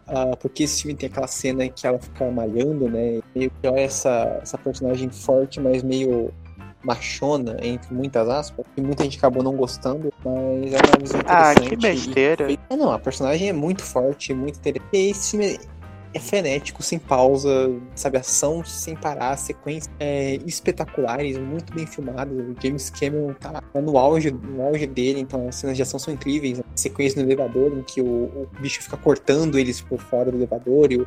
ah, 0.07 0.37
porque 0.37 0.65
esse 0.65 0.83
filme 0.83 0.97
tem 0.97 1.09
aquela 1.09 1.29
cena 1.29 1.65
em 1.65 1.71
que 1.71 1.87
ela 1.87 1.99
fica 1.99 2.31
malhando, 2.31 2.89
né? 2.89 3.21
Meio 3.35 3.51
que 3.51 3.69
olha 3.69 3.81
essa, 3.81 4.41
essa 4.43 4.59
personagem 4.59 5.11
forte, 5.11 5.61
mas 5.61 5.83
meio 5.83 6.33
machona, 6.83 7.57
entre 7.63 7.93
muitas 7.93 8.29
aspas, 8.29 8.65
e 8.77 8.81
muita 8.81 9.05
gente 9.05 9.19
acabou 9.19 9.43
não 9.43 9.55
gostando, 9.55 10.13
mas 10.25 10.73
é 10.73 10.77
uma 10.77 10.99
visão 11.01 11.21
Ah, 11.27 11.55
que 11.55 11.75
e 11.75 11.77
besteira. 11.77 12.53
É, 12.53 12.77
não, 12.77 12.93
a 12.93 12.99
personagem 12.99 13.49
é 13.49 13.53
muito 13.53 13.83
forte, 13.83 14.33
muito 14.33 14.59
interessante. 14.59 14.89
E 14.93 15.11
esse 15.11 15.31
filme 15.33 15.59
é 16.15 16.19
frenético, 16.19 16.83
sem 16.83 16.99
pausa, 16.99 17.71
sabe? 17.95 18.19
Ação 18.19 18.65
sem 18.65 18.97
parar, 18.97 19.37
sequências 19.37 19.93
é, 20.01 20.39
espetaculares, 20.47 21.39
muito 21.39 21.73
bem 21.75 21.87
filmadas. 21.87 22.35
O 22.35 22.55
James 22.63 22.91
Cameron 22.91 23.35
tá 23.35 23.63
no 23.75 23.99
auge, 23.99 24.31
no 24.31 24.63
auge 24.63 24.87
dele, 24.87 25.21
então 25.21 25.49
as 25.49 25.57
cenas 25.57 25.77
de 25.77 25.83
ação 25.83 25.99
são 25.99 26.13
incríveis. 26.13 26.61
Sequência 26.75 27.23
no 27.23 27.29
elevador 27.29 27.77
em 27.77 27.83
que 27.83 28.01
o, 28.01 28.07
o 28.07 28.49
bicho 28.61 28.83
fica 28.83 28.97
cortando 28.97 29.59
eles 29.59 29.81
por 29.81 30.01
fora 30.01 30.31
do 30.31 30.39
elevador 30.39 30.93
e 30.93 30.97
o 30.97 31.07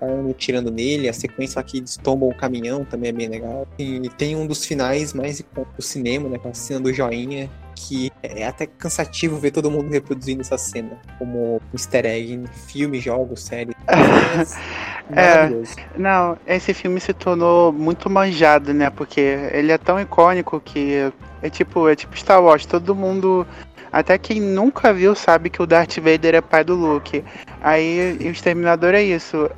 Arnold 0.00 0.34
tirando 0.34 0.70
nele. 0.70 1.08
A 1.08 1.12
sequência 1.12 1.62
que 1.62 1.78
eles 1.78 1.96
tombam 1.96 2.28
o 2.28 2.34
caminhão 2.34 2.84
também 2.84 3.10
é 3.10 3.12
bem 3.12 3.28
legal. 3.28 3.66
E 3.78 4.08
tem 4.10 4.36
um 4.36 4.46
dos 4.46 4.64
finais 4.64 5.12
mais 5.12 5.40
icônicos 5.40 5.76
do 5.76 5.82
cinema, 5.82 6.28
né? 6.28 6.38
Com 6.38 6.48
a 6.48 6.54
cena 6.54 6.80
do 6.80 6.92
joinha. 6.92 7.50
Que 7.74 8.12
é 8.22 8.46
até 8.46 8.66
cansativo 8.66 9.38
ver 9.38 9.52
todo 9.52 9.70
mundo 9.70 9.90
reproduzindo 9.90 10.42
essa 10.42 10.58
cena 10.58 10.98
como 11.18 11.56
um 11.56 11.60
easter 11.72 12.04
egg 12.04 12.34
em 12.34 12.46
filmes, 12.46 13.02
jogos, 13.02 13.42
séries. 13.42 13.74
É. 15.12 15.34
Maravilhoso. 15.34 15.74
Não, 15.96 16.38
esse 16.46 16.72
filme 16.72 17.00
se 17.00 17.12
tornou 17.12 17.72
muito 17.72 18.08
manjado, 18.08 18.72
né? 18.72 18.90
Porque 18.90 19.20
ele 19.52 19.72
é 19.72 19.78
tão 19.78 20.00
icônico 20.00 20.60
que 20.60 21.12
é 21.42 21.50
tipo, 21.50 21.88
é 21.88 21.96
tipo 21.96 22.16
Star 22.16 22.42
Wars, 22.42 22.66
todo 22.66 22.94
mundo. 22.94 23.46
Até 23.92 24.16
quem 24.18 24.40
nunca 24.40 24.92
viu 24.92 25.14
sabe 25.14 25.50
que 25.50 25.60
o 25.60 25.66
Darth 25.66 25.96
Vader 25.96 26.36
é 26.36 26.40
pai 26.40 26.62
do 26.62 26.74
Luke. 26.74 27.24
Aí 27.60 28.16
o 28.20 28.28
Exterminador 28.28 28.94
é 28.94 29.02
isso. 29.02 29.50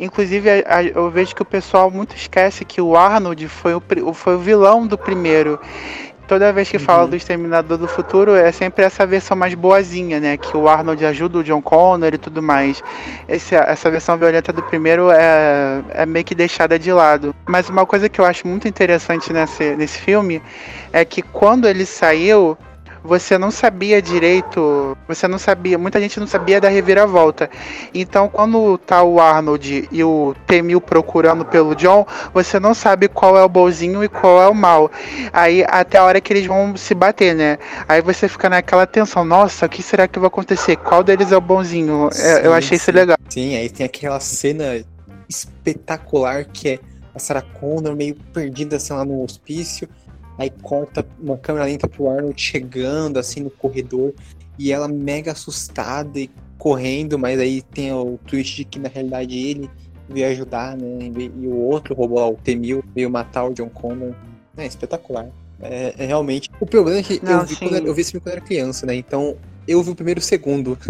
Inclusive, 0.00 0.48
eu 0.94 1.10
vejo 1.10 1.34
que 1.34 1.42
o 1.42 1.44
pessoal 1.46 1.90
muito 1.90 2.16
esquece 2.16 2.64
que 2.64 2.80
o 2.80 2.96
Arnold 2.96 3.46
foi 3.48 3.74
o, 3.74 4.12
foi 4.14 4.34
o 4.36 4.38
vilão 4.38 4.86
do 4.86 4.96
primeiro. 4.98 5.58
Toda 6.28 6.52
vez 6.52 6.70
que 6.70 6.78
fala 6.78 7.02
Uhum. 7.02 7.10
do 7.10 7.16
Exterminador 7.16 7.76
do 7.76 7.86
Futuro, 7.88 8.34
é 8.34 8.50
sempre 8.52 8.84
essa 8.84 9.04
versão 9.04 9.36
mais 9.36 9.54
boazinha, 9.54 10.18
né? 10.18 10.36
Que 10.36 10.56
o 10.56 10.66
Arnold 10.68 11.04
ajuda 11.04 11.38
o 11.38 11.44
John 11.44 11.60
Connor 11.60 12.14
e 12.14 12.16
tudo 12.16 12.40
mais. 12.42 12.82
Esse- 13.28 13.54
essa 13.56 13.90
versão 13.90 14.16
violenta 14.16 14.50
do 14.52 14.62
primeiro 14.62 15.10
é, 15.10 15.82
é 15.90 16.06
meio 16.06 16.24
que 16.24 16.34
deixada 16.34 16.78
de 16.78 16.90
lado. 16.92 17.34
Mas 17.46 17.68
uma 17.68 17.84
coisa 17.84 18.08
que 18.08 18.18
eu 18.20 18.24
acho 18.24 18.46
muito 18.46 18.66
interessante 18.66 19.30
nesse, 19.32 19.76
nesse 19.76 19.98
filme 19.98 20.40
é 20.92 21.04
que 21.04 21.20
quando 21.22 21.68
ele 21.68 21.84
saiu, 21.84 22.56
você 23.04 23.36
não 23.36 23.50
sabia 23.50 24.00
direito. 24.00 24.96
Você 25.08 25.26
não 25.26 25.38
sabia. 25.38 25.76
Muita 25.76 26.00
gente 26.00 26.20
não 26.20 26.26
sabia 26.26 26.60
da 26.60 26.68
reviravolta. 26.68 27.50
Então, 27.92 28.28
quando 28.28 28.78
tá 28.78 29.02
o 29.02 29.20
Arnold 29.20 29.88
e 29.90 30.04
o 30.04 30.34
T-1000 30.46 30.80
procurando 30.80 31.44
pelo 31.44 31.74
John, 31.74 32.06
você 32.32 32.60
não 32.60 32.74
sabe 32.74 33.08
qual 33.08 33.36
é 33.36 33.42
o 33.42 33.48
bonzinho 33.48 34.04
e 34.04 34.08
qual 34.08 34.40
é 34.40 34.48
o 34.48 34.54
mal. 34.54 34.90
Aí, 35.32 35.64
até 35.68 35.98
a 35.98 36.04
hora 36.04 36.20
que 36.20 36.32
eles 36.32 36.46
vão 36.46 36.76
se 36.76 36.94
bater, 36.94 37.34
né? 37.34 37.58
Aí 37.88 38.00
você 38.00 38.28
fica 38.28 38.48
naquela 38.48 38.86
tensão: 38.86 39.24
nossa, 39.24 39.66
o 39.66 39.68
que 39.68 39.82
será 39.82 40.06
que 40.06 40.18
vai 40.18 40.28
acontecer? 40.28 40.76
Qual 40.76 41.02
deles 41.02 41.32
é 41.32 41.36
o 41.36 41.40
bonzinho? 41.40 42.08
É, 42.14 42.46
eu 42.46 42.52
Sim, 42.52 42.58
achei 42.58 42.76
isso 42.76 42.86
sim. 42.86 42.92
legal. 42.92 43.16
Sim, 43.28 43.56
aí 43.56 43.68
tem 43.68 43.84
aquela 43.86 44.20
cena 44.20 44.84
espetacular 45.28 46.44
que 46.44 46.68
é 46.68 46.78
a 47.14 47.18
Sarah 47.18 47.42
Connor 47.42 47.94
meio 47.94 48.14
perdida 48.32 48.76
assim 48.76 48.92
lá 48.92 49.04
no 49.04 49.22
hospício. 49.22 49.88
Aí 50.38 50.50
corta 50.62 51.06
uma 51.20 51.36
câmera 51.36 51.66
lenta 51.66 51.86
pro 51.86 52.08
Arnold 52.08 52.40
chegando 52.40 53.18
assim 53.18 53.40
no 53.40 53.50
corredor 53.50 54.14
e 54.58 54.72
ela 54.72 54.88
mega 54.88 55.32
assustada 55.32 56.18
e 56.18 56.30
correndo, 56.58 57.18
mas 57.18 57.40
aí 57.40 57.60
tem 57.60 57.92
o 57.92 58.18
twist 58.26 58.56
de 58.56 58.64
que 58.64 58.78
na 58.78 58.88
realidade 58.88 59.36
ele 59.36 59.70
veio 60.08 60.28
ajudar, 60.28 60.76
né? 60.76 61.10
E 61.16 61.46
o 61.46 61.56
outro 61.56 61.94
robô 61.94 62.20
lá, 62.20 62.28
o 62.28 62.36
T-1000, 62.36 62.84
veio 62.94 63.10
matar 63.10 63.44
o 63.44 63.54
John 63.54 63.68
Connor. 63.68 64.14
É 64.56 64.66
espetacular. 64.66 65.28
É, 65.60 65.94
é 65.96 66.06
realmente. 66.06 66.50
O 66.60 66.66
problema 66.66 67.00
é 67.00 67.02
que 67.02 67.24
Não, 67.24 67.40
eu, 67.40 67.46
vi 67.46 67.56
quando 67.56 67.86
eu, 67.86 67.94
vi 67.94 68.00
esse 68.00 68.10
filme 68.10 68.22
quando 68.22 68.34
era 68.34 68.44
criança, 68.44 68.86
né? 68.86 68.94
Então 68.94 69.36
eu 69.66 69.82
vi 69.82 69.90
o 69.90 69.94
primeiro 69.94 70.20
e 70.20 70.22
o 70.22 70.24
segundo. 70.24 70.78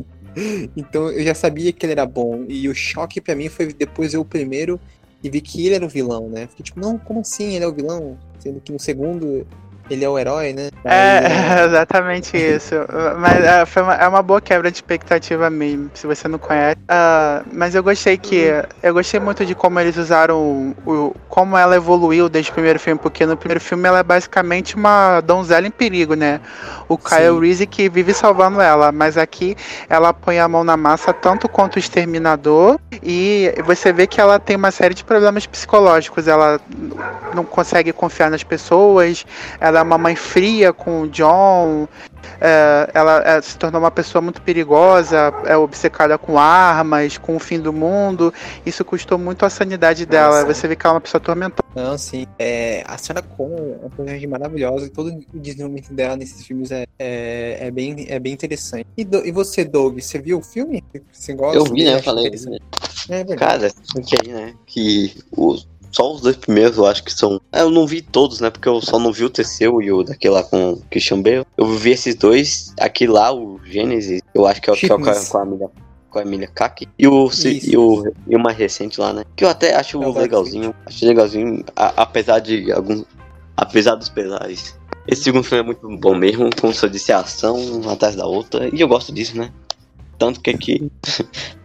Então 0.74 1.10
eu 1.10 1.22
já 1.22 1.34
sabia 1.34 1.70
que 1.74 1.84
ele 1.84 1.92
era 1.92 2.06
bom. 2.06 2.46
E 2.48 2.66
o 2.66 2.74
choque 2.74 3.20
pra 3.20 3.36
mim 3.36 3.50
foi 3.50 3.70
depois 3.70 4.12
ver 4.12 4.18
o 4.18 4.24
primeiro 4.24 4.80
e 5.22 5.28
vi 5.28 5.42
que 5.42 5.66
ele 5.66 5.74
era 5.74 5.84
o 5.84 5.90
vilão, 5.90 6.26
né? 6.26 6.46
Fiquei 6.46 6.64
tipo, 6.64 6.80
não, 6.80 6.96
como 6.96 7.20
assim 7.20 7.54
ele 7.54 7.66
é 7.66 7.68
o 7.68 7.74
vilão? 7.74 8.16
Sendo 8.42 8.60
que 8.60 8.72
no 8.72 8.78
segundo 8.80 9.46
ele 9.90 10.04
é 10.04 10.08
o 10.08 10.18
herói, 10.18 10.52
né? 10.52 10.68
É, 10.84 11.20
né, 11.20 11.64
exatamente 11.66 12.36
isso. 12.36 12.74
Mas 13.18 13.44
é, 13.44 13.66
foi 13.66 13.82
uma, 13.82 13.94
é 13.94 14.08
uma 14.08 14.22
boa 14.22 14.40
quebra 14.40 14.70
de 14.70 14.76
expectativa 14.76 15.50
mesmo, 15.50 15.90
se 15.94 16.06
você 16.06 16.28
não 16.28 16.38
conhece. 16.38 16.78
Ah, 16.88 17.42
mas 17.52 17.74
eu 17.74 17.82
gostei 17.82 18.16
que. 18.16 18.50
Eu 18.82 18.94
gostei 18.94 19.20
muito 19.20 19.44
de 19.44 19.54
como 19.54 19.78
eles 19.80 19.96
usaram 19.96 20.74
o. 20.86 21.14
como 21.28 21.56
ela 21.56 21.76
evoluiu 21.76 22.28
desde 22.28 22.50
o 22.50 22.54
primeiro 22.54 22.78
filme, 22.78 22.98
porque 23.00 23.26
no 23.26 23.36
primeiro 23.36 23.60
filme 23.60 23.86
ela 23.88 23.98
é 23.98 24.02
basicamente 24.02 24.76
uma 24.76 25.20
donzela 25.20 25.66
em 25.66 25.70
perigo, 25.70 26.14
né? 26.14 26.40
O 26.88 26.96
Kyle 26.96 27.34
Sim. 27.34 27.40
Reese 27.40 27.66
que 27.66 27.88
vive 27.88 28.14
salvando 28.14 28.60
ela, 28.60 28.92
mas 28.92 29.16
aqui 29.16 29.56
ela 29.88 30.12
põe 30.12 30.38
a 30.38 30.48
mão 30.48 30.64
na 30.64 30.76
massa 30.76 31.12
tanto 31.12 31.48
quanto 31.48 31.76
o 31.76 31.78
exterminador, 31.78 32.78
e 33.02 33.52
você 33.64 33.92
vê 33.92 34.06
que 34.06 34.20
ela 34.20 34.38
tem 34.38 34.56
uma 34.56 34.70
série 34.70 34.94
de 34.94 35.04
problemas 35.04 35.46
psicológicos. 35.46 36.28
Ela 36.28 36.60
não 37.34 37.44
consegue 37.44 37.92
confiar 37.92 38.30
nas 38.30 38.42
pessoas, 38.42 39.24
ela 39.60 39.71
é 39.78 39.82
uma 39.82 39.98
mãe 39.98 40.16
fria 40.16 40.72
com 40.72 41.02
o 41.02 41.08
John. 41.08 41.88
é, 42.40 42.90
ela 42.94 43.22
é, 43.24 43.40
se 43.40 43.56
tornou 43.56 43.80
uma 43.80 43.90
pessoa 43.90 44.20
muito 44.22 44.40
perigosa, 44.42 45.32
é 45.44 45.56
obcecada 45.56 46.16
com 46.18 46.38
armas, 46.38 47.18
com 47.18 47.36
o 47.36 47.38
fim 47.38 47.60
do 47.60 47.72
mundo. 47.72 48.32
Isso 48.66 48.84
custou 48.84 49.18
muito 49.18 49.44
a 49.44 49.50
sanidade 49.50 50.06
dela. 50.06 50.42
Nossa. 50.42 50.54
Você 50.54 50.68
vê 50.68 50.76
que 50.76 50.86
ela 50.86 50.94
é 50.94 50.96
uma 50.96 51.00
pessoa 51.00 51.20
atormentada. 51.20 51.62
Não, 51.74 51.96
sim. 51.96 52.26
É, 52.38 52.84
a 52.86 52.98
Sarah 52.98 53.22
Connor 53.22 53.58
é 53.58 53.76
uma 53.80 53.88
personagem 53.90 54.28
maravilhosa 54.28 54.86
e 54.86 54.90
todo 54.90 55.08
o 55.32 55.38
desenvolvimento 55.38 55.92
dela 55.94 56.16
nesses 56.16 56.44
filmes 56.46 56.70
é, 56.70 56.84
é, 56.98 57.66
é 57.66 57.70
bem, 57.70 58.06
é 58.08 58.18
bem 58.18 58.32
interessante. 58.34 58.86
E, 58.96 59.04
Do- 59.04 59.26
e 59.26 59.32
você, 59.32 59.64
Doug, 59.64 59.98
você 59.98 60.18
viu 60.18 60.38
o 60.38 60.42
filme? 60.42 60.82
Você 61.12 61.32
gosta? 61.32 61.56
Eu 61.58 61.64
vi, 61.64 61.84
né? 61.84 61.94
Eu 61.94 62.02
falei. 62.02 62.26
interessante? 62.26 62.60
É 63.08 63.24
verdade. 63.24 63.36
Cara, 63.36 64.02
que 64.04 64.16
aí, 64.16 64.32
né? 64.32 64.54
Que 64.66 65.14
os, 65.36 65.66
só 65.92 66.12
os 66.12 66.20
dois 66.22 66.36
primeiros 66.36 66.76
eu 66.78 66.86
acho 66.86 67.04
que 67.04 67.12
são. 67.12 67.40
É, 67.52 67.60
Eu 67.60 67.70
não 67.70 67.86
vi 67.86 68.00
todos, 68.02 68.40
né? 68.40 68.50
Porque 68.50 68.68
eu 68.68 68.80
só 68.80 68.98
não 68.98 69.12
vi 69.12 69.24
o 69.24 69.30
terceiro 69.30 69.80
e 69.82 69.92
o 69.92 70.02
daquele 70.02 70.34
lá 70.34 70.42
com 70.42 70.72
o 70.72 70.82
Christian 70.90 71.20
Bale. 71.22 71.44
Eu 71.56 71.66
vi 71.66 71.90
esses 71.90 72.14
dois. 72.14 72.72
Aqui 72.80 73.06
lá, 73.06 73.32
o 73.32 73.60
Gênesis, 73.64 74.20
eu 74.34 74.46
acho 74.46 74.60
que 74.60 74.70
é 74.70 74.72
o 74.72 74.76
que 74.76 74.90
é 74.90 74.94
o 74.94 74.98
com 74.98 75.08
a, 75.10 75.14
Chips. 75.14 75.28
com 75.28 75.38
a 75.38 75.42
Emilia, 75.44 75.70
com 76.10 76.18
a 76.18 76.22
Emilia 76.22 76.48
Kaki. 76.48 76.88
E 76.98 77.06
o, 77.06 77.26
Isso. 77.26 77.46
e 77.48 77.76
o 77.76 78.12
e 78.26 78.34
uma 78.34 78.50
recente 78.50 78.98
lá, 79.00 79.12
né? 79.12 79.22
Que 79.36 79.44
eu 79.44 79.48
até 79.48 79.74
acho 79.76 80.02
É 80.02 80.06
o 80.06 80.12
legalzinho. 80.12 80.74
Acho 80.86 81.06
legalzinho, 81.06 81.62
a- 81.76 81.92
apesar 82.02 82.38
de 82.40 82.72
alguns. 82.72 83.04
Apesar 83.56 83.94
dos 83.94 84.08
pesares. 84.08 84.74
Esse 85.06 85.24
segundo 85.24 85.44
filme 85.44 85.62
é 85.62 85.66
muito 85.66 85.86
bom 85.98 86.14
mesmo, 86.14 86.48
como 86.60 86.72
se 86.72 86.84
eu 86.84 86.88
disse, 86.88 87.12
a 87.12 87.18
ação 87.20 87.56
uma 87.56 87.92
atrás 87.92 88.16
da 88.16 88.24
outra. 88.24 88.68
E 88.74 88.80
eu 88.80 88.88
gosto 88.88 89.12
disso, 89.12 89.36
né? 89.36 89.52
Tanto 90.18 90.40
que 90.40 90.50
aqui. 90.50 90.90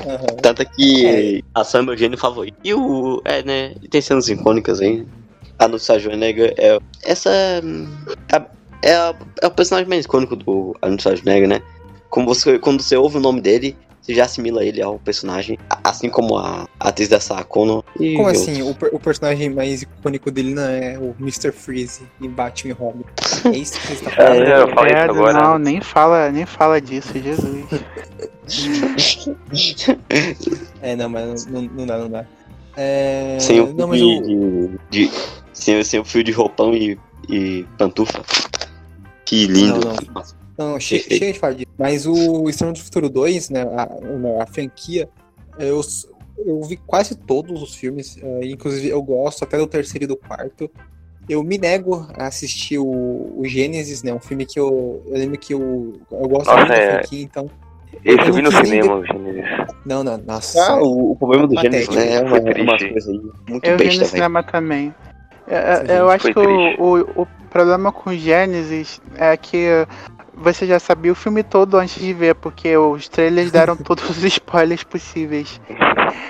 Aham. 0.00 0.36
Tanto 0.42 0.64
que 0.70 1.44
a 1.54 1.60
ação 1.60 1.80
é 1.80 1.84
meu 1.84 1.96
gênio 1.96 2.18
favorito. 2.18 2.56
E 2.64 2.74
o. 2.74 3.20
É, 3.24 3.42
né? 3.42 3.74
Tem 3.90 4.00
cenas 4.00 4.28
icônicas 4.28 4.80
aí. 4.80 5.06
A 5.58 5.66
do 5.66 5.78
Schwarzenegger 5.78 6.54
é. 6.56 6.78
Essa. 7.02 7.30
É, 7.30 8.36
é, 8.82 9.14
é 9.42 9.46
o 9.46 9.50
personagem 9.50 9.88
mais 9.88 10.04
icônico 10.04 10.36
do 10.36 10.76
Arnold 10.82 11.02
Schwarzenegger, 11.02 11.48
né? 11.48 11.62
Como 12.10 12.26
você, 12.26 12.58
quando 12.58 12.82
você 12.82 12.96
ouve 12.96 13.16
o 13.16 13.20
nome 13.20 13.40
dele, 13.40 13.76
você 14.04 14.12
já 14.14 14.24
assimila 14.26 14.62
ele 14.62 14.82
ao 14.82 14.98
personagem, 14.98 15.58
assim 15.82 16.10
como 16.10 16.36
a 16.36 16.68
atriz 16.78 17.08
da 17.08 17.18
Connor. 17.44 17.82
E 17.98 18.12
Como 18.16 18.26
outros. 18.28 18.42
assim? 18.46 18.60
O, 18.62 18.74
per- 18.74 18.90
o 18.94 19.00
personagem 19.00 19.48
mais 19.48 19.80
icônico 19.80 20.30
dele 20.30 20.52
não 20.54 20.62
é 20.62 20.98
o 20.98 21.14
Mr. 21.18 21.50
Freeze 21.52 22.02
em 22.20 22.28
Batman 22.28 22.70
e 22.70 22.74
Robin. 22.74 23.04
É 23.46 23.56
isso 23.56 23.80
que 23.80 23.86
você 23.86 23.92
está 23.94 24.10
É, 24.22 24.26
falando? 24.26 24.46
eu 24.46 24.74
falei 24.74 24.92
isso 24.92 25.02
agora. 25.10 25.32
Não, 25.42 25.58
nem 25.58 25.80
fala, 25.80 26.30
nem 26.30 26.44
fala 26.44 26.80
disso, 26.82 27.12
Jesus. 27.18 27.64
É, 30.82 30.94
não, 30.96 31.08
mas 31.08 31.46
não, 31.46 31.62
não 31.62 31.86
dá, 31.86 31.98
não 31.98 32.10
dá. 32.10 32.26
É... 32.76 33.38
Sem 33.40 33.60
o 33.60 33.72
não, 33.72 33.88
mas 33.88 33.98
fio 34.00 34.18
o... 34.18 34.78
de, 34.90 35.06
de- 35.06 35.10
sem, 35.52 35.82
sem 35.82 36.00
o 36.00 36.04
fio 36.04 36.22
de 36.22 36.32
roupão 36.32 36.74
e, 36.74 36.98
e 37.28 37.64
pantufa. 37.78 38.22
Que 39.24 39.46
lindo. 39.46 39.80
Não, 39.80 39.96
Não, 40.14 40.22
não, 40.56 40.78
che 40.78 40.96
Perfeito. 40.98 41.18
chega 41.18 41.32
de 41.32 41.38
falar 41.38 41.52
disso. 41.54 41.68
Mas 41.78 42.06
o 42.06 42.48
Extremo 42.48 42.72
do 42.72 42.78
Futuro 42.80 43.08
2, 43.08 43.50
né, 43.50 43.62
a, 43.62 44.42
a 44.42 44.46
franquia, 44.46 45.08
eu, 45.58 45.80
s- 45.80 46.06
eu 46.38 46.60
vi 46.62 46.76
quase 46.76 47.14
todos 47.14 47.62
os 47.62 47.74
filmes, 47.74 48.16
eh, 48.22 48.40
inclusive 48.46 48.88
eu 48.88 49.02
gosto 49.02 49.42
até 49.44 49.58
do 49.58 49.66
terceiro 49.66 50.04
e 50.04 50.06
do 50.08 50.16
quarto. 50.16 50.70
Eu 51.28 51.42
me 51.42 51.56
nego 51.56 52.06
a 52.18 52.26
assistir 52.26 52.78
o, 52.78 52.84
o 53.36 53.42
Gênesis, 53.44 54.02
né, 54.02 54.12
um 54.12 54.20
filme 54.20 54.44
que 54.44 54.60
eu, 54.60 55.02
eu 55.06 55.14
lembro 55.18 55.38
que 55.38 55.54
eu, 55.54 55.94
eu 56.10 56.28
gosto 56.28 56.46
Nossa, 56.46 56.56
muito 56.58 56.68
da 56.68 56.74
é. 56.76 56.90
franquia, 56.98 57.22
então... 57.22 57.50
Esse 58.04 58.18
Eu 58.18 58.26
eu 58.26 58.32
vi 58.34 58.42
no 58.42 58.52
cinema, 58.52 58.96
o 58.96 59.06
Gênesis. 59.06 59.44
Não, 59.86 60.04
não, 60.04 60.18
nossa. 60.18 60.60
Ah, 60.72 60.82
o, 60.82 61.12
o 61.12 61.16
problema 61.16 61.46
do. 61.46 61.58
Gênesis, 61.58 61.88
né? 61.94 62.16
É 62.16 62.20
uma, 62.20 62.36
é 62.38 62.62
uma 62.62 62.76
coisa 62.78 63.10
aí 63.10 63.20
muito 63.48 63.64
Eu 63.64 63.78
vi 63.78 63.84
besta, 63.84 63.92
no 63.92 63.98
velho. 63.98 64.06
cinema 64.06 64.42
também. 64.42 64.94
É, 65.46 65.84
é, 65.88 66.00
eu 66.00 66.10
acho 66.10 66.32
que 66.32 66.38
o, 66.38 66.74
o, 66.82 67.22
o 67.22 67.26
problema 67.50 67.92
com 67.92 68.12
Gênesis 68.12 69.00
é 69.16 69.36
que 69.36 69.86
você 70.36 70.66
já 70.66 70.78
sabia 70.78 71.12
o 71.12 71.14
filme 71.14 71.42
todo 71.42 71.76
antes 71.76 72.00
de 72.00 72.12
ver, 72.12 72.34
porque 72.34 72.76
os 72.76 73.08
trailers 73.08 73.50
deram 73.50 73.76
todos 73.78 74.08
os 74.08 74.22
spoilers 74.24 74.84
possíveis. 74.84 75.60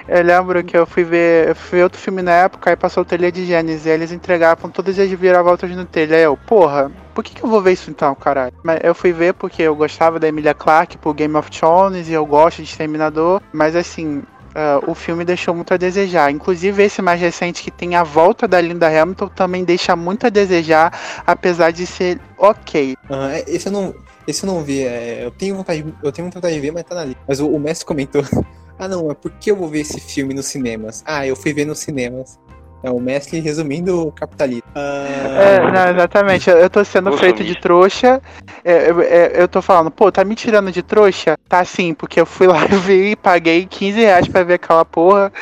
Eu 0.06 0.22
lembro 0.22 0.62
que 0.62 0.76
eu 0.76 0.86
fui 0.86 1.04
ver, 1.04 1.48
eu 1.48 1.54
fui 1.54 1.78
ver 1.78 1.84
outro 1.84 2.00
filme 2.00 2.22
na 2.22 2.32
época 2.32 2.72
e 2.72 2.76
passou 2.76 3.02
o 3.02 3.06
trailer 3.06 3.32
de 3.32 3.46
Gênesis 3.46 3.86
e 3.86 3.90
eles 3.90 4.12
entregavam 4.12 4.70
todas 4.70 4.98
as 4.98 5.10
viravoltas 5.10 5.70
no 5.70 5.84
trailer. 5.84 6.18
Aí 6.18 6.24
eu, 6.24 6.36
porra, 6.36 6.90
por 7.14 7.22
que, 7.22 7.34
que 7.34 7.44
eu 7.44 7.48
vou 7.48 7.62
ver 7.62 7.72
isso 7.72 7.90
então, 7.90 8.14
caralho? 8.14 8.52
Mas 8.62 8.80
eu 8.82 8.94
fui 8.94 9.12
ver 9.12 9.34
porque 9.34 9.62
eu 9.62 9.74
gostava 9.74 10.18
da 10.18 10.28
Emilia 10.28 10.52
Clarke 10.52 10.98
por 10.98 11.14
Game 11.14 11.36
of 11.36 11.50
Thrones 11.50 12.08
e 12.08 12.12
eu 12.12 12.26
gosto 12.26 12.58
de 12.58 12.68
Exterminador, 12.68 13.40
mas 13.52 13.76
assim, 13.76 14.22
ah, 14.54 14.80
o 14.86 14.94
filme 14.94 15.24
deixou 15.24 15.54
muito 15.54 15.74
a 15.74 15.76
desejar. 15.76 16.30
Inclusive, 16.30 16.82
esse 16.82 17.02
mais 17.02 17.20
recente 17.20 17.62
que 17.62 17.70
tem 17.70 17.96
a 17.96 18.02
volta 18.02 18.46
da 18.46 18.60
Linda 18.60 18.86
Hamilton 18.88 19.28
também 19.28 19.64
deixa 19.64 19.96
muito 19.96 20.26
a 20.26 20.30
desejar, 20.30 20.92
apesar 21.26 21.72
de 21.72 21.86
ser 21.86 22.20
ok. 22.38 22.96
Ah, 23.10 23.30
é, 23.32 23.44
esse 23.48 23.66
eu 23.66 23.72
não, 23.72 23.94
esse 24.26 24.44
eu 24.44 24.46
não 24.46 24.62
vi. 24.62 24.82
é, 24.82 25.24
eu 25.24 25.30
tenho 25.30 25.56
vontade, 25.56 25.84
eu 26.02 26.12
tenho 26.12 26.30
vontade 26.30 26.54
de 26.54 26.60
ver, 26.60 26.70
mas 26.72 26.84
tá 26.84 26.94
na 26.94 27.04
lista. 27.04 27.20
Mas 27.26 27.40
o, 27.40 27.48
o 27.48 27.58
mestre 27.58 27.86
comentou: 27.86 28.22
Ah, 28.78 28.88
não, 28.88 29.10
é 29.10 29.14
porque 29.14 29.50
eu 29.50 29.56
vou 29.56 29.68
ver 29.68 29.80
esse 29.80 30.00
filme 30.00 30.34
nos 30.34 30.46
cinemas. 30.46 31.02
Ah, 31.06 31.26
eu 31.26 31.36
fui 31.36 31.52
ver 31.52 31.64
nos 31.64 31.78
cinemas. 31.78 32.38
É 32.84 32.90
o 32.90 33.00
mestre 33.00 33.40
resumindo 33.40 34.08
o 34.08 34.12
capitalismo. 34.12 34.62
É, 34.74 35.56
Ah, 35.56 35.72
não, 35.72 35.90
exatamente. 35.90 36.50
Eu 36.50 36.58
eu 36.58 36.68
tô 36.68 36.84
sendo 36.84 37.08
Vou 37.08 37.18
feito 37.18 37.42
de 37.42 37.58
trouxa. 37.58 38.20
É, 38.62 38.90
eu, 38.90 39.00
é, 39.00 39.32
eu 39.34 39.48
tô 39.48 39.62
falando, 39.62 39.90
pô, 39.90 40.12
tá 40.12 40.22
me 40.22 40.34
tirando 40.34 40.70
de 40.70 40.82
trouxa? 40.82 41.38
Tá 41.48 41.64
sim, 41.64 41.94
porque 41.94 42.20
eu 42.20 42.26
fui 42.26 42.46
lá, 42.46 42.64
eu 42.70 42.78
vi 42.78 43.12
e 43.12 43.16
paguei 43.16 43.64
15 43.64 43.98
reais 44.00 44.28
pra 44.28 44.42
ver 44.42 44.54
aquela 44.54 44.84
porra. 44.84 45.32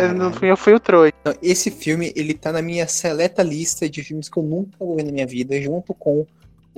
Eu, 0.00 0.48
eu 0.48 0.56
fui 0.56 0.74
o 0.74 0.80
trouxa. 0.80 1.12
Não, 1.24 1.34
esse 1.40 1.70
filme, 1.70 2.12
ele 2.16 2.34
tá 2.34 2.50
na 2.50 2.60
minha 2.60 2.88
seleta 2.88 3.44
lista 3.44 3.88
de 3.88 4.02
filmes 4.02 4.28
que 4.28 4.36
eu 4.36 4.42
nunca 4.42 4.70
vou 4.80 4.96
ver 4.96 5.04
na 5.04 5.12
minha 5.12 5.26
vida, 5.26 5.60
junto 5.60 5.94
com 5.94 6.26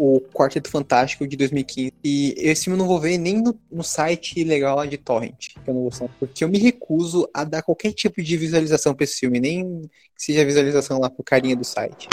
o 0.02 0.18
Quarteto 0.32 0.70
Fantástico 0.70 1.28
de 1.28 1.36
2015. 1.36 1.92
E 2.02 2.34
esse 2.38 2.64
filme 2.64 2.78
eu 2.78 2.78
não 2.78 2.88
vou 2.88 2.98
ver 2.98 3.18
nem 3.18 3.42
no, 3.42 3.54
no 3.70 3.84
site 3.84 4.42
legal 4.42 4.76
lá 4.76 4.86
de 4.86 4.96
Torrent, 4.96 5.48
que 5.62 5.68
eu 5.68 5.74
não 5.74 5.90
vou 5.90 6.10
porque 6.18 6.42
eu 6.42 6.48
me 6.48 6.56
recuso 6.56 7.28
a 7.34 7.44
dar 7.44 7.60
qualquer 7.60 7.92
tipo 7.92 8.22
de 8.22 8.34
visualização 8.38 8.94
pra 8.94 9.04
esse 9.04 9.20
filme, 9.20 9.38
nem 9.38 9.82
que 10.16 10.24
seja 10.24 10.42
visualização 10.42 10.98
lá 10.98 11.10
pro 11.10 11.22
carinha 11.22 11.54
do 11.54 11.64
site. 11.64 12.08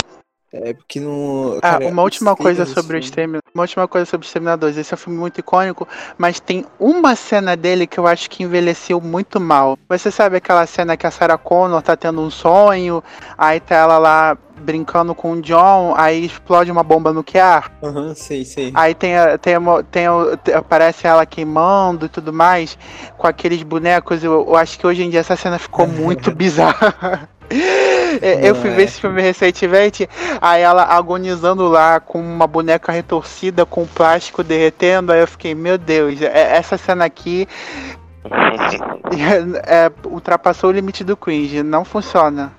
É, 0.51 0.73
porque 0.73 0.99
não. 0.99 1.57
Ah, 1.57 1.61
cara, 1.61 1.85
uma 1.87 2.01
última 2.03 2.35
coisa 2.35 2.65
sobre 2.65 2.95
o 2.97 2.99
desse 2.99 3.09
Exterminador. 3.09 3.41
Uma 3.53 3.63
última 3.63 3.87
coisa 3.87 4.05
sobre 4.05 4.25
o 4.25 4.27
Exterminadores. 4.27 4.77
Esse 4.77 4.93
é 4.93 4.95
um 4.95 4.97
filme 4.97 5.19
muito 5.19 5.39
icônico, 5.39 5.87
mas 6.17 6.39
tem 6.39 6.65
uma 6.79 7.15
cena 7.15 7.55
dele 7.55 7.85
que 7.85 7.97
eu 7.99 8.07
acho 8.07 8.29
que 8.29 8.43
envelheceu 8.43 9.01
muito 9.01 9.39
mal. 9.39 9.77
Você 9.89 10.09
sabe 10.09 10.37
aquela 10.37 10.65
cena 10.65 10.95
que 10.95 11.05
a 11.05 11.11
Sarah 11.11 11.37
Connor 11.37 11.81
tá 11.81 11.95
tendo 11.97 12.21
um 12.21 12.29
sonho, 12.29 13.03
aí 13.37 13.59
tá 13.59 13.75
ela 13.75 13.97
lá 13.97 14.37
brincando 14.59 15.13
com 15.13 15.33
o 15.33 15.41
John, 15.41 15.93
aí 15.95 16.25
explode 16.25 16.71
uma 16.71 16.83
bomba 16.83 17.13
nuclear. 17.13 17.71
filme. 17.79 17.97
Aham, 17.99 18.15
sei, 18.15 18.43
sei. 18.45 18.71
Aí 18.73 18.95
tem, 18.95 19.13
tem, 19.41 19.55
tem, 19.91 20.09
o- 20.09 20.35
te- 20.37 20.53
aparece 20.53 21.05
ela 21.07 21.25
queimando 21.25 22.05
e 22.05 22.09
tudo 22.09 22.33
mais, 22.33 22.77
com 23.17 23.27
aqueles 23.27 23.61
bonecos. 23.63 24.23
Eu, 24.23 24.45
eu 24.47 24.55
acho 24.55 24.79
que 24.79 24.87
hoje 24.87 25.03
em 25.03 25.09
dia 25.09 25.19
essa 25.19 25.35
cena 25.35 25.59
ficou 25.59 25.85
muito 25.87 26.31
bizarra. 26.31 27.29
É, 28.21 28.49
Eu 28.49 28.55
fui 28.55 28.69
ver 28.69 28.81
é. 28.81 28.85
esse 28.85 28.99
filme 28.99 29.21
recentemente, 29.21 30.09
aí 30.41 30.61
ela 30.61 30.83
agonizando 30.83 31.67
lá 31.67 31.99
com 31.99 32.19
uma 32.19 32.47
boneca 32.47 32.91
retorcida, 32.91 33.65
com 33.65 33.85
plástico 33.85 34.43
derretendo, 34.43 35.11
aí 35.11 35.21
eu 35.21 35.27
fiquei, 35.27 35.53
meu 35.53 35.77
Deus, 35.77 36.21
é- 36.21 36.57
essa 36.57 36.77
cena 36.77 37.05
aqui 37.05 37.47
é, 39.65 39.91
ultrapassou 40.07 40.69
o 40.69 40.73
limite 40.73 41.03
do 41.03 41.15
cringe, 41.15 41.63
não 41.63 41.85
funciona. 41.85 42.53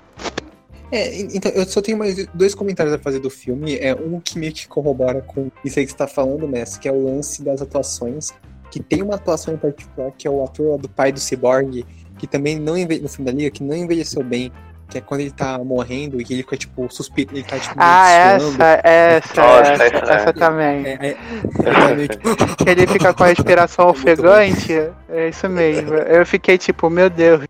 É, 0.91 1.21
então, 1.21 1.51
eu 1.51 1.65
só 1.65 1.81
tenho 1.81 1.97
mais 1.97 2.25
dois 2.33 2.55
comentários 2.55 2.93
a 2.93 2.97
fazer 2.97 3.19
do 3.19 3.29
filme. 3.29 3.77
É 3.77 3.93
um 3.93 4.19
que 4.19 4.39
meio 4.39 4.51
que 4.51 4.67
corrobora 4.67 5.21
com 5.21 5.51
isso 5.63 5.77
aí 5.77 5.85
que 5.85 5.91
você 5.91 5.97
tá 5.97 6.07
falando, 6.07 6.47
Messi, 6.47 6.79
que 6.79 6.87
é 6.87 6.91
o 6.91 7.03
lance 7.03 7.43
das 7.43 7.61
atuações. 7.61 8.31
Que 8.71 8.79
tem 8.79 9.01
uma 9.01 9.15
atuação 9.15 9.53
em 9.53 9.57
particular, 9.57 10.11
que 10.17 10.27
é 10.27 10.31
o 10.31 10.43
ator 10.43 10.77
do 10.77 10.89
pai 10.89 11.11
do 11.11 11.19
Cyborg, 11.19 11.85
que 12.17 12.27
também 12.27 12.59
não 12.59 12.77
enve... 12.77 12.99
no 12.99 13.09
filme 13.09 13.31
da 13.31 13.35
Liga, 13.35 13.51
que 13.51 13.63
não 13.63 13.75
envelheceu 13.75 14.23
bem. 14.23 14.51
Que 14.89 14.97
é 14.97 15.01
quando 15.01 15.21
ele 15.21 15.29
tá 15.31 15.57
morrendo 15.59 16.19
e 16.19 16.25
ele 16.29 16.41
fica, 16.41 16.57
tipo, 16.57 16.91
suspeito, 16.91 17.33
ele 17.35 17.43
tá, 17.43 17.59
tipo, 17.59 17.75
Ah, 17.77 18.37
suando. 18.39 18.55
essa, 18.63 18.81
essa, 18.83 19.41
Nossa, 19.41 19.71
essa, 19.71 19.83
essa- 19.83 20.13
essa 20.13 20.33
também. 20.33 20.83
É, 20.87 21.15
é, 21.15 21.95
meio, 21.95 22.07
tipo, 22.07 22.35
Que 22.57 22.69
ele 22.69 22.87
fica 22.87 23.13
com 23.13 23.23
a 23.23 23.27
respiração 23.27 23.87
ofegante. 23.89 24.73
É 25.09 25.29
isso 25.29 25.47
mesmo. 25.47 25.93
Eu 25.93 26.25
fiquei 26.25 26.57
tipo, 26.57 26.89
meu 26.89 27.09
Deus. 27.09 27.41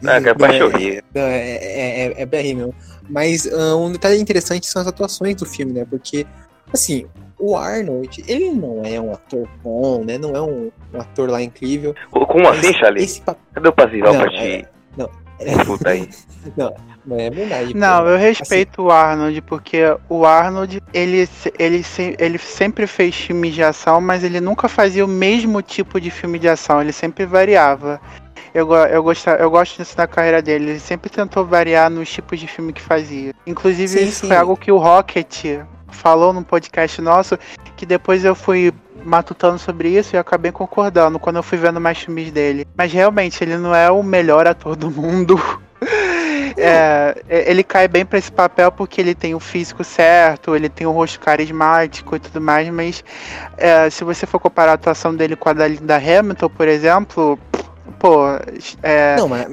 Que 0.00 0.06
é. 0.06 1.02
Não, 1.14 1.22
é, 1.22 1.38
é, 1.40 2.06
é, 2.06 2.22
é 2.22 2.26
BR 2.26 2.54
mesmo. 2.54 2.74
Mas 3.08 3.46
ah, 3.52 3.76
um 3.76 3.90
detalhe 3.92 4.20
interessante 4.20 4.66
são 4.66 4.80
as 4.82 4.88
atuações 4.88 5.34
do 5.36 5.44
filme, 5.46 5.72
né? 5.72 5.84
Porque, 5.88 6.24
assim, 6.72 7.06
o 7.38 7.56
Arnold, 7.56 8.22
ele 8.28 8.50
não 8.52 8.82
é 8.84 9.00
um 9.00 9.12
ator 9.12 9.48
bom, 9.62 10.04
né? 10.04 10.16
Não 10.16 10.34
é 10.36 10.40
um, 10.40 10.70
um 10.94 11.00
ator 11.00 11.28
lá 11.28 11.42
incrível. 11.42 11.94
Como 12.10 12.48
assim, 12.48 12.72
Charlie? 12.74 13.04
Esse. 13.04 13.20
Cadê 13.20 13.68
o 13.68 13.72
Pasival 13.72 14.12
Não, 14.14 14.20
pra 14.20 14.30
te 14.30 14.36
é- 14.36 14.62
não. 14.62 14.81
Puta 15.64 15.90
aí? 15.90 16.08
Não 17.04 17.18
é 17.18 17.30
verdade. 17.30 17.74
Não, 17.74 18.06
eu 18.06 18.16
respeito 18.16 18.82
o 18.82 18.90
Arnold, 18.90 19.40
porque 19.42 19.80
o 20.08 20.24
Arnold, 20.24 20.80
ele, 20.94 21.28
ele, 21.58 21.84
ele 22.18 22.38
sempre 22.38 22.86
fez 22.86 23.14
filmes 23.14 23.54
de 23.54 23.62
ação, 23.62 24.00
mas 24.00 24.22
ele 24.22 24.40
nunca 24.40 24.68
fazia 24.68 25.04
o 25.04 25.08
mesmo 25.08 25.60
tipo 25.62 26.00
de 26.00 26.10
filme 26.10 26.38
de 26.38 26.48
ação, 26.48 26.80
ele 26.80 26.92
sempre 26.92 27.26
variava. 27.26 28.00
Eu, 28.54 28.72
eu, 28.72 29.02
gosta, 29.02 29.30
eu 29.32 29.50
gosto 29.50 29.78
disso 29.78 29.96
da 29.96 30.06
carreira 30.06 30.42
dele, 30.42 30.70
ele 30.70 30.80
sempre 30.80 31.10
tentou 31.10 31.44
variar 31.44 31.90
nos 31.90 32.08
tipos 32.08 32.38
de 32.38 32.46
filme 32.46 32.72
que 32.72 32.82
fazia. 32.82 33.32
Inclusive, 33.46 33.88
Sim, 33.88 34.04
isso 34.04 34.20
sim. 34.20 34.28
foi 34.28 34.36
algo 34.36 34.56
que 34.56 34.70
o 34.70 34.78
Rocket 34.78 35.44
falou 35.88 36.32
num 36.32 36.42
podcast 36.42 37.00
nosso, 37.00 37.38
que 37.76 37.86
depois 37.86 38.24
eu 38.24 38.34
fui 38.34 38.72
matutando 39.04 39.58
sobre 39.58 39.88
isso 39.90 40.14
e 40.14 40.16
eu 40.16 40.20
acabei 40.20 40.52
concordando 40.52 41.18
quando 41.18 41.36
eu 41.36 41.42
fui 41.42 41.58
vendo 41.58 41.80
mais 41.80 41.98
filmes 41.98 42.30
dele. 42.30 42.66
Mas 42.76 42.92
realmente, 42.92 43.42
ele 43.42 43.56
não 43.56 43.74
é 43.74 43.90
o 43.90 44.02
melhor 44.02 44.46
ator 44.46 44.76
do 44.76 44.90
mundo. 44.90 45.40
É, 46.54 47.22
ele 47.28 47.64
cai 47.64 47.88
bem 47.88 48.04
pra 48.04 48.18
esse 48.18 48.30
papel 48.30 48.70
porque 48.70 49.00
ele 49.00 49.14
tem 49.14 49.34
o 49.34 49.40
físico 49.40 49.82
certo, 49.82 50.54
ele 50.54 50.68
tem 50.68 50.86
o 50.86 50.92
rosto 50.92 51.18
carismático 51.18 52.14
e 52.14 52.18
tudo 52.18 52.40
mais, 52.42 52.68
mas 52.68 53.02
é, 53.56 53.88
se 53.88 54.04
você 54.04 54.26
for 54.26 54.38
comparar 54.38 54.72
a 54.72 54.74
atuação 54.74 55.14
dele 55.14 55.34
com 55.34 55.48
a 55.48 55.54
da 55.54 55.66
Linda 55.66 55.96
Hamilton, 55.96 56.48
por 56.50 56.68
exemplo, 56.68 57.38
pô, 57.98 58.26
é, 58.82 59.16
Não, 59.16 59.28
mas, 59.28 59.46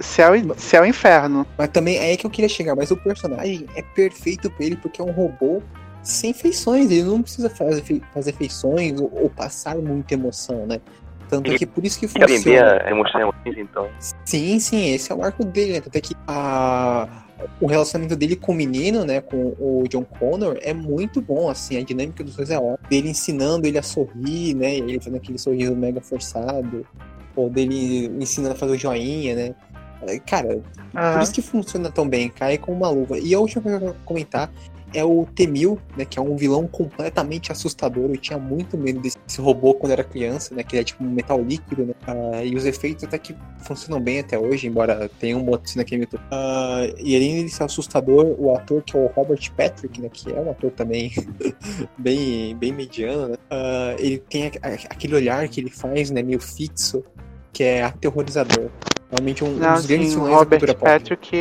céu, 0.00 0.36
e, 0.36 0.46
céu 0.56 0.84
e 0.84 0.88
inferno. 0.88 1.46
mas 1.58 1.68
também 1.68 1.96
é 1.96 2.10
aí 2.10 2.16
que 2.16 2.26
eu 2.26 2.30
queria 2.30 2.48
chegar. 2.48 2.76
Mas 2.76 2.90
o 2.90 2.96
personagem 2.96 3.66
é 3.74 3.82
perfeito 3.82 4.50
pra 4.50 4.64
ele 4.64 4.76
porque 4.76 5.00
é 5.00 5.04
um 5.04 5.10
robô 5.12 5.62
sem 6.06 6.32
feições. 6.32 6.90
Ele 6.90 7.02
não 7.02 7.22
precisa 7.22 7.50
fazer, 7.50 7.82
fazer 8.14 8.32
feições 8.32 9.00
ou, 9.00 9.10
ou 9.22 9.30
passar 9.30 9.76
muita 9.76 10.14
emoção, 10.14 10.66
né? 10.66 10.80
Tanto 11.28 11.50
Ele 11.50 11.58
que 11.58 11.66
por 11.66 11.84
isso 11.84 11.98
que 11.98 12.06
Aprender 12.06 12.36
funciona. 12.36 12.82
a 12.84 12.90
emoção 12.90 13.20
emoções, 13.20 13.58
então. 13.58 13.88
Sim, 14.24 14.60
sim, 14.60 14.90
esse 14.92 15.10
é 15.10 15.14
o 15.14 15.22
arco 15.24 15.44
dele, 15.44 15.72
né? 15.72 15.82
Até 15.84 16.00
que 16.00 16.14
a, 16.26 17.24
o 17.60 17.66
relacionamento 17.66 18.14
dele 18.14 18.36
com 18.36 18.52
o 18.52 18.54
menino, 18.54 19.04
né? 19.04 19.20
Com 19.20 19.54
o 19.58 19.84
John 19.88 20.04
Connor, 20.04 20.56
é 20.62 20.72
muito 20.72 21.20
bom, 21.20 21.50
assim, 21.50 21.76
a 21.76 21.82
dinâmica 21.82 22.22
dos 22.22 22.36
dois 22.36 22.50
é 22.50 22.58
ótima. 22.58 22.78
Dele 22.88 23.10
ensinando 23.10 23.66
ele 23.66 23.76
a 23.76 23.82
sorrir, 23.82 24.54
né? 24.54 24.76
Ele 24.76 24.98
fazendo 24.98 25.16
aquele 25.16 25.38
sorriso 25.38 25.74
mega 25.74 26.00
forçado. 26.00 26.86
Ou 27.34 27.50
dele 27.50 28.06
ensinando 28.20 28.54
a 28.54 28.56
fazer 28.56 28.72
o 28.72 28.78
joinha, 28.78 29.34
né? 29.34 29.54
É, 30.02 30.18
Cara, 30.20 30.60
por 30.92 31.00
Aham. 31.00 31.22
isso 31.22 31.32
que 31.32 31.42
funciona 31.42 31.90
tão 31.90 32.08
bem, 32.08 32.28
cai 32.28 32.56
com 32.56 32.72
uma 32.72 32.88
luva. 32.88 33.18
E 33.18 33.34
a 33.34 33.40
última 33.40 33.62
coisa 33.62 33.78
que 33.78 33.84
eu 33.84 33.90
quero 33.92 34.04
comentar 34.04 34.50
é 34.96 35.04
o 35.04 35.26
Temil, 35.34 35.78
né? 35.94 36.06
Que 36.06 36.18
é 36.18 36.22
um 36.22 36.36
vilão 36.36 36.66
completamente 36.66 37.52
assustador. 37.52 38.08
Eu 38.10 38.16
tinha 38.16 38.38
muito 38.38 38.78
medo 38.78 38.98
desse. 38.98 39.18
esse 39.28 39.40
robô 39.40 39.74
quando 39.74 39.92
era 39.92 40.02
criança, 40.02 40.54
né? 40.54 40.62
Que 40.62 40.76
ele 40.76 40.80
é 40.80 40.84
tipo 40.84 41.04
um 41.04 41.10
metal 41.10 41.40
líquido, 41.42 41.84
né? 41.84 41.94
Ah, 42.06 42.42
e 42.42 42.56
os 42.56 42.64
efeitos 42.64 43.04
até 43.04 43.18
que 43.18 43.36
funcionam 43.58 44.00
bem 44.00 44.20
até 44.20 44.38
hoje, 44.38 44.66
embora 44.66 45.10
tenha 45.20 45.36
um 45.36 45.44
motivo 45.44 45.82
aqui 45.82 45.98
no 45.98 46.04
uh, 46.04 46.94
E 46.98 47.14
além 47.14 47.44
de 47.44 47.50
ser 47.50 47.64
assustador, 47.64 48.24
o 48.38 48.54
ator 48.54 48.82
que 48.82 48.96
é 48.96 49.00
o 49.00 49.06
Robert 49.08 49.52
Patrick, 49.54 50.00
né? 50.00 50.08
Que 50.10 50.32
é 50.32 50.40
um 50.40 50.50
ator 50.50 50.70
também 50.70 51.12
bem, 51.98 52.56
bem 52.56 52.72
mediano, 52.72 53.28
né? 53.28 53.34
Uh, 53.50 53.96
ele 53.98 54.18
tem 54.18 54.46
aquele 54.64 55.14
olhar 55.14 55.46
que 55.48 55.60
ele 55.60 55.70
faz, 55.70 56.10
né? 56.10 56.22
Meio 56.22 56.40
fixo, 56.40 57.04
que 57.52 57.62
é 57.62 57.82
aterrorizador. 57.82 58.70
Realmente 59.10 59.44
um, 59.44 59.52
Não, 59.52 59.72
um 59.72 59.74
dos 59.74 59.86
grandes 59.86 60.08
sim, 60.08 60.14
vilões 60.14 60.34
Robert 60.34 60.60
da 60.60 60.74
cultura 60.74 60.74
Patrick, 60.74 61.36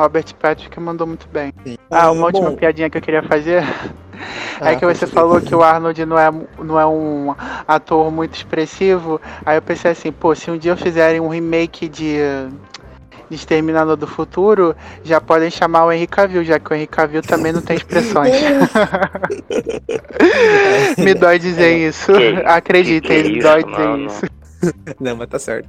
Robert 0.00 0.34
Patrick 0.36 0.80
mandou 0.80 1.06
muito 1.06 1.28
bem. 1.28 1.52
Sim. 1.62 1.76
Ah, 1.90 2.10
uma 2.10 2.22
Ah, 2.22 2.26
última 2.26 2.50
bom, 2.50 2.56
piadinha 2.56 2.88
que 2.88 2.96
eu 2.96 3.02
queria 3.02 3.22
fazer 3.22 3.62
ah, 4.60 4.72
é 4.72 4.76
que 4.76 4.86
você 4.86 5.06
falou 5.06 5.40
que 5.42 5.54
o 5.54 5.62
Arnold 5.62 6.06
não 6.06 6.18
é, 6.18 6.30
não 6.58 6.80
é 6.80 6.86
um 6.86 7.34
ator 7.68 8.10
muito 8.10 8.34
expressivo. 8.34 9.20
Aí 9.44 9.58
eu 9.58 9.62
pensei 9.62 9.90
assim, 9.90 10.10
pô, 10.10 10.34
se 10.34 10.50
um 10.50 10.56
dia 10.56 10.74
fizerem 10.74 11.20
um 11.20 11.28
remake 11.28 11.86
de, 11.86 12.16
de 13.28 13.36
Exterminador 13.36 13.94
do 13.94 14.06
Futuro, 14.06 14.74
já 15.04 15.20
podem 15.20 15.50
chamar 15.50 15.84
o 15.84 15.92
Henry 15.92 16.06
Cavill, 16.06 16.44
já 16.44 16.58
que 16.58 16.72
o 16.72 16.74
Henry 16.74 16.86
Cavill 16.86 17.20
também 17.22 17.52
não 17.52 17.60
tem 17.60 17.76
expressões. 17.76 18.32
Me 20.96 21.12
dói 21.12 21.38
dizer 21.38 21.76
isso. 21.76 22.10
Que- 22.12 22.42
Acreditem, 22.46 23.34
que 23.34 23.38
dói 23.40 23.62
Não, 23.64 23.70
dizer 23.70 23.86
não. 23.86 24.06
isso. 24.06 24.24
Não, 24.98 25.16
mas 25.16 25.28
tá 25.28 25.38
certo. 25.38 25.68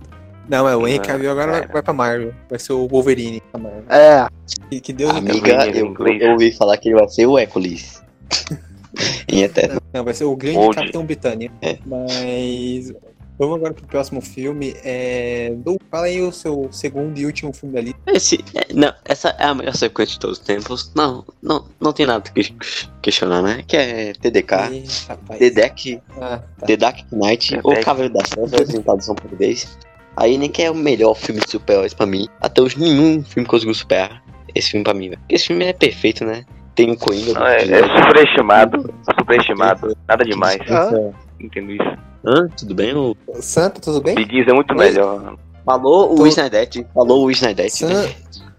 Não, 0.49 0.67
é 0.67 0.75
o 0.75 0.87
Henry 0.87 0.99
Cavill 0.99 1.31
agora 1.31 1.51
vai, 1.51 1.61
cara. 1.61 1.73
vai 1.73 1.81
pra 1.81 1.93
Marvel. 1.93 2.33
Vai 2.49 2.59
ser 2.59 2.73
o 2.73 2.87
Wolverine 2.87 3.41
da 3.53 3.59
Marvel. 3.59 3.83
É, 3.89 4.27
Que, 4.69 4.81
que 4.81 4.93
Deus 4.93 5.11
o 5.13 5.17
Amiga, 5.17 5.67
em 5.67 5.77
eu, 5.77 5.95
eu 5.95 6.31
ouvi 6.31 6.51
falar 6.51 6.77
que 6.77 6.89
ele 6.89 6.95
vai 6.95 7.07
ser 7.07 7.25
o 7.25 7.37
Hércules. 7.37 8.01
em 9.27 9.43
Eterno. 9.43 9.81
Não, 9.93 10.03
vai 10.03 10.13
ser 10.13 10.25
o 10.25 10.35
grande 10.35 10.57
Old. 10.57 10.75
Capitão 10.75 11.05
Britânia. 11.05 11.51
É. 11.61 11.77
Mas. 11.85 12.93
Vamos 13.37 13.55
agora 13.55 13.73
pro 13.73 13.87
próximo 13.87 14.21
filme. 14.21 14.75
É... 14.83 15.51
Fala 15.89 16.05
aí 16.05 16.21
o 16.21 16.31
seu 16.31 16.69
segundo 16.71 17.17
e 17.17 17.25
último 17.25 17.51
filme 17.51 17.73
da 17.73 17.81
lista. 17.81 17.99
Esse, 18.05 18.43
é, 18.53 18.71
não, 18.71 18.93
essa 19.03 19.29
é 19.29 19.45
a 19.45 19.55
melhor 19.55 19.73
sequência 19.75 20.13
de 20.13 20.19
todos 20.19 20.37
os 20.37 20.45
tempos. 20.45 20.91
Não, 20.95 21.25
não, 21.41 21.65
não 21.79 21.91
tem 21.91 22.05
nada 22.05 22.29
que 22.29 22.55
questionar, 23.01 23.41
né? 23.41 23.63
Que 23.65 23.77
é 23.77 24.13
TDK, 24.13 24.53
Ih. 24.71 25.39
The 25.39 25.49
Deck, 25.49 26.01
Ah, 26.17 26.43
tá. 26.59 26.67
The 26.67 26.77
Dark 26.77 26.99
Knight 27.11 27.55
The 27.55 27.61
ou. 27.63 27.81
Cavaleiro 27.81 28.13
das 28.13 28.29
Trevas 28.29 28.73
em 28.75 28.81
tradução 28.83 29.15
português. 29.15 29.75
Aí 30.15 30.37
nem 30.37 30.49
que 30.49 30.61
é 30.61 30.69
o 30.69 30.75
melhor 30.75 31.15
filme 31.15 31.41
de 31.41 31.49
super-heróis 31.49 31.93
pra 31.93 32.05
mim. 32.05 32.27
Até 32.39 32.61
hoje 32.61 32.79
nenhum 32.79 33.23
filme 33.23 33.47
conseguiu 33.47 33.73
superar 33.73 34.21
esse 34.53 34.71
filme 34.71 34.83
pra 34.83 34.93
mim, 34.93 35.09
velho. 35.09 35.21
Esse 35.29 35.47
filme 35.47 35.65
é 35.65 35.73
perfeito, 35.73 36.25
né? 36.25 36.45
Tem 36.75 36.89
o 36.91 36.97
Coringa. 36.97 37.33
Não, 37.33 37.45
é, 37.47 37.63
é 37.63 38.03
superestimado. 38.05 38.93
Superestimado. 39.17 39.97
Nada 40.07 40.23
demais. 40.23 40.59
Ah. 40.69 41.11
Entendo 41.39 41.71
isso. 41.71 41.97
Hã? 42.25 42.47
Tudo 42.57 42.75
bem? 42.75 42.95
O... 42.95 43.15
Santa, 43.41 43.81
tudo 43.81 44.01
bem? 44.01 44.15
Begins 44.15 44.47
é 44.47 44.53
muito 44.53 44.71
Oi? 44.71 44.77
melhor. 44.77 45.35
Falou 45.65 46.13
o 46.13 46.15
Tô-. 46.15 46.83
Falou 46.93 47.25
o 47.25 47.31
Snyder. 47.31 47.71
Sam. 47.71 48.07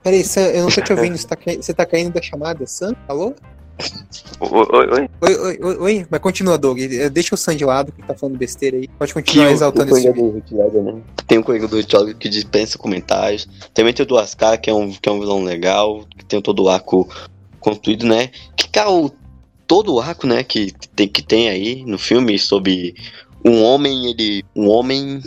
Peraí, 0.02 0.24
Sam, 0.24 0.40
eu 0.48 0.62
não 0.64 0.70
tô 0.70 0.80
te 0.80 0.92
ouvindo. 0.92 1.16
Você 1.16 1.26
tá, 1.26 1.36
cai- 1.36 1.56
você 1.56 1.72
tá 1.74 1.86
caindo 1.86 2.12
da 2.12 2.20
chamada? 2.22 2.66
Sam? 2.66 2.94
Alô? 3.08 3.34
Oi, 4.40 4.66
oi, 4.72 4.86
oi. 4.90 5.08
Oi, 5.20 5.58
oi, 5.60 5.76
oi. 5.78 6.06
Mas 6.10 6.20
continua, 6.20 6.58
Doug. 6.58 6.78
Eh, 6.80 7.08
Deixa 7.08 7.34
o 7.34 7.38
Sam 7.38 7.56
de 7.56 7.64
lado, 7.64 7.92
que 7.92 8.02
tá 8.02 8.14
falando 8.14 8.36
besteira 8.36 8.76
aí. 8.76 8.88
Pode 8.88 9.14
continuar 9.14 9.48
o 9.48 9.50
exaltando 9.50 9.96
esse 9.96 10.12
Coringa 10.12 10.42
filme. 10.50 10.72
do 10.72 10.82
né? 10.82 11.02
Tem 11.26 11.38
o 11.38 11.44
Coringa 11.44 11.68
do 11.68 11.76
Ledger 11.76 12.16
que 12.16 12.28
dispensa 12.28 12.76
comentários. 12.78 13.48
Também 13.72 13.92
tem 13.92 14.04
o 14.04 14.06
do 14.06 14.18
Ascar, 14.18 14.60
que 14.60 14.68
é 14.68 14.74
um, 14.74 14.90
que 14.90 15.08
é 15.08 15.12
um 15.12 15.20
vilão 15.20 15.44
legal. 15.44 16.04
Que 16.18 16.24
tem 16.24 16.40
todo 16.40 16.64
o 16.64 16.68
arco 16.68 17.08
construído, 17.60 18.06
né? 18.06 18.30
Que, 18.56 18.68
cara, 18.68 18.90
o, 18.90 19.10
todo 19.66 19.94
o 19.94 20.00
arco, 20.00 20.26
né, 20.26 20.42
que 20.42 20.72
tem, 20.94 21.08
que 21.08 21.22
tem 21.22 21.48
aí 21.48 21.84
no 21.86 21.98
filme 21.98 22.38
sobre 22.38 22.94
um 23.44 23.62
homem, 23.62 24.10
ele... 24.10 24.44
Um 24.54 24.68
homem... 24.68 25.20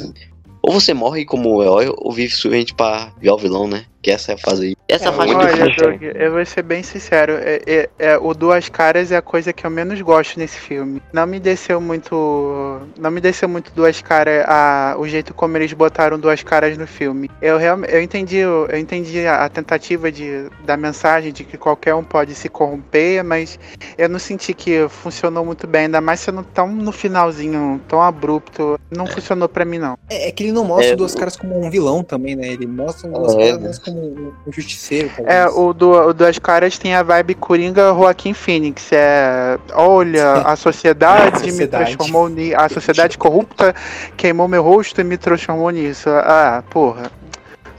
Ou 0.62 0.74
você 0.74 0.94
morre 0.94 1.26
como 1.26 1.62
herói, 1.62 1.94
ou 1.96 2.12
vive 2.12 2.34
suficiente 2.34 2.74
pra 2.74 3.14
virar 3.20 3.36
o 3.36 3.40
vilão, 3.40 3.68
né? 3.68 3.86
Que 4.06 4.12
essa 4.12 4.34
é 4.34 4.36
a 4.36 4.38
fase 4.38 4.66
aí. 4.68 4.76
Essa 4.88 5.10
É, 5.10 5.12
fase 5.12 5.34
Olha. 5.34 5.76
Doug, 5.78 6.04
eu 6.04 6.32
vou 6.32 6.46
ser 6.46 6.62
bem 6.62 6.84
sincero. 6.84 7.34
É, 7.42 7.60
é- 7.66 7.90
é- 7.98 8.18
o 8.20 8.36
Duas 8.36 8.70
Caras 8.70 9.12
é 9.12 9.18
a 9.18 9.22
coisa 9.22 9.52
que 9.52 9.66
eu 9.66 9.72
menos 9.72 10.00
gosto 10.00 10.38
nesse 10.38 10.60
filme. 10.60 11.02
Não 11.12 11.26
me 11.26 11.40
desceu 11.40 11.82
muito. 11.82 12.82
Não 13.00 13.10
me 13.10 13.20
desceu 13.20 13.50
muito 13.50 13.72
Duas 13.74 14.04
Caras 14.04 14.46
a, 14.48 14.96
o 15.00 15.08
jeito 15.08 15.34
como 15.34 15.58
eles 15.58 15.74
botaram 15.74 16.20
Duas 16.20 16.44
Caras 16.44 16.78
no 16.78 16.86
filme. 16.86 17.32
Eu 17.42 17.58
realmente 17.58 17.92
eu 17.96 18.00
entendi, 18.00 18.38
eu 18.38 18.78
entendi 18.78 19.26
a, 19.26 19.46
a 19.46 19.50
tentativa 19.50 20.12
de, 20.12 20.50
da 20.64 20.78
mensagem 20.78 21.34
de 21.34 21.44
que 21.44 21.58
qualquer 21.58 21.96
um 21.96 22.04
pode 22.04 22.36
se 22.36 22.48
corromper, 22.48 23.24
mas 23.24 23.58
eu 23.98 24.08
não 24.08 24.20
senti 24.20 24.54
que 24.54 24.88
funcionou 24.88 25.44
muito 25.44 25.66
bem, 25.66 25.86
ainda 25.86 26.00
mais 26.00 26.20
sendo 26.20 26.44
tão 26.44 26.68
no 26.68 26.92
finalzinho, 26.92 27.82
tão 27.88 28.04
abrupto. 28.04 28.80
Não 28.92 29.08
funcionou 29.08 29.50
pra 29.50 29.66
mim, 29.66 29.80
não. 29.80 29.98
É, 30.12 30.28
é 30.28 30.32
que 30.32 30.44
ele 30.44 30.52
não 30.52 30.64
mostra 30.64 30.94
É, 30.94 30.96
duas 30.96 31.16
caras 31.16 31.36
como 31.36 31.60
um 31.60 31.72
vilão 31.72 32.04
também, 32.04 32.36
né? 32.36 32.48
Ele 32.50 32.68
mostra 32.68 33.10
duas 33.10 33.34
É, 33.34 33.58
caras 33.58 33.80
como 33.80 33.95
um, 33.96 34.34
um 34.48 34.52
justiceiro. 34.52 35.12
É, 35.26 35.48
o, 35.48 35.74
do, 35.74 36.10
o 36.10 36.42
Caras 36.42 36.78
tem 36.78 36.96
a 36.96 37.04
vibe 37.04 37.36
Coringa 37.36 37.94
Joaquim 37.94 38.34
Phoenix. 38.34 38.92
É, 38.92 39.58
olha, 39.74 40.34
a 40.42 40.56
sociedade, 40.56 41.38
A 41.38 41.40
sociedade. 41.40 41.62
me 41.62 41.68
transformou 41.68 42.30
ni 42.30 42.54
A 42.54 42.70
sociedade 42.70 43.18
corrupta 43.18 43.74
queimou 44.18 44.48
meu 44.48 44.64
rosto 44.64 45.02
e 45.02 45.04
me 45.04 45.18
transformou 45.18 45.70
nisso. 45.70 46.10
Ah, 46.10 46.64
porra. 46.70 47.12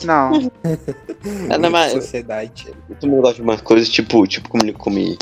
Não. 0.05 0.51
É, 1.51 1.59
mas- 1.71 1.93
Sociedade. 1.93 2.67
Todo 3.01 3.11
mundo 3.11 3.23
gosta 3.23 3.37
de 3.37 3.43
umas 3.43 3.61
coisas, 3.61 3.89
tipo, 3.89 4.27
tipo 4.27 4.49
como 4.49 4.63
ele, 4.65 4.73
como, 4.73 4.99
ele- 4.99 5.19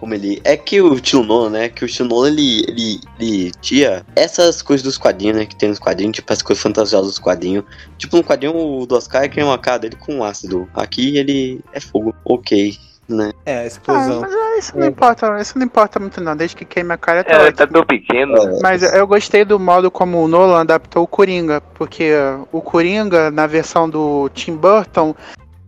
como 0.00 0.14
ele. 0.14 0.40
É 0.44 0.56
que 0.56 0.80
o 0.80 0.94
estilo 0.94 1.24
Nolan, 1.24 1.50
né? 1.50 1.68
Que 1.68 1.84
o 1.84 1.86
estilo 1.86 2.08
Nolan 2.08 2.28
ele, 2.28 2.64
ele, 2.68 3.00
ele 3.20 3.50
tinha 3.60 4.04
essas 4.16 4.62
coisas 4.62 4.82
dos 4.84 4.98
quadrinhos, 4.98 5.36
né? 5.36 5.46
Que 5.46 5.56
tem 5.56 5.68
nos 5.68 5.78
quadrinhos, 5.78 6.16
tipo 6.16 6.32
as 6.32 6.42
coisas 6.42 6.62
fantasiosas 6.62 7.08
dos 7.08 7.18
quadrinhos. 7.18 7.64
Tipo, 7.98 8.16
no 8.16 8.24
quadrinho 8.24 8.56
o 8.56 8.86
do 8.86 8.96
Oscar 8.96 9.28
é 9.34 9.44
uma 9.44 9.58
cara 9.58 9.78
dele 9.78 9.96
com 9.96 10.22
ácido. 10.24 10.68
Aqui 10.74 11.16
ele 11.16 11.60
é 11.72 11.80
fogo. 11.80 12.14
Ok, 12.24 12.76
né? 13.08 13.32
É, 13.44 13.58
a 13.58 13.60
Ah, 13.60 13.66
explosão. 13.66 14.20
mas 14.20 14.32
é, 14.32 14.58
isso 14.58 14.76
não 14.78 14.84
É. 14.84 14.88
importa, 14.88 15.40
isso 15.40 15.58
não 15.58 15.66
importa 15.66 16.00
muito 16.00 16.20
não. 16.20 16.36
Desde 16.36 16.56
que 16.56 16.64
queime 16.64 16.92
a 16.92 16.96
cara 16.96 17.22
tá 17.24 17.32
É, 17.32 17.36
ótimo. 17.38 17.52
tá 17.56 17.66
tão 17.66 17.84
pequeno. 17.84 18.36
É. 18.36 18.60
Mas 18.62 18.82
eu 18.82 19.06
gostei 19.06 19.44
do 19.44 19.58
modo 19.58 19.90
como 19.90 20.22
o 20.22 20.28
Nolan 20.28 20.60
adaptou 20.60 21.02
o 21.02 21.06
Coringa, 21.06 21.60
porque 21.74 22.12
o 22.52 22.60
Coringa, 22.60 23.30
na 23.30 23.46
versão 23.46 23.88
do 23.88 24.28
Tim 24.30 24.56
Burton, 24.56 25.14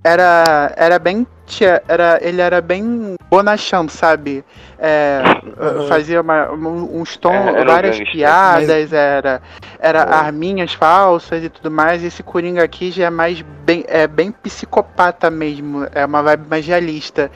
era, 0.02 0.72
era 0.76 0.98
bem. 0.98 1.26
Era, 1.88 2.18
ele 2.20 2.40
era 2.40 2.60
bem 2.60 3.14
bonachão, 3.30 3.88
sabe? 3.88 4.44
É, 4.78 5.22
Uhum. 5.58 5.88
Fazia 5.88 6.20
uma, 6.20 6.50
um- 6.50 7.00
uns 7.00 7.16
tons, 7.16 7.32
É, 7.34 7.62
um 7.62 7.64
várias 7.64 7.96
gangster. 7.96 8.12
piadas, 8.12 8.92
era, 8.92 9.40
era 9.78 10.00
É. 10.00 10.14
arminhas 10.14 10.74
falsas 10.74 11.42
e 11.42 11.48
tudo 11.48 11.70
mais. 11.70 12.02
Esse 12.04 12.22
Coringa 12.22 12.62
aqui 12.62 12.90
já 12.90 13.06
é 13.06 13.10
mais 13.10 13.40
bem, 13.64 13.84
é 13.88 14.06
bem 14.06 14.30
psicopata 14.30 15.30
mesmo, 15.30 15.86
é 15.94 16.04
uma 16.04 16.22
vibe 16.22 16.46
mais 16.48 16.66
realista. 16.66 17.30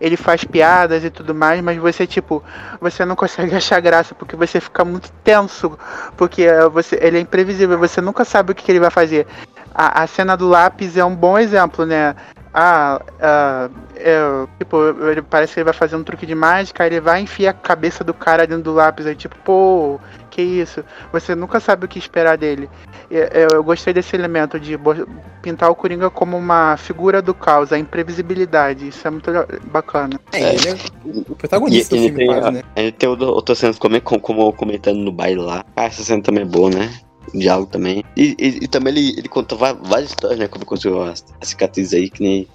Ele 0.00 0.16
faz 0.16 0.44
piadas 0.44 1.04
e 1.04 1.10
tudo 1.10 1.34
mais, 1.34 1.60
mas 1.60 1.76
você, 1.78 2.06
tipo, 2.06 2.42
você 2.80 3.04
não 3.04 3.16
consegue 3.16 3.54
achar 3.56 3.80
graça 3.80 4.14
porque 4.14 4.36
você 4.36 4.60
fica 4.60 4.84
muito 4.84 5.10
tenso, 5.24 5.76
porque 6.16 6.46
você, 6.72 6.98
ele 7.02 7.18
é 7.18 7.20
imprevisível, 7.20 7.78
você 7.78 8.00
nunca 8.00 8.24
sabe 8.24 8.52
o 8.52 8.54
que, 8.54 8.62
que 8.62 8.70
ele 8.72 8.80
vai 8.80 8.90
fazer. 8.90 9.26
A, 9.74 10.02
a 10.02 10.06
cena 10.06 10.36
do 10.36 10.48
lápis 10.48 10.96
é 10.96 11.04
um 11.04 11.14
bom 11.16 11.36
exemplo, 11.38 11.84
né? 11.84 12.14
Ah, 12.56 13.00
ah, 13.20 13.68
é, 13.96 14.46
tipo, 14.58 14.76
ele 15.10 15.22
parece 15.22 15.54
que 15.54 15.58
ele 15.60 15.64
vai 15.64 15.74
fazer 15.74 15.96
um 15.96 16.04
truque 16.04 16.24
de 16.24 16.36
mágica, 16.36 16.84
aí 16.84 16.88
ele 16.90 17.00
vai 17.00 17.20
enfiar 17.20 17.50
a 17.50 17.54
cabeça 17.54 18.04
do 18.04 18.14
cara 18.14 18.46
dentro 18.46 18.62
do 18.62 18.72
lápis, 18.74 19.06
aí 19.06 19.16
tipo, 19.16 19.34
pô, 19.44 19.98
que 20.30 20.40
isso? 20.40 20.84
Você 21.12 21.34
nunca 21.34 21.58
sabe 21.58 21.84
o 21.84 21.88
que 21.88 21.98
esperar 21.98 22.38
dele. 22.38 22.70
Eu, 23.10 23.50
eu 23.54 23.64
gostei 23.64 23.92
desse 23.92 24.14
elemento 24.14 24.58
de 24.60 24.78
pintar 25.42 25.68
o 25.68 25.74
Coringa 25.74 26.08
como 26.10 26.36
uma 26.36 26.76
figura 26.76 27.20
do 27.20 27.34
caos, 27.34 27.72
a 27.72 27.78
imprevisibilidade, 27.78 28.86
isso 28.88 29.06
é 29.06 29.10
muito 29.10 29.30
bacana. 29.72 30.18
É, 30.32 30.54
ele 30.54 30.68
é 30.68 30.74
o- 31.04 31.32
o 31.32 31.36
protagonista 31.36 31.94
E- 31.94 31.98
do 31.98 32.02
filme, 32.04 32.18
tem 32.18 32.26
quase, 32.26 32.50
né? 32.52 32.62
Aí 32.76 32.92
tem 32.92 33.08
outra, 33.08 33.26
outra 33.26 33.54
cena 33.56 33.74
como, 33.74 34.00
como 34.20 34.52
comentando 34.52 34.98
no 34.98 35.10
baile 35.10 35.40
lá. 35.40 35.64
Ah, 35.76 35.84
essa 35.84 36.04
cena 36.04 36.22
também 36.22 36.42
é 36.42 36.46
boa, 36.46 36.70
né? 36.70 36.88
Diálogo 37.38 37.70
também. 37.70 38.04
E, 38.16 38.34
e- 38.38 38.64
e 38.64 38.68
também 38.68 38.92
ele, 38.92 39.18
ele 39.18 39.28
conta 39.28 39.54
várias 39.56 40.10
histórias, 40.10 40.38
né? 40.38 40.48
Como 40.48 40.64
conseguiu 40.64 41.02
as, 41.02 41.24
as 41.40 41.48
cicatrizes 41.48 41.92
aí, 41.94 42.08
que 42.10 42.22
nem. 42.22 42.48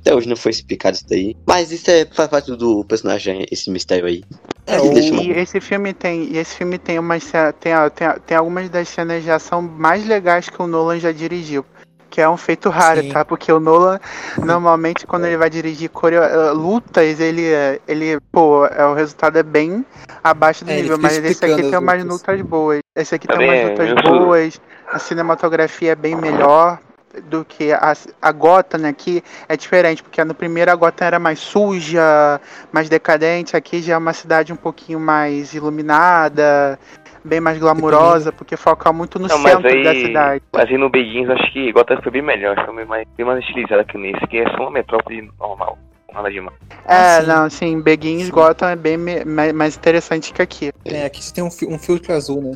Até 0.00 0.14
hoje 0.14 0.28
não 0.28 0.36
foi 0.36 0.52
explicado 0.52 0.94
isso 0.94 1.04
daí. 1.08 1.36
Mas 1.44 1.72
isso 1.72 1.90
é, 1.90 2.04
faz 2.04 2.28
parte 2.28 2.52
do 2.56 2.84
personagem, 2.84 3.44
esse 3.50 3.68
mistério 3.70 4.06
aí. 4.06 4.22
É, 4.64 4.80
uma- 4.80 5.22
E 5.22 5.30
esse 5.32 5.60
filme 5.60 5.92
tem, 5.92 6.24
e 6.30 6.38
esse 6.38 6.54
filme 6.54 6.78
tem 6.78 6.96
umas 6.98 7.24
tem, 7.60 7.72
a- 7.72 7.90
tem, 7.90 8.06
a- 8.06 8.18
tem 8.18 8.36
algumas 8.36 8.68
das 8.68 8.88
cenas 8.88 9.24
de 9.24 9.30
ação 9.30 9.60
mais 9.60 10.06
legais 10.06 10.48
que 10.48 10.62
o 10.62 10.66
Nolan 10.66 11.00
já 11.00 11.10
dirigiu. 11.10 11.64
Que 12.08 12.20
é 12.20 12.28
um 12.30 12.36
feito 12.36 12.70
raro, 12.70 13.02
Sim. 13.02 13.08
tá? 13.08 13.24
Porque 13.24 13.50
o 13.52 13.58
Nolan, 13.58 13.98
normalmente, 14.38 15.06
quando 15.06 15.24
ele 15.26 15.36
vai 15.36 15.50
dirigir 15.50 15.90
coreo- 15.90 16.22
eh, 16.22 16.52
lutas, 16.52 17.18
ele, 17.20 17.42
ele, 17.86 18.18
pô, 18.30 18.64
é, 18.66 18.86
o 18.86 18.94
resultado 18.94 19.36
é 19.38 19.42
bem 19.42 19.84
abaixo 20.22 20.64
do 20.64 20.70
É, 20.70 20.76
nível. 20.76 20.98
Mas 20.98 21.16
esse 21.18 21.44
aqui 21.44 21.62
tem 21.62 21.74
as 21.74 21.80
umas 21.80 22.04
lutas 22.04 22.40
boas. 22.42 22.78
Esse 22.96 23.14
aqui 23.14 23.28
tem 23.28 23.36
Também 23.36 23.50
umas 23.50 23.60
é, 23.60 23.68
lutas 23.68 24.04
sou- 24.04 24.18
boas. 24.20 24.60
A 24.90 24.98
cinematografia 24.98 25.92
é 25.92 25.94
bem 25.94 26.16
melhor 26.16 26.78
do 27.24 27.44
que 27.44 27.72
a, 27.72 27.92
a 28.22 28.32
Gotham 28.32 28.88
aqui 28.88 29.22
é 29.48 29.56
diferente, 29.56 30.02
porque 30.02 30.22
no 30.24 30.34
primeiro 30.34 30.70
a 30.70 30.74
Gotham 30.74 31.04
era 31.06 31.18
mais 31.18 31.38
suja, 31.38 32.40
mais 32.72 32.88
decadente, 32.88 33.56
aqui 33.56 33.80
já 33.82 33.94
é 33.94 33.96
uma 33.96 34.12
cidade 34.12 34.52
um 34.52 34.56
pouquinho 34.56 35.00
mais 35.00 35.54
iluminada, 35.54 36.78
bem 37.24 37.40
mais 37.40 37.58
glamurosa, 37.58 38.32
porque 38.32 38.56
foca 38.56 38.92
muito 38.92 39.18
no 39.18 39.28
Não, 39.28 39.38
centro 39.38 39.68
aí- 39.68 39.82
da 39.84 39.94
cidade. 39.94 40.42
Mas 40.52 40.66
aí 40.66 40.78
no 40.78 40.88
Begins 40.90 41.28
acho 41.30 41.52
que 41.52 41.72
Gotham 41.72 42.00
foi 42.02 42.12
bem 42.12 42.22
melhor, 42.22 42.54
foi 42.64 42.74
bem 42.76 42.84
mais, 42.86 43.06
bem 43.16 43.26
mais 43.26 43.40
estilizada 43.40 43.84
que 43.84 43.96
nesse, 43.98 44.26
que 44.26 44.38
é 44.38 44.50
só 44.50 44.62
uma 44.64 44.70
metrópole 44.70 45.30
normal. 45.38 45.78
Nada 46.12 46.30
demais. 46.30 46.56
É, 46.86 46.94
Ah, 46.94 47.20
sim. 47.20 47.26
não, 47.26 47.50
sim, 47.50 47.80
Beguins 47.80 48.30
Gotham 48.30 48.68
é 48.70 48.76
bem 48.76 48.96
me- 48.96 49.24
mais, 49.24 49.52
mais 49.52 49.76
interessante 49.76 50.32
que 50.32 50.40
aqui. 50.40 50.72
É, 50.84 51.04
aqui 51.04 51.22
você 51.22 51.32
tem 51.34 51.44
um, 51.44 51.48
um 51.68 51.78
filtro 51.78 52.12
azul, 52.14 52.40
né? 52.42 52.52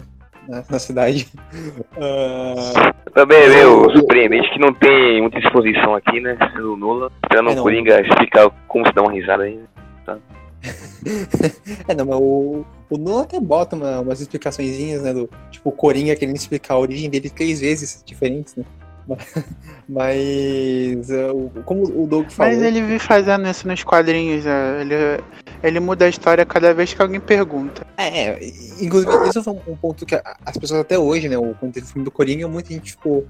Na, 0.51 0.65
na 0.69 0.79
cidade. 0.79 1.29
Ah, 1.97 2.93
Também 3.15 3.39
é 3.39 3.49
meio 3.49 3.85
Eu- 3.85 3.91
surpreendente 3.97 4.51
que 4.53 4.59
não 4.59 4.73
tem 4.73 5.21
muita 5.21 5.39
exposição 5.39 5.95
aqui, 5.95 6.21
né? 6.21 6.37
Sendo 6.53 6.77
nula. 6.77 7.11
Esperando 7.25 7.51
É, 7.51 7.61
o. 7.61 7.63
Coringa 7.63 8.01
explicar 8.01 8.51
como 8.69 8.87
se 8.87 8.93
dá 8.93 9.03
uma 9.03 9.13
risada 9.13 9.43
aí. 9.45 9.61
é, 11.89 11.95
não, 11.95 12.05
mas 12.07 12.17
o, 12.19 12.65
o 12.91 12.99
Nolan 12.99 13.23
até 13.23 13.41
bota 13.41 13.75
uma- 13.77 14.01
umas 14.01 14.21
explicaçõezinhas, 14.21 15.03
né? 15.03 15.13
Do, 15.15 15.29
tipo, 15.51 15.69
o 15.71 15.73
Coringa 15.73 16.15
querendo 16.17 16.37
explicar 16.37 16.75
a 16.75 16.79
origem 16.79 17.09
dele 17.09 17.31
três 17.31 17.61
vezes 17.61 18.03
diferentes, 18.05 18.55
né? 18.57 18.65
Mas, 19.89 21.11
o- 21.33 21.51
como 21.65 21.83
o 21.85 22.07
Doug 22.07 22.29
falou. 22.31 22.53
Mas 22.53 22.63
ele 22.63 22.81
vive 22.83 22.99
fazendo 22.99 23.49
isso 23.49 23.67
nos 23.67 23.83
quadrinhos, 23.85 24.47
é, 24.47 24.81
ele, 24.81 24.95
ele 25.63 25.81
muda 25.81 26.05
a 26.05 26.09
história 26.09 26.45
cada 26.47 26.73
vez 26.73 26.95
que 26.95 27.03
alguém 27.03 27.21
pergunta. 27.21 27.87
É, 27.97 28.09
é, 28.29 28.39
inclusive, 28.81 29.13
isso 29.29 29.43
foi 29.43 29.53
um 29.67 29.77
ponto 29.77 30.07
que 30.07 30.15
as 30.47 30.57
pessoas 30.57 30.81
até 30.81 30.99
hoje, 30.99 31.29
né? 31.29 31.37
o- 31.39 31.55
Quando 31.59 31.73
teve 31.73 31.87
o 31.87 31.89
filme 31.89 32.05
do 32.05 32.11
Coringa, 32.11 32.47
muita 32.49 32.73
gente 32.73 32.93
ficou 32.93 33.27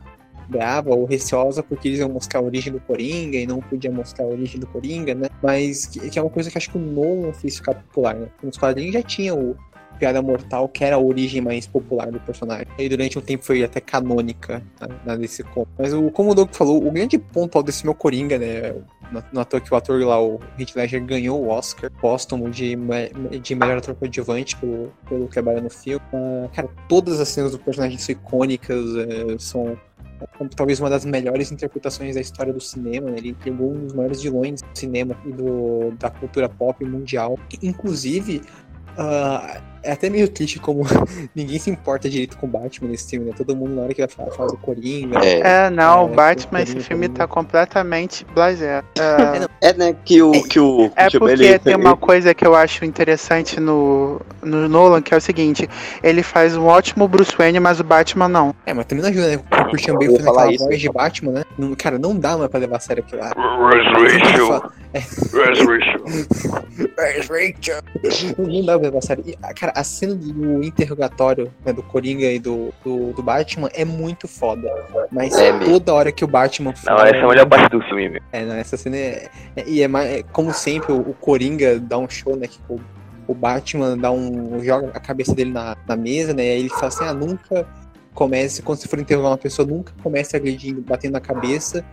brava 0.48 0.90
ou 0.90 1.04
receosa 1.04 1.62
porque 1.62 1.86
eles 1.88 2.00
iam 2.00 2.08
mostrar 2.08 2.40
a 2.40 2.42
origem 2.42 2.72
do 2.72 2.80
Coringa 2.80 3.36
e 3.38 3.46
não 3.46 3.60
podia 3.60 3.90
mostrar 3.90 4.24
a 4.24 4.28
origem 4.28 4.58
do 4.58 4.66
Coringa, 4.66 5.14
né? 5.14 5.28
Mas 5.40 5.86
que, 5.86 6.10
que 6.10 6.18
é 6.18 6.22
uma 6.22 6.30
coisa 6.30 6.50
que 6.50 6.58
acho 6.58 6.70
que 6.70 6.76
o 6.76 6.80
Nolan 6.80 7.32
fez 7.32 7.56
ficar 7.56 7.74
popular, 7.74 8.14
né? 8.16 8.26
Nos 8.42 8.58
quadrinhos 8.58 8.92
já 8.94 9.02
tinha 9.02 9.32
o 9.34 9.56
Piada 10.00 10.22
Mortal, 10.22 10.66
que 10.66 10.82
era 10.82 10.96
a 10.96 10.98
origem 10.98 11.42
mais 11.42 11.66
popular 11.66 12.10
do 12.10 12.18
personagem. 12.20 12.66
E 12.78 12.88
durante 12.88 13.18
um 13.18 13.22
tempo 13.22 13.44
foi 13.44 13.62
até 13.62 13.80
canônica 13.80 14.62
na, 14.80 14.88
na 15.04 15.16
DC 15.16 15.44
Comics. 15.44 15.74
Mas 15.78 15.92
o, 15.92 16.10
como 16.10 16.30
o 16.30 16.34
Doug 16.34 16.48
falou, 16.52 16.84
o 16.84 16.90
grande 16.90 17.18
ponto 17.18 17.62
desse 17.62 17.84
meu 17.84 17.94
Coringa, 17.94 18.38
né? 18.38 18.74
No 19.32 19.40
ator 19.40 19.60
que 19.60 19.74
o 19.74 19.76
ator 19.76 20.00
lá, 20.02 20.22
o 20.22 20.40
Heath 20.58 20.74
Ledger, 20.74 21.04
ganhou 21.04 21.44
o 21.44 21.48
Oscar 21.48 21.90
póstumo 22.00 22.48
de, 22.48 22.76
de 23.42 23.54
melhor 23.54 23.78
ator 23.78 23.94
coadjuvante 23.94 24.56
pelo, 24.56 24.92
pelo 25.08 25.26
trabalho 25.26 25.62
no 25.62 25.70
filme. 25.70 26.00
Ah, 26.14 26.48
cara, 26.54 26.68
todas 26.88 27.20
as 27.20 27.28
cenas 27.28 27.52
do 27.52 27.58
personagem 27.58 27.98
são 27.98 28.12
icônicas, 28.12 28.96
eh, 28.96 29.36
são 29.38 29.76
talvez 30.54 30.80
uma 30.80 30.88
das 30.88 31.04
melhores 31.04 31.50
interpretações 31.50 32.14
da 32.14 32.20
história 32.20 32.52
do 32.52 32.60
cinema. 32.60 33.10
né? 33.10 33.18
Ele 33.18 33.34
pegou 33.34 33.72
um 33.72 33.84
dos 33.84 33.92
maiores 33.92 34.22
vilões 34.22 34.62
do 34.62 34.78
cinema 34.78 35.16
e 35.26 35.32
do, 35.32 35.90
da 35.98 36.08
cultura 36.08 36.48
pop 36.48 36.84
mundial. 36.84 37.38
Inclusive, 37.62 38.42
ah, 38.96 39.60
é 39.82 39.92
até 39.92 40.10
meio 40.10 40.28
triste 40.28 40.58
como 40.58 40.82
ninguém 41.34 41.58
se 41.58 41.70
importa 41.70 42.08
direito 42.08 42.36
com 42.36 42.46
Batman 42.46 42.88
nesse 42.90 43.10
filme, 43.10 43.26
né? 43.26 43.32
Todo 43.36 43.54
mundo 43.56 43.74
na 43.74 43.82
hora 43.82 43.94
que 43.94 44.00
vai 44.00 44.08
falar, 44.08 44.30
fala 44.32 44.48
do 44.50 44.56
Coringa. 44.58 45.18
É, 45.24 45.66
É, 45.66 45.70
não, 45.70 46.00
É, 46.00 46.04
o 46.04 46.08
Batman, 46.08 46.58
Coringa, 46.60 46.78
esse 46.78 46.88
filme 46.88 47.08
tá 47.08 47.26
completamente 47.26 48.24
blasé. 48.34 48.82
É, 48.98 49.48
é 49.70 49.72
né, 49.74 49.96
que 50.04 50.22
o. 50.22 50.30
Que 50.44 50.58
o 50.60 50.90
É 50.96 51.08
que 51.08 51.16
o- 51.16 51.20
porque 51.20 51.32
ele- 51.34 51.58
tem 51.58 51.74
uma 51.76 51.96
coisa 51.96 52.34
que 52.34 52.46
eu 52.46 52.54
acho 52.54 52.84
interessante 52.84 53.58
no, 53.60 54.20
no 54.42 54.68
Nolan, 54.68 55.00
que 55.02 55.12
é 55.14 55.16
o 55.16 55.20
seguinte, 55.20 55.68
ele 56.02 56.22
faz 56.22 56.56
um 56.56 56.66
ótimo 56.66 57.06
Bruce 57.08 57.34
Wayne, 57.36 57.60
mas 57.60 57.80
o 57.80 57.84
Batman 57.84 58.28
não. 58.28 58.54
É, 58.66 58.72
mas 58.74 58.86
também 58.86 59.02
não 59.02 59.10
ajuda, 59.10 59.28
né? 59.28 59.36
O 59.36 59.70
Christian 59.70 59.94
Bale 59.94 60.06
fazendo 60.06 60.24
falar 60.24 60.40
aquela 60.42 60.54
isso, 60.54 60.64
voz 60.64 60.80
de 60.80 60.88
Batman, 60.90 61.32
né? 61.32 61.44
Não- 61.58 61.74
cara, 61.74 61.98
não 61.98 62.16
dá 62.16 62.36
mais 62.36 62.50
pra 62.50 62.60
levar 62.60 62.76
a 62.76 62.80
sério 62.80 63.02
aquilo 63.06 63.20
lá. 63.22 63.32
Resurrection. 63.70 64.60
Resurrection. 66.98 67.80
Não 68.38 68.64
dá 68.64 68.78
pra 68.78 68.82
levar 68.88 68.98
a 68.98 69.02
sério. 69.02 69.24
E, 69.26 69.36
ah, 69.42 69.52
cara, 69.70 69.80
a 69.80 69.84
cena 69.84 70.14
do 70.14 70.62
interrogatório 70.62 71.52
né, 71.64 71.72
do 71.72 71.82
Coringa 71.82 72.26
e 72.26 72.38
do, 72.38 72.72
do, 72.84 73.12
do 73.12 73.22
Batman 73.22 73.68
é 73.72 73.84
muito 73.84 74.26
foda. 74.28 74.68
Mas 75.10 75.36
É 75.36 75.52
toda 75.58 75.94
hora 75.94 76.12
que 76.12 76.24
o 76.24 76.28
Batman 76.28 76.70
Não, 76.70 76.76
fala. 76.76 77.08
essa 77.08 77.16
é 77.18 77.24
a 77.24 77.28
melhor 77.28 77.46
parte 77.48 77.70
do 77.70 77.80
filme, 77.82 78.08
meu. 78.08 78.22
É, 78.32 78.44
não, 78.44 78.54
essa 78.54 78.76
cena 78.76 78.96
é. 78.96 79.28
é- 79.56 79.64
e 79.68 79.82
é 79.82 79.88
mais. 79.88 80.10
é, 80.10 80.22
como 80.22 80.52
sempre, 80.52 80.92
o, 80.92 81.00
o 81.00 81.14
Coringa 81.14 81.78
dá 81.78 81.98
um 81.98 82.08
show, 82.08 82.36
né? 82.36 82.46
Que 82.46 82.58
o, 82.68 82.80
o 83.26 83.34
Batman 83.34 83.96
dá 83.96 84.10
um. 84.10 84.62
joga 84.62 84.88
a 84.94 85.00
cabeça 85.00 85.34
dele 85.34 85.52
na, 85.52 85.76
na 85.86 85.96
mesa, 85.96 86.34
né? 86.34 86.44
E 86.44 86.50
aí 86.50 86.60
ele 86.60 86.68
fala 86.70 86.88
assim: 86.88 87.04
ah, 87.04 87.14
nunca 87.14 87.66
comece, 88.14 88.62
quando 88.62 88.78
você 88.78 88.88
for 88.88 88.98
interrogar 88.98 89.30
uma 89.30 89.38
pessoa, 89.38 89.66
nunca 89.66 89.92
comece 90.02 90.36
agredindo, 90.36 90.80
batendo 90.82 91.12
na 91.12 91.20
cabeça. 91.20 91.84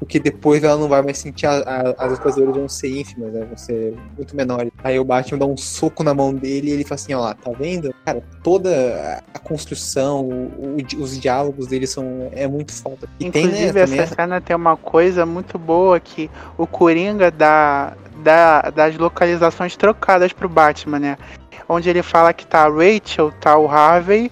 Porque 0.00 0.18
depois 0.18 0.64
ela 0.64 0.76
não 0.76 0.88
vai 0.88 1.02
mais 1.02 1.18
sentir 1.18 1.46
a- 1.46 1.60
a- 1.60 2.04
as 2.06 2.12
outras 2.12 2.34
dores 2.34 2.56
vão 2.56 2.68
ser 2.68 2.88
ínfimas, 2.88 3.32
né? 3.32 3.44
Vão 3.44 3.56
ser 3.56 3.94
muito 4.16 4.34
menores. 4.34 4.72
Aí 4.82 4.98
o 4.98 5.04
Batman 5.04 5.38
dá 5.38 5.46
um 5.46 5.56
soco 5.56 6.02
na 6.02 6.12
mão 6.14 6.34
dele 6.34 6.70
e 6.70 6.72
ele 6.72 6.84
fala 6.84 6.94
assim, 6.94 7.14
ó 7.14 7.20
lá, 7.20 7.34
tá 7.34 7.52
vendo? 7.52 7.94
Cara, 8.04 8.22
toda 8.42 9.22
a- 9.34 9.38
construção, 9.38 10.26
o- 10.26 10.76
o- 10.78 11.02
os 11.02 11.18
diálogos 11.20 11.66
dele 11.66 11.86
são. 11.86 12.28
é 12.32 12.46
muito 12.48 12.72
foda. 12.72 13.08
E 13.20 13.30
tem, 13.30 13.44
Inclusive, 13.44 13.72
né, 13.72 13.84
também 13.84 14.00
essa 14.00 14.14
cena 14.14 14.40
tem 14.40 14.56
uma 14.56 14.76
coisa 14.76 15.26
muito 15.26 15.58
boa 15.58 16.00
que 16.00 16.30
o 16.56 16.66
Coringa 16.66 17.30
dá, 17.30 17.94
dá 18.22 18.62
das 18.70 18.96
localizações 18.96 19.76
trocadas 19.76 20.32
pro 20.32 20.48
Batman, 20.48 20.98
né? 20.98 21.18
Onde 21.72 21.88
ele 21.88 22.02
fala 22.02 22.32
que 22.32 22.44
tá 22.44 22.64
a 22.64 22.68
Rachel, 22.68 23.30
tá 23.40 23.56
o 23.56 23.68
Harvey, 23.68 24.28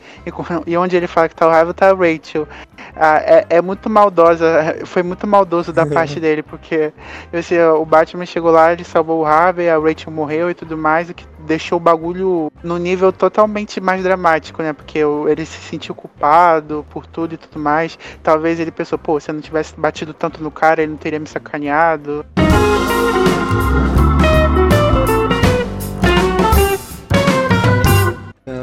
e, 0.67 0.77
onde 0.77 0.97
ele 0.97 1.07
fala 1.07 1.29
que 1.29 1.37
tá 1.37 1.47
o 1.47 1.51
Harvey, 1.51 1.73
tá 1.73 1.91
a 1.91 1.95
Rachel. 1.95 2.49
Ah, 2.97 3.19
é, 3.19 3.47
é 3.49 3.63
muito 3.63 3.89
maldosa, 3.89 4.79
foi 4.85 5.05
muito 5.05 5.25
maldoso 5.25 5.73
da 5.73 5.87
parte 5.87 6.19
dele, 6.19 6.43
porque 6.43 6.93
esse, 7.33 7.57
o 7.61 7.85
Batman 7.85 8.27
chegou 8.27 8.51
lá, 8.51 8.73
ele 8.73 8.83
salvou 8.83 9.21
o 9.21 9.25
Harvey, 9.25 9.71
a 9.71 9.79
Rachel 9.79 10.13
morreu 10.13 10.51
e 10.51 10.55
tudo 10.55 10.77
mais, 10.77 11.11
o 11.11 11.15
que 11.15 11.25
deixou 11.47 11.77
o 11.79 11.81
bagulho 11.81 12.51
no 12.61 12.77
nível 12.77 13.13
totalmente 13.13 13.81
mais 13.81 14.03
dramático, 14.03 14.61
né? 14.61 14.73
Porque 14.73 14.99
ele 14.99 15.47
se 15.47 15.59
sentiu 15.59 15.95
culpado 15.95 16.85
por 16.91 17.07
tudo 17.07 17.35
e 17.35 17.37
tudo 17.37 17.61
mais. 17.61 17.97
Talvez 18.21 18.59
ele 18.59 18.73
pensou, 18.73 18.99
pô, 18.99 19.21
se 19.21 19.31
eu 19.31 19.35
não 19.35 19.41
tivesse 19.41 19.79
batido 19.79 20.13
tanto 20.13 20.43
no 20.43 20.51
cara, 20.51 20.83
ele 20.83 20.91
não 20.91 20.99
teria 20.99 21.21
me 21.21 21.27
sacaneado. 21.29 22.27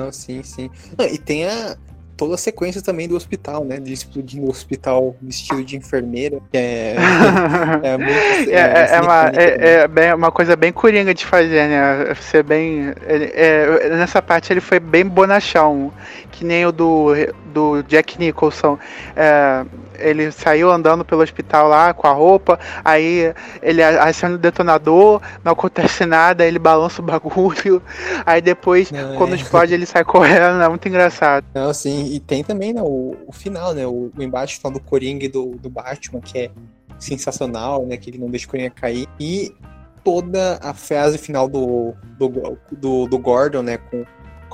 Não, 0.06 0.12
sim, 0.12 0.44
sim. 0.44 0.70
Não, 0.98 1.06
e 1.06 1.18
tem 1.18 1.46
a, 1.46 1.76
toda 2.16 2.36
a 2.36 2.38
sequência 2.38 2.82
também 2.82 3.08
do 3.08 3.16
hospital, 3.16 3.66
né? 3.66 3.78
De 3.80 3.92
explodindo 3.92 4.46
o 4.46 4.50
hospital 4.50 5.16
vestido 5.22 5.64
de 5.64 5.76
enfermeira. 5.76 6.40
Que 6.52 6.58
é, 6.58 6.96
é 7.84 7.98
muito. 7.98 8.50
É, 8.50 8.54
é- 8.54 8.96
é 8.96 9.02
uma, 9.02 9.22
icônica, 9.24 9.38
né? 9.40 9.44
é, 9.64 9.74
é 9.82 9.88
bem- 9.88 10.14
uma 10.14 10.32
coisa 10.32 10.56
bem 10.56 10.72
coringa 10.72 11.14
de 11.14 11.26
fazer, 11.26 11.68
né? 11.68 12.16
Ser 12.22 12.44
bem. 12.44 12.94
é, 13.08 13.90
nessa 13.90 14.22
parte 14.22 14.54
ele 14.54 14.62
foi 14.62 14.80
bem 14.80 15.06
bonachão, 15.06 15.92
que 16.36 16.44
nem 16.44 16.66
o 16.66 16.72
do, 16.72 17.08
do 17.54 17.82
Jack 17.84 18.20
Nicholson. 18.20 18.78
É, 19.16 19.66
ele 19.98 20.30
saiu 20.30 20.70
andando 20.70 21.06
pelo 21.06 21.22
hospital 21.24 21.70
lá 21.70 21.94
com 21.94 22.06
a 22.06 22.12
roupa, 22.12 22.60
aí 22.84 23.34
ele 23.62 23.82
a- 23.82 24.04
acende 24.04 24.34
o 24.34 24.38
detonador, 24.38 25.22
não 25.44 25.54
acontece 25.54 26.04
nada, 26.06 26.46
ele 26.46 26.60
balança 26.60 27.02
o 27.02 27.06
bagulho, 27.06 27.82
aí 28.26 28.42
depois, 28.42 28.92
Não, 28.92 29.16
quando 29.16 29.32
é. 29.34 29.36
explode, 29.38 29.74
ele 29.74 29.86
sai 29.86 30.04
correndo, 30.04 30.62
é 30.62 30.68
muito 30.68 30.86
engraçado. 30.88 31.46
Não, 31.54 31.74
sim, 31.74 32.08
e 32.14 32.20
tem 32.20 32.44
também 32.44 32.74
né, 32.74 32.82
o, 32.82 33.16
o 33.26 33.32
final, 33.32 33.74
né? 33.74 33.88
O, 33.88 34.12
o 34.18 34.22
embate 34.22 34.58
final 34.58 34.74
do 34.74 34.82
Coringa 34.82 35.24
e 35.26 35.30
do, 35.30 35.52
do 35.52 35.70
Batman, 35.70 36.20
que 36.20 36.38
é 36.38 36.52
sensacional, 37.00 37.86
né? 37.86 37.96
Que 37.98 38.10
ele 38.10 38.18
não 38.18 38.30
deixa 38.30 38.48
o 38.48 38.50
Coringa 38.50 38.70
cair. 38.72 39.08
E 39.20 39.56
toda 40.04 40.60
a 40.62 40.74
frase 40.74 41.18
final 41.18 41.48
do, 41.48 41.94
do, 42.18 42.58
do, 42.72 43.08
do 43.08 43.18
Gordon, 43.20 43.62
né? 43.62 43.78
Com, 43.78 44.06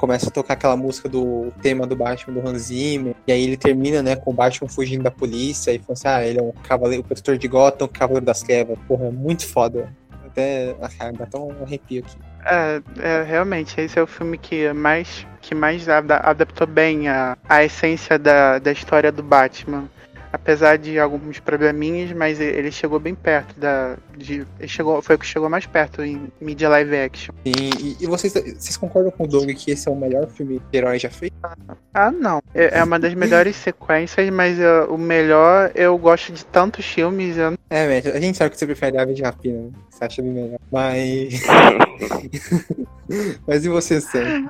começa 0.02 0.30
a 0.30 0.32
tocar 0.32 0.56
aquela 0.56 0.76
música 0.76 1.08
do 1.08 1.54
tema 1.62 1.86
do 1.86 1.96
Batman 1.96 2.34
do 2.34 2.50
Hans 2.50 2.64
Zimmer. 2.64 3.14
E 3.28 3.32
aí 3.32 3.44
ele 3.44 3.56
termina, 3.56 4.02
né, 4.02 4.16
com 4.16 4.32
o 4.32 4.34
Batman 4.34 4.68
fugindo 4.68 5.04
da 5.04 5.12
polícia 5.12 5.72
e 5.72 5.78
falando 5.78 5.92
assim, 5.92 6.08
ah, 6.08 6.26
ele 6.26 6.40
é 6.40 6.42
um 6.42 6.52
cavaleiro, 6.52 7.04
o 7.04 7.06
protetor 7.06 7.38
de 7.38 7.48
Gotham, 7.48 7.86
o 7.86 7.88
cavaleiro 7.88 8.26
das 8.26 8.42
trevas. 8.42 8.80
Porra, 8.88 9.06
é 9.06 9.12
muito 9.12 9.48
foda. 9.48 9.94
Até, 10.26 10.76
ah, 10.82 11.12
dá 11.12 11.24
até 11.26 11.38
um 11.38 11.52
arrepio 11.62 12.04
aqui. 12.04 12.18
É, 12.44 12.82
é, 13.00 13.24
realmente, 13.24 13.80
esse 13.80 14.00
é 14.00 14.02
o 14.02 14.08
filme 14.08 14.40
que 14.40 14.74
mais, 14.74 15.28
que 15.40 15.54
mais 15.54 15.88
ada- 15.88 16.22
adaptou 16.24 16.66
bem 16.66 17.08
a, 17.08 17.38
a 17.48 17.64
essência 17.64 18.18
da, 18.18 18.58
da 18.58 18.72
história 18.72 19.12
do 19.12 19.22
Batman. 19.22 19.88
Apesar 20.32 20.78
de 20.78 21.00
alguns 21.00 21.40
probleminhas, 21.40 22.12
mas 22.14 22.40
ele 22.40 22.72
chegou 22.72 23.00
bem 23.00 23.14
perto 23.14 23.60
da. 23.60 23.98
De, 24.18 24.46
ele 24.60 24.68
chegou, 24.68 25.02
foi 25.02 25.16
o 25.16 25.20
que 25.20 25.26
chegou 25.26 25.50
mais 25.50 25.66
perto 25.66 26.04
em 26.04 26.32
mídia 26.40 26.70
live 26.70 26.96
action. 26.96 27.34
E, 27.44 27.52
e, 27.52 27.98
e 28.02 28.08
vocês, 28.08 28.34
vocês 28.34 28.78
concordam 28.78 29.12
com 29.12 29.24
o 29.24 29.28
Doug 29.28 29.50
que 29.52 29.72
esse 29.72 29.88
é 29.88 29.92
o 29.92 29.96
melhor 29.96 30.28
filme 30.28 30.62
de 30.72 30.78
herói 30.78 31.00
já 31.00 31.10
feito? 31.10 31.36
Ah, 31.94 32.12
não. 32.12 32.42
É, 32.54 32.80
é 32.80 32.84
uma 32.84 33.00
das 33.00 33.14
melhores 33.14 33.56
sequências, 33.56 34.30
mas 34.30 34.60
é, 34.60 34.84
o 34.84 34.98
melhor, 34.98 35.72
eu 35.76 35.98
gosto 35.98 36.32
de 36.32 36.46
tantos 36.46 36.86
filmes. 36.86 37.38
Eu, 37.38 37.58
É, 37.70 37.88
velho, 37.88 38.16
a 38.16 38.20
gente 38.20 38.38
sabe 38.38 38.52
que 38.52 38.58
você 38.58 38.66
prefere 38.66 38.98
Ave 38.98 39.14
de 39.14 39.24
Rapina, 39.24 39.60
né? 39.60 39.70
Você 39.90 40.06
acha 40.06 40.22
bem 40.22 40.32
melhor. 40.32 40.60
Mas. 40.72 41.42
Mas 43.48 43.66
e 43.66 43.70
você, 43.70 44.00
Sam? 44.00 44.50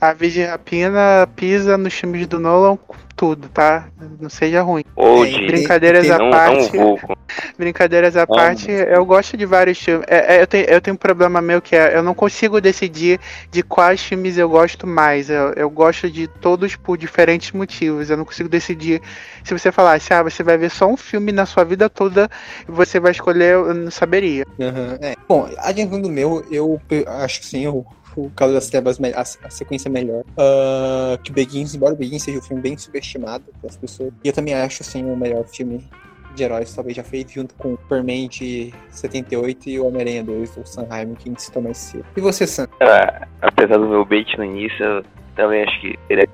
A 0.00 0.12
Virgem 0.12 0.44
Rapina 0.44 1.28
pisa 1.36 1.78
nos 1.78 1.94
filmes 1.94 2.26
do 2.26 2.38
Nolan 2.38 2.78
tudo, 3.16 3.48
tá? 3.48 3.88
Não 4.20 4.28
seja 4.28 4.60
ruim. 4.60 4.84
Ou 4.94 5.24
É, 5.24 5.30
de. 5.30 5.46
Brincadeiras 5.46 6.10
à 6.10 6.18
Não, 6.18 6.24
não 6.26 6.30
parte. 6.30 6.76
vou. 6.76 7.00
Brincadeiras 7.58 8.16
à 8.16 8.26
parte, 8.26 8.70
eu 8.70 9.04
gosto 9.04 9.36
de 9.36 9.46
vários 9.46 9.78
filmes. 9.78 10.04
É, 10.08 10.36
é, 10.36 10.42
eu, 10.42 10.46
tenho, 10.46 10.64
eu 10.66 10.80
tenho 10.80 10.94
um 10.94 10.98
problema 10.98 11.40
meu 11.40 11.60
que 11.60 11.74
é, 11.74 11.96
eu 11.96 12.02
não 12.02 12.14
consigo 12.14 12.60
decidir 12.60 13.18
de 13.50 13.62
quais 13.62 14.02
filmes 14.02 14.36
eu 14.36 14.48
gosto 14.48 14.86
mais. 14.86 15.30
Eu, 15.30 15.52
eu 15.54 15.70
gosto 15.70 16.10
de 16.10 16.28
todos 16.28 16.76
por 16.76 16.98
diferentes 16.98 17.52
motivos. 17.52 18.10
Eu 18.10 18.18
não 18.18 18.24
consigo 18.24 18.48
decidir. 18.48 19.00
Se 19.42 19.56
você 19.56 19.72
falasse, 19.72 20.12
ah, 20.12 20.22
você 20.22 20.42
vai 20.42 20.58
ver 20.58 20.70
só 20.70 20.86
um 20.86 20.96
filme 20.96 21.32
na 21.32 21.46
sua 21.46 21.64
vida 21.64 21.88
toda 21.88 22.28
e 22.68 22.70
você 22.70 23.00
vai 23.00 23.12
escolher, 23.12 23.54
eu 23.54 23.74
não 23.74 23.90
saberia. 23.90 24.44
Aham, 24.60 24.98
é. 25.00 25.14
Bom, 25.26 25.48
adiantando 25.58 26.08
o 26.08 26.12
meu, 26.12 26.44
eu 26.50 26.80
acho 27.22 27.40
que 27.40 27.46
sim, 27.46 27.66
o, 27.66 27.84
o 28.16 28.30
Calo 28.30 28.52
das 28.52 28.68
Trevas, 28.68 28.98
a, 29.00 29.20
a 29.20 29.50
sequência 29.50 29.88
é 29.88 29.92
melhor. 29.92 30.24
Ah, 30.36 31.18
que 31.22 31.32
Begins, 31.32 31.74
embora 31.74 31.94
o 31.94 31.96
Begins 31.96 32.22
seja 32.22 32.38
um 32.38 32.42
filme 32.42 32.62
bem 32.62 32.76
subestimado 32.76 33.44
pelas 33.60 33.76
pessoas. 33.76 34.12
E 34.24 34.28
eu 34.28 34.32
também 34.32 34.54
acho, 34.54 34.82
sim, 34.82 35.04
o 35.04 35.16
melhor 35.16 35.44
filme 35.44 35.84
de 36.34 36.42
heróis 36.42 36.74
talvez 36.74 36.96
já 36.96 37.02
feito, 37.02 37.32
junto 37.32 37.54
com 37.54 37.74
o 37.74 37.78
Superman 37.78 38.28
de 38.28 38.72
78 38.90 39.70
e 39.70 39.80
o 39.80 39.86
Homem-Aranha 39.86 40.22
2 40.22 40.54
do 40.54 40.66
Sam 40.66 40.86
Raimi, 40.88 41.16
que 41.16 41.28
a 41.28 41.32
gente 41.32 41.42
citou 41.42 41.62
mais 41.62 41.78
cedo. 41.78 42.04
E 42.16 42.20
você, 42.20 42.46
Sam? 42.46 42.68
Ah, 42.80 43.26
apesar 43.40 43.78
do 43.78 43.88
meu 43.88 44.04
bait 44.04 44.36
no 44.36 44.44
início, 44.44 44.84
eu 44.84 45.04
também 45.34 45.62
acho 45.62 45.80
que 45.80 45.98
ele 46.10 46.22
é. 46.22 46.26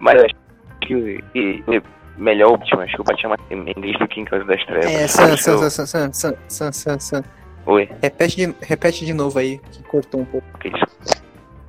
Mas 0.00 0.14
eu 0.16 0.24
acho 0.24 0.34
que 0.80 0.94
o 0.94 1.82
o 2.16 2.22
melhor 2.22 2.52
último, 2.52 2.80
acho 2.80 2.94
que 2.94 3.00
o 3.00 3.04
Batman 3.04 3.36
em 3.50 3.70
inglês 3.70 3.98
do 3.98 4.06
que 4.06 4.20
em 4.20 4.24
Casa 4.24 4.44
das 4.44 4.64
Trevas. 4.64 4.86
É, 4.86 5.08
Sam, 5.08 5.36
Sam, 5.36 5.70
Sam, 5.70 5.86
Sam, 5.86 6.12
Sam, 6.12 6.34
Sam, 6.48 6.72
Sam, 6.72 7.00
Sam. 7.00 7.24
Oi, 7.66 7.88
Repete 8.02 8.36
de, 8.36 8.54
repete 8.60 9.06
de 9.06 9.14
novo 9.14 9.38
aí, 9.38 9.58
que 9.72 9.82
cortou 9.84 10.20
um 10.20 10.24
pouco. 10.24 10.46
isso? 10.64 10.84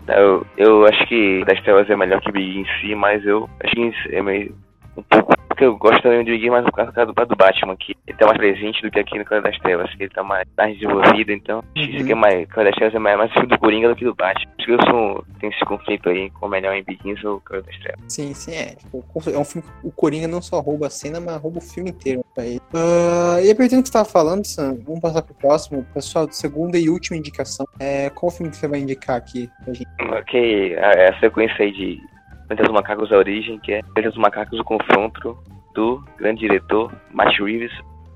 Eu, 0.08 0.46
eu 0.58 0.86
acho 0.86 1.08
que 1.08 1.43
das 1.46 1.60
Trevas 1.62 1.89
é 1.89 1.96
melhor 1.96 2.22
que 2.22 2.32
Big 2.32 2.60
em 2.60 2.66
si, 2.80 2.93
mas 2.93 3.26
eu 3.26 3.50
acho 3.64 3.74
que 3.74 4.16
é 4.16 4.22
meio 4.22 4.56
um 4.98 5.04
pouco. 5.04 5.34
Porque 5.56 5.64
eu 5.64 5.78
gosto 5.78 6.01
também 6.01 6.20
do 6.20 6.32
Big, 6.32 6.49
mas 6.49 6.66
por 6.66 6.74
causa 6.74 7.06
do, 7.06 7.14
do 7.14 7.36
Batman, 7.38 7.78
que 7.78 7.95
ele 8.06 8.18
tá 8.18 8.26
mais 8.26 8.38
presente 8.38 8.82
do 8.82 8.91
que 8.91 8.99
aqui 8.99 9.18
no 9.18 9.24
Casa 9.24 9.41
das 9.41 9.58
Trevas, 9.60 9.89
que 9.95 10.03
ele 10.03 10.10
tá 10.10 10.22
mais, 10.22 10.45
mais 10.58 10.74
desenvolvido, 10.74 11.32
então 11.32 11.60
acho 11.60 11.88
que 11.88 11.95
isso 11.95 12.03
aqui 12.03 12.12
é 12.12 12.16
mais. 12.16 12.45
Casa 12.49 12.66
das 12.66 12.76
Trevas 12.76 12.95
é 12.95 12.99
mais, 12.99 13.18
mais 13.18 13.32
filme 13.32 13.47
do 13.47 13.58
Coringa 13.58 13.88
do 13.88 13.95
que 13.95 14.03
do 14.03 14.14
Batman. 14.14 14.51
Acho 14.58 14.66
que 14.66 14.74
eu 14.74 14.80
sou, 14.86 15.26
tenho 15.39 15.53
esse 15.53 15.64
conflito 15.64 16.10
aí 16.10 16.30
com 16.32 16.47
o 16.47 16.49
melhor 16.49 16.76
em 16.76 16.84
Begins 16.84 17.24
ou 17.24 17.39
Casa 17.39 17.62
das 17.62 17.80
Trevas. 17.80 18.01
Sim, 18.10 18.34
sim, 18.34 18.53
é. 18.53 18.76
Tipo, 18.76 19.01
é 19.32 19.39
um 19.39 19.45
filme 19.45 19.66
que 19.66 19.88
o 19.88 19.91
Coringa 19.93 20.28
não 20.28 20.41
só 20.41 20.60
rouba 20.60 20.88
a 20.88 20.89
cena, 20.89 21.22
mas 21.22 21.41
rouba 21.41 21.60
o 21.60 21.62
filme 21.62 21.91
inteiro 21.91 22.26
pra 22.36 22.45
ele. 22.45 22.62
Ah, 22.74 23.41
e 23.41 23.49
aproveitando 23.49 23.82
que 23.82 23.88
você 23.88 23.93
tava 23.93 24.10
falando, 24.10 24.45
Sam, 24.45 24.78
vamos 24.86 24.99
passar 24.99 25.22
pro 25.22 25.34
próximo. 25.36 25.86
Pessoal, 25.93 26.30
segunda 26.32 26.78
e 26.78 26.89
última 26.89 27.16
indicação. 27.16 27.66
É, 27.80 28.10
qual 28.10 28.30
filme 28.30 28.51
que 28.51 28.58
você 28.58 28.68
vai 28.68 28.82
indicar 28.82 29.16
aqui 29.16 29.49
pra 29.64 29.74
gente? 29.74 29.88
Ok, 30.01 30.76
a, 30.76 31.12
a 31.12 31.20
sequência 31.22 31.64
aí 31.64 31.72
de 31.72 32.14
Planeta 32.48 32.64
dos 32.64 32.72
Macacos 32.74 33.12
a 33.12 33.18
Origem, 33.18 33.60
que 33.60 33.74
é 33.74 33.82
Planeta 33.82 34.10
dos 34.10 34.18
Macacos 34.22 34.60
o 34.60 34.64
Confronto, 34.64 35.38
do 35.74 36.04
grande 36.18 36.41
diretor 36.41 36.91
Matt 37.14 37.38
Reeves. 37.39 37.72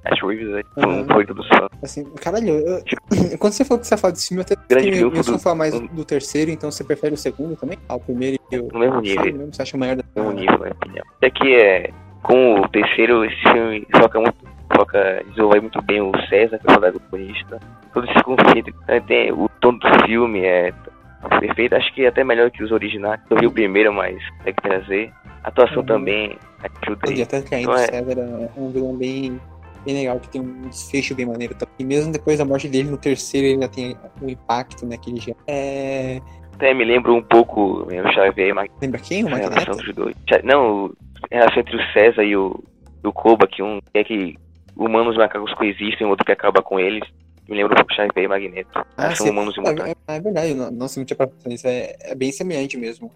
Matt 0.05 0.21
Reeves, 0.23 0.63
é 0.77 0.85
um 0.87 0.99
Uhum. 0.99 1.05
favorito 1.07 1.33
dos 1.33 1.47
fãs. 1.47 1.69
Assim, 1.83 2.03
caralho, 2.21 2.49
eu- 2.49 2.83
quando 3.39 3.53
você 3.53 3.65
falou 3.65 3.81
que 3.81 3.87
você 3.87 3.93
ia 3.93 3.97
falar 3.97 4.11
desse 4.13 4.27
filme, 4.29 4.41
eu 4.41 4.45
até 4.45 4.55
Grande 4.69 4.91
filme 4.97 5.11
pensando 5.15 5.37
do- 5.37 5.41
falar 5.43 5.55
mais 5.55 5.73
do- 5.79 5.87
do 5.87 6.05
terceiro, 6.05 6.51
então 6.51 6.71
você 6.71 6.83
prefere 6.83 7.13
o 7.13 7.17
segundo 7.17 7.55
também? 7.57 7.77
Ah, 7.89 7.95
o 7.95 7.99
primeiro 7.99 8.37
e 8.51 8.57
o. 8.59 8.67
No 8.71 8.79
mesmo 8.79 8.97
o 8.97 9.01
nível. 9.01 9.23
mesmo? 9.25 9.53
Você 9.53 9.61
acha 9.61 9.77
maior 9.77 9.95
da. 9.97 10.03
mesmo 10.15 10.31
nível, 10.31 10.53
na 10.53 10.59
minha 10.65 10.73
opinião. 10.73 11.05
Esse 11.21 11.25
aqui 11.25 11.53
é, 11.55 11.89
com 12.23 12.61
o 12.61 12.67
terceiro, 12.69 13.25
esse 13.25 13.41
filme 13.51 13.85
foca 13.99 14.19
muito, 14.21 14.35
foca, 14.75 15.23
desenvolve 15.29 15.59
muito 15.61 15.81
bem 15.81 16.01
o 16.01 16.11
César, 16.29 16.59
que 16.59 16.69
é 16.71 16.73
o 16.75 16.79
protagonista. 16.79 17.59
Todo 17.93 18.09
esse 18.09 18.23
conflito, 18.23 18.73
né, 18.87 18.99
tem 19.01 19.31
o 19.33 19.49
tom 19.59 19.73
do 19.77 19.87
filme 20.05 20.45
é 20.45 20.71
perfeito, 21.27 21.75
acho 21.75 21.93
que 21.93 22.03
é 22.05 22.07
até 22.07 22.23
melhor 22.23 22.49
que 22.51 22.63
os 22.63 22.71
originais. 22.71 23.19
Eu 23.29 23.37
vi 23.37 23.47
o 23.47 23.51
primeiro, 23.51 23.91
mas 23.93 24.17
tem 24.43 24.53
que 24.53 24.61
trazer. 24.61 25.11
A 25.43 25.49
atuação 25.49 25.79
Uhum. 25.79 25.85
também 25.85 26.37
ajuda 26.83 27.09
aí. 27.09 27.21
até 27.21 27.41
que 27.41 27.55
ainda 27.55 27.67
Não 27.67 27.75
o 27.75 27.79
é- 27.79 27.85
César 27.87 28.19
é 28.19 28.49
um 28.59 28.69
vilão 28.71 28.95
bem, 28.95 29.39
bem 29.85 29.95
legal, 29.95 30.19
que 30.19 30.29
tem 30.29 30.41
um 30.41 30.61
desfecho 30.69 31.15
bem 31.15 31.25
maneiro. 31.25 31.55
também. 31.55 31.73
E 31.79 31.83
mesmo 31.83 32.11
depois 32.11 32.37
da 32.37 32.45
morte 32.45 32.67
dele, 32.67 32.89
no 32.89 32.97
terceiro, 32.97 33.45
ele 33.47 33.53
ainda 33.55 33.67
tem 33.69 33.95
um 34.21 34.29
impacto, 34.29 34.85
né, 34.85 34.97
que 34.97 35.09
ele 35.09 35.19
já... 35.19 35.33
É... 35.47 36.19
Até 36.55 36.73
me 36.73 36.83
lembra 36.83 37.13
um 37.13 37.21
pouco 37.21 37.87
é, 37.89 38.01
o 38.01 38.11
Xavier 38.11 38.53
Mag- 38.53 38.69
Lembra 38.81 38.99
quem? 38.99 39.23
O 39.23 39.27
a 39.27 39.37
relação 39.37 39.73
Magneto? 39.75 39.77
dos 39.85 39.95
dois. 39.95 40.15
Já- 40.29 40.41
Não, 40.43 40.91
a 41.31 41.35
relação 41.35 41.59
entre 41.61 41.75
o 41.77 41.93
César 41.93 42.23
e 42.23 42.35
o, 42.35 42.61
o 43.03 43.13
Koba, 43.13 43.47
que 43.47 43.63
um 43.63 43.79
quer 43.93 44.03
que 44.03 44.37
humanos 44.75 45.15
e 45.15 45.17
macacos 45.19 45.53
coexistem, 45.53 46.05
o 46.05 46.09
outro 46.09 46.25
que 46.25 46.31
acaba 46.33 46.61
com 46.61 46.77
eles. 46.79 47.07
Me 47.49 47.57
lembra 47.57 47.73
um 47.73 47.77
pouco 47.77 47.93
Xavier 47.93 48.25
e 48.25 48.27
Magneto. 48.27 48.85
Ah, 48.95 49.15
São 49.15 49.29
humanos 49.29 49.55
e 49.57 49.59
É, 49.59 49.63
mutantes. 49.63 49.95
é, 50.07 50.15
é 50.15 50.19
verdade, 50.21 50.53
no- 50.53 50.69
nossa, 50.71 50.99
não 50.99 51.05
tinha 51.05 51.17
pensar 51.17 51.49
nisso. 51.49 51.67
É, 51.67 51.95
é 51.99 52.15
bem 52.15 52.31
semelhante 52.31 52.77
mesmo. 52.77 53.11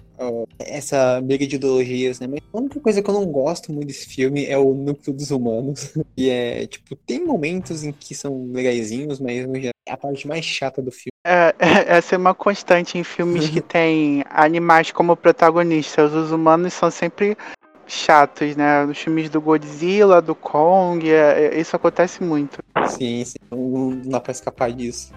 essa 0.59 1.19
briga 1.21 1.45
de 1.45 1.55
ideologias, 1.57 2.19
né? 2.19 2.27
Mas 2.27 2.39
a 2.53 2.57
única 2.57 2.79
coisa 2.79 3.01
que 3.03 3.09
eu 3.09 3.13
não 3.13 3.25
gosto 3.25 3.71
muito 3.71 3.87
desse 3.87 4.07
filme 4.07 4.45
é 4.45 4.57
o 4.57 4.73
núcleo 4.73 5.15
dos 5.15 5.29
humanos. 5.31 5.93
E 6.17 6.29
é, 6.29 6.65
tipo, 6.67 6.95
tem 6.95 7.25
momentos 7.25 7.83
em 7.83 7.91
que 7.91 8.13
são 8.15 8.47
legaisinhos, 8.51 9.19
mas 9.19 9.45
no 9.47 9.55
geral, 9.55 9.71
é 9.87 9.91
a 9.91 9.97
parte 9.97 10.27
mais 10.27 10.45
chata 10.45 10.81
do 10.81 10.91
filme. 10.91 11.09
É, 11.25 11.53
essa 11.87 12.15
é 12.15 12.17
uma 12.17 12.33
constante 12.35 12.97
em 12.97 13.03
filmes 13.03 13.49
que 13.49 13.59
tem 13.61 14.23
animais 14.29 14.91
como 14.91 15.15
protagonistas. 15.17 16.13
Os 16.13 16.31
humanos 16.31 16.73
são 16.73 16.89
sempre 16.91 17.35
chatos, 17.87 18.55
né? 18.55 18.85
Nos 18.85 18.97
filmes 18.97 19.29
do 19.29 19.39
Godzilla, 19.41 20.21
do 20.21 20.33
Kong, 20.35 21.09
é- 21.09 21.53
é- 21.55 21.59
isso 21.59 21.75
acontece 21.75 22.23
muito. 22.23 22.59
Sim, 22.87 23.23
sim, 23.25 23.37
não, 23.51 23.57
não 23.91 24.09
dá 24.09 24.19
pra 24.19 24.31
escapar 24.31 24.71
disso. 24.71 25.11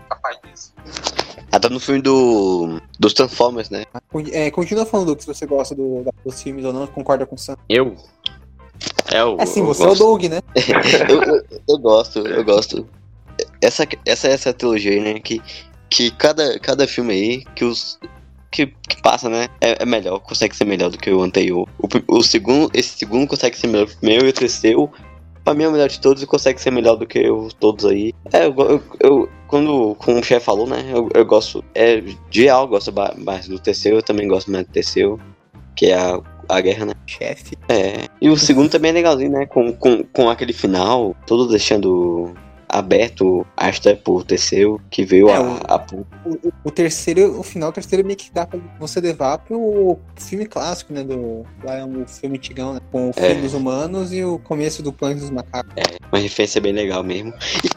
Até 1.53 1.69
no 1.69 1.81
filme 1.81 2.03
do. 2.03 2.81
dos 2.99 3.13
Transformers, 3.15 3.71
né? 3.71 3.85
Con- 4.11 4.25
É, 4.33 4.51
continua 4.51 4.85
falando, 4.85 5.09
Luke, 5.09 5.23
se 5.23 5.29
você 5.29 5.47
gosta 5.47 5.75
do- 5.75 6.05
dos 6.25 6.43
filmes 6.43 6.65
ou 6.65 6.73
não, 6.73 6.87
concorda 6.87 7.25
com 7.27 7.35
o 7.35 7.39
Sam. 7.39 7.57
Eu? 7.69 7.97
É, 9.13 9.21
eu, 9.21 9.37
É 9.41 9.47
sim, 9.47 9.63
você 9.63 9.83
é 9.83 9.87
o 9.87 9.89
gosto. 9.91 10.05
Doug, 10.05 10.25
né? 10.25 10.41
eu, 11.09 11.23
eu, 11.23 11.45
eu 11.69 11.79
gosto, 11.79 12.19
eu 12.27 12.45
gosto. 12.45 12.87
Essa, 13.63 13.87
essa 14.05 14.29
essa 14.29 14.53
trilogia 14.53 14.93
aí, 14.93 15.01
né? 15.01 15.21
Que, 15.21 15.41
que 15.89 16.11
cada, 16.11 16.59
cada 16.59 16.87
filme 16.87 17.13
aí 17.15 17.45
que 17.55 17.65
os. 17.65 17.99
Que, 18.57 18.67
que 18.89 19.03
passa, 19.03 19.29
né? 19.29 19.49
É, 19.61 19.83
é 19.83 19.85
melhor, 19.85 20.19
consegue 20.21 20.57
ser 20.57 20.65
melhor 20.65 20.89
do 20.89 20.97
que 20.97 21.11
o 21.11 21.21
anterior. 21.21 21.69
O, 21.79 22.17
o 22.19 22.23
segundo, 22.23 22.71
esse 22.73 22.97
segundo 22.97 23.27
consegue 23.29 23.55
ser 23.55 23.67
melhor 23.67 23.87
que 23.87 23.93
o 23.95 23.99
primeiro 23.99 24.25
e 24.25 24.31
o 24.31 24.33
terceiro. 24.33 24.91
Pra 25.45 25.53
mim 25.53 25.65
é 25.65 25.69
o 25.69 25.73
melhor 25.73 25.91
de 25.91 26.01
todos 26.01 26.23
e 26.23 26.27
consegue 26.27 26.59
ser 26.59 26.71
melhor 26.71 26.97
do 26.97 27.07
que 27.07 27.29
os 27.31 27.53
todos 27.53 27.85
aí. 27.85 28.15
É, 28.33 28.47
eu, 28.47 28.55
eu, 28.59 28.83
eu- 29.01 29.29
quando 29.47 29.95
como 29.97 30.19
o 30.19 30.23
chefe 30.23 30.47
falou, 30.47 30.67
né? 30.67 30.91
Eu, 30.91 31.09
eu 31.15 31.27
gosto. 31.27 31.63
É, 31.75 32.01
de 32.01 32.17
geral, 32.31 32.63
eu 32.63 32.69
gosto 32.69 32.93
mais 33.19 33.47
do 33.47 33.59
terceiro, 33.59 33.99
eu 33.99 34.03
também 34.03 34.27
gosto 34.27 34.51
mais 34.51 34.65
do 34.67 34.73
terceiro. 34.73 35.21
Que 35.77 35.87
é 35.91 35.95
a, 35.99 36.19
a 36.49 36.61
guerra, 36.63 36.87
né? 36.87 36.95
Chefe. 37.07 37.59
É. 37.69 38.07
E 38.23 38.31
o 38.31 38.39
segundo 38.39 38.71
também 38.71 38.91
é 38.91 38.95
legalzinho, 38.95 39.33
né? 39.33 39.45
Com, 39.45 39.71
com, 39.75 40.03
com 40.03 40.31
aquele 40.31 40.55
final, 40.55 41.15
todo 41.27 41.47
deixando 41.47 42.33
aberto 42.69 43.47
a 43.57 43.69
história 43.71 43.99
pro 44.03 44.23
terceiro, 44.25 44.81
que 44.91 45.05
veio 45.05 45.29
É, 45.29 45.37
a, 45.37 45.41
o- 45.43 45.57
a, 45.69 45.87
O, 46.25 46.53
o- 46.65 46.71
terceiro, 46.71 47.39
o 47.39 47.43
final, 47.43 47.71
o 47.71 47.73
terceiro 47.73 48.05
meio 48.07 48.17
que 48.19 48.31
dá 48.33 48.47
pra 48.47 48.59
você 48.79 49.01
levar 49.01 49.39
pro 49.39 49.99
filme 50.17 50.47
clássico, 50.47 50.93
né? 50.93 51.03
Do, 51.05 51.45
lá 51.65 51.77
é 51.77 51.85
um 51.85 52.07
filme 52.07 52.37
antigão, 52.39 52.75
né? 52.75 52.81
Com 52.91 53.11
o 53.11 53.13
fim 53.13 53.21
É. 53.23 53.35
dos 53.35 53.55
humanos 53.55 54.13
e 54.13 54.25
o 54.25 54.39
começo 54.39 54.83
do 54.83 54.93
Planeta 54.93 55.21
dos 55.21 55.31
Macacos. 55.31 55.73
uma 56.13 56.21
referência 56.21 56.61
bem 56.61 56.73
legal 56.73 57.03
mesmo. 57.03 57.33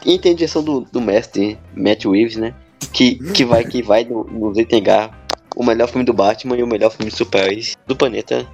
E, 0.05 0.13
e 0.15 0.19
tem 0.19 0.31
a 0.31 0.35
direção 0.35 0.63
do, 0.63 0.81
do 0.81 1.01
mestre, 1.01 1.57
Matt 1.75 2.05
Reeves, 2.05 2.35
né? 2.37 2.53
Que, 2.93 3.15
que 3.33 3.45
vai, 3.45 3.63
que 3.65 3.81
vai 3.83 4.03
no- 4.03 4.23
nos 4.23 4.57
entregar 4.57 5.17
o 5.55 5.63
melhor 5.63 5.87
filme 5.89 6.05
do 6.05 6.13
Batman 6.13 6.55
e 6.57 6.63
o 6.63 6.67
melhor 6.67 6.89
filme 6.91 7.11
de 7.11 7.17
super-heróis 7.17 7.75
do 7.85 7.95
planeta 7.95 8.47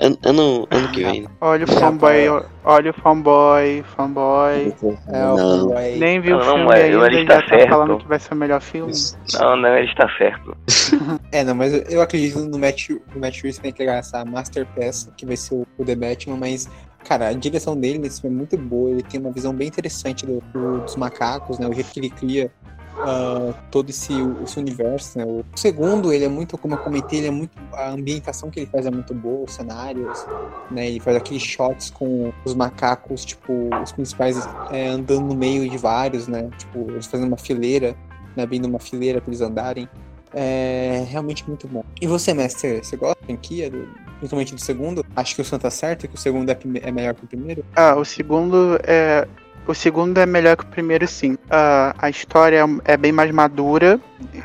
ano, 0.00 0.18
ano, 0.24 0.68
ano 0.70 0.88
que 0.92 1.02
vem. 1.04 1.22
né? 1.22 1.28
Olha 1.40 1.64
o 1.64 1.68
fanboy, 1.68 2.28
olha 2.64 2.90
o 2.90 2.94
fanboy, 3.00 3.84
fanboy. 3.96 4.74
É, 5.08 5.24
o 5.24 5.36
Não. 5.36 5.60
fanboy. 5.60 5.96
Nem 5.98 6.20
viu 6.20 6.36
o 6.36 6.38
Não, 6.38 6.46
filme 6.46 6.64
mas 6.64 6.82
ainda 6.84 7.06
ele 7.06 7.22
e 7.22 7.26
tá 7.26 7.42
tá 7.42 7.48
certo. 7.48 7.68
falando 7.70 7.98
que 7.98 8.06
vai 8.08 8.18
ser 8.18 8.34
o 8.34 8.36
melhor 8.36 8.60
filme. 8.60 8.92
Não, 9.34 9.56
não, 9.56 9.76
ele 9.76 9.88
está 9.88 10.08
certo. 10.16 10.56
É, 11.32 11.42
não, 11.44 11.54
mas 11.54 11.72
eu, 11.90 12.00
acredito 12.00 12.38
no 12.40 12.58
Matt, 12.58 12.88
no 12.90 13.20
Matt 13.20 13.42
Reeves 13.42 13.58
pra 13.58 13.68
entregar 13.68 13.96
essa 13.98 14.24
masterpiece 14.24 15.10
que 15.16 15.26
vai 15.26 15.36
ser 15.36 15.54
o, 15.54 15.66
o 15.76 15.84
The 15.84 15.94
Batman, 15.94 16.36
mas, 16.36 16.68
cara, 17.04 17.28
a 17.28 17.32
direção 17.32 17.76
dele 17.78 17.98
nesse 17.98 18.20
filme 18.20 18.36
é 18.36 18.38
muito 18.38 18.56
boa, 18.56 18.90
ele 18.90 19.02
tem 19.02 19.20
uma 19.20 19.32
visão 19.32 19.52
bem 19.52 19.68
interessante 19.68 20.24
do- 20.24 20.40
do- 20.54 20.80
dos 20.80 20.96
macacos, 20.96 21.58
né, 21.58 21.66
o 21.68 21.72
jeito 21.74 21.90
que 21.90 22.00
ele 22.00 22.10
cria 22.10 22.50
ah, 22.98 23.52
todo 23.70 23.90
esse, 23.90 24.12
esse 24.42 24.58
universo, 24.58 25.18
né, 25.18 25.24
o 25.24 25.44
segundo, 25.54 26.12
ele 26.12 26.24
é 26.24 26.28
muito, 26.28 26.56
como 26.56 26.74
eu 26.74 26.78
comentei, 26.78 27.18
ele 27.18 27.28
é 27.28 27.30
muito, 27.30 27.52
a 27.72 27.90
ambientação 27.90 28.50
que 28.50 28.60
ele 28.60 28.66
faz 28.66 28.86
é 28.86 28.90
muito 28.90 29.14
boa, 29.14 29.44
os 29.44 29.52
cenários, 29.52 30.26
né, 30.70 30.88
ele 30.88 31.00
faz 31.00 31.16
aqueles 31.16 31.42
shots 31.42 31.90
com 31.90 32.32
os 32.44 32.54
macacos, 32.54 33.24
tipo, 33.24 33.52
os 33.82 33.92
principais 33.92 34.48
é, 34.70 34.88
andando 34.88 35.26
no 35.26 35.34
meio 35.34 35.68
de 35.68 35.76
vários, 35.76 36.26
né, 36.26 36.48
tipo, 36.58 36.90
eles 36.90 37.06
fazendo 37.06 37.28
uma 37.28 37.36
fileira, 37.36 37.96
né, 38.34 38.42
abrindo 38.42 38.66
uma 38.66 38.78
fileira 38.78 39.20
pra 39.20 39.30
eles 39.30 39.40
andarem, 39.40 39.88
é 40.34 41.06
realmente 41.08 41.46
muito 41.46 41.66
bom. 41.66 41.84
E 42.00 42.06
você, 42.06 42.34
mestre, 42.34 42.84
você 42.84 42.96
gosta 42.96 43.18
da 43.20 43.26
franquia, 43.26 43.70
do, 43.70 43.88
principalmente 44.18 44.54
do 44.54 44.60
segundo? 44.60 45.04
Acho 45.14 45.34
que 45.34 45.40
o 45.40 45.44
Santa 45.44 45.62
tá 45.62 45.70
certo, 45.70 46.08
que 46.08 46.14
o 46.14 46.18
segundo 46.18 46.50
é, 46.50 46.58
é 46.82 46.90
melhor 46.90 47.14
que 47.14 47.24
o 47.24 47.26
primeiro? 47.26 47.64
Ah, 47.74 47.96
o 47.96 48.04
segundo 48.04 48.78
é. 48.82 49.26
O 49.66 49.74
segundo 49.74 50.18
é 50.18 50.26
melhor 50.26 50.56
que 50.56 50.62
o 50.62 50.66
primeiro, 50.68 51.08
sim. 51.08 51.32
Uh, 51.32 51.92
a 51.98 52.08
história 52.08 52.64
é 52.84 52.96
bem 52.96 53.10
mais 53.10 53.32
madura. 53.32 54.00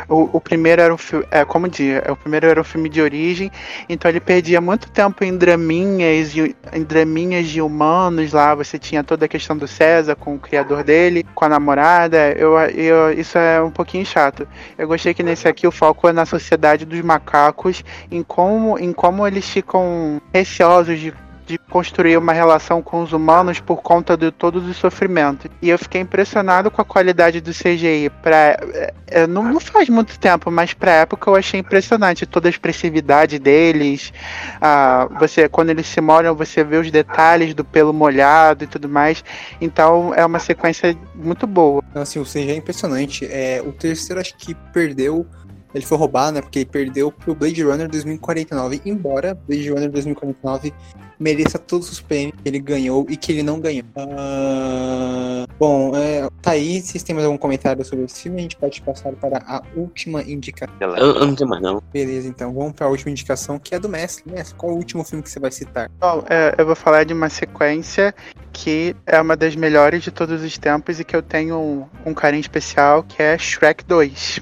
O, 0.10 0.38
o 0.38 0.42
primeiro 0.42 0.82
era 0.82 0.92
um 0.92 0.98
filme. 0.98 1.26
É, 1.30 1.46
como 1.46 1.70
dia, 1.70 2.04
o 2.10 2.16
primeiro 2.16 2.48
era 2.48 2.60
um 2.60 2.64
filme 2.64 2.90
de 2.90 3.02
origem, 3.02 3.52
então 3.88 4.10
ele 4.10 4.20
perdia 4.20 4.60
muito 4.60 4.90
tempo 4.90 5.24
em 5.24 5.38
draminhas, 5.38 6.34
em 6.36 6.84
draminhas 6.84 7.48
de 7.48 7.62
humanos 7.62 8.34
lá. 8.34 8.56
Você 8.56 8.80
tinha 8.80 9.04
toda 9.04 9.26
a 9.26 9.28
questão 9.28 9.56
do 9.56 9.68
César 9.68 10.16
com 10.16 10.34
o 10.36 10.40
criador 10.40 10.84
dele, 10.84 11.24
com 11.36 11.46
a 11.46 11.50
namorada. 11.50 12.32
Eu, 12.32 12.58
eu, 12.58 13.14
isso 13.14 13.38
é 13.38 13.62
um 13.62 13.72
pouquinho 13.72 14.06
chato. 14.06 14.48
Eu 14.76 14.88
gostei 14.88 15.14
que 15.14 15.22
nesse 15.22 15.48
aqui 15.48 15.68
o 15.68 15.72
foco 15.72 16.08
é 16.08 16.12
na 16.12 16.26
sociedade 16.26 16.84
dos 16.84 17.02
macacos, 17.02 17.84
em 18.10 18.24
como, 18.24 18.80
em 18.80 18.92
como 18.92 19.28
eles 19.28 19.48
ficam 19.48 20.20
receosos 20.34 21.00
de 21.00 21.14
de 21.52 21.58
construir 21.58 22.18
uma 22.18 22.32
relação 22.32 22.82
com 22.82 23.04
os 23.04 23.12
humanos 23.12 23.60
por 23.60 23.82
conta 23.82 24.16
de 24.16 24.32
todos 24.32 24.68
os 24.68 24.78
sofrimentos. 24.78 25.52
E 25.62 25.70
eu 25.70 25.78
fiquei 25.78 26.02
impressionado 26.02 26.72
com 26.72 26.82
a 26.82 26.86
qualidade 26.86 27.41
do 27.41 27.52
CGI. 27.52 28.10
Pra, 28.22 28.38
é, 28.38 28.93
é, 29.08 29.28
não, 29.28 29.43
não, 29.43 29.60
faz 29.60 29.89
muito 29.89 30.18
tempo, 30.18 30.49
mas 30.49 30.74
pra 30.74 30.91
época 30.91 31.30
eu 31.30 31.36
achei 31.36 31.60
impressionante 31.60 32.26
toda 32.26 32.47
a 32.47 32.49
expressividade 32.49 33.38
deles. 33.38 34.14
Ah, 34.62 35.10
você, 35.20 35.49
quando 35.49 35.70
eles 35.70 35.88
se 35.88 35.99
molham, 35.99 36.34
você 36.34 36.64
vê 36.64 36.78
os 36.78 36.89
detalhes 36.89 37.54
do 37.54 37.66
pelo 37.66 37.93
molhado 37.93 38.64
e 38.64 38.68
tudo 38.68 38.88
mais. 38.88 39.24
Então 39.60 40.14
é 40.16 40.26
uma 40.26 40.39
sequência 40.39 40.97
muito 41.14 41.45
boa. 41.45 41.84
Assim, 41.93 42.20
o 42.20 42.26
CGI 42.26 42.52
é 42.52 42.56
impressionante. 42.56 43.26
É, 43.26 43.62
o 43.66 43.74
terceiro 43.74 44.22
acho 44.22 44.36
que 44.38 44.56
perdeu 44.74 45.28
ele 45.74 45.86
foi 45.86 45.97
roubado, 45.97 46.34
né? 46.34 46.41
Porque 46.41 46.60
ele 46.60 46.66
perdeu 46.66 47.12
pro 47.12 47.34
Blade 47.34 47.64
Runner 47.64 47.88
2049. 47.88 48.82
Embora 48.86 49.34
Blade 49.34 49.70
Runner 49.70 49.89
2049 49.89 50.74
mereça 51.22 51.60
todos 51.60 51.90
os 51.92 52.02
prêmios 52.02 52.36
que 52.42 52.50
ele 52.50 52.60
ganhou 52.60 53.06
e 53.08 53.16
que 53.16 53.32
ele 53.32 53.44
não 53.44 53.60
ganhou. 53.60 53.86
Uh, 53.96 55.48
bom, 55.60 55.96
é, 55.96 56.28
tá 56.42 56.52
aí. 56.52 56.82
Se 56.82 57.04
tem 57.06 57.14
mais 57.14 57.26
algum 57.26 57.38
comentário 57.38 57.86
sobre 57.86 58.06
esse 58.06 58.24
filme, 58.24 58.40
a 58.40 58.42
gente 58.42 58.58
pode 58.58 58.82
passar 58.82 59.14
para 59.14 59.38
a 59.46 59.62
última 59.76 60.24
indicação. 60.24 60.76
Eu, 60.80 61.16
eu 61.16 61.28
não 61.28 61.36
tenho 61.36 61.50
mais, 61.50 61.62
não. 61.62 61.82
Beleza, 61.94 62.28
então 62.28 62.52
vamos 62.52 62.74
para 62.74 62.88
a 62.88 62.90
última 62.90 63.12
indicação, 63.12 63.60
que 63.60 63.76
é 63.76 63.80
do 63.80 63.88
Mestre. 63.88 64.24
Mestre, 64.32 64.56
qual 64.56 64.72
é 64.72 64.76
o 64.76 64.78
último 64.78 65.04
filme 65.04 65.22
que 65.22 65.30
você 65.30 65.40
vai 65.40 65.52
citar? 65.52 65.92
Bom, 66.00 66.24
é, 66.28 66.56
eu 66.58 66.66
vou 66.66 66.76
falar 66.76 67.04
de 67.04 67.14
uma 67.14 67.30
sequência 67.30 68.16
que 68.52 68.96
é 69.06 69.22
uma 69.22 69.38
das 69.38 69.56
melhores 69.56 70.04
de 70.04 70.12
todos 70.12 70.42
os 70.42 70.58
tempos 70.58 71.00
e 71.00 71.04
que 71.04 71.16
eu 71.16 71.22
tenho 71.22 71.58
um, 71.58 72.10
um 72.10 72.14
carinho 72.14 72.42
especial, 72.42 73.04
que 73.04 73.22
é 73.22 73.38
Shrek 73.38 73.86
2 73.86 74.42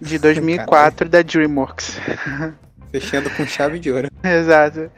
de 0.00 0.18
2004 0.20 1.08
da 1.08 1.22
DreamWorks. 1.22 1.96
Fechando 2.90 3.30
com 3.30 3.46
chave 3.46 3.78
de 3.78 3.90
ouro. 3.90 4.08
Exato. 4.22 4.90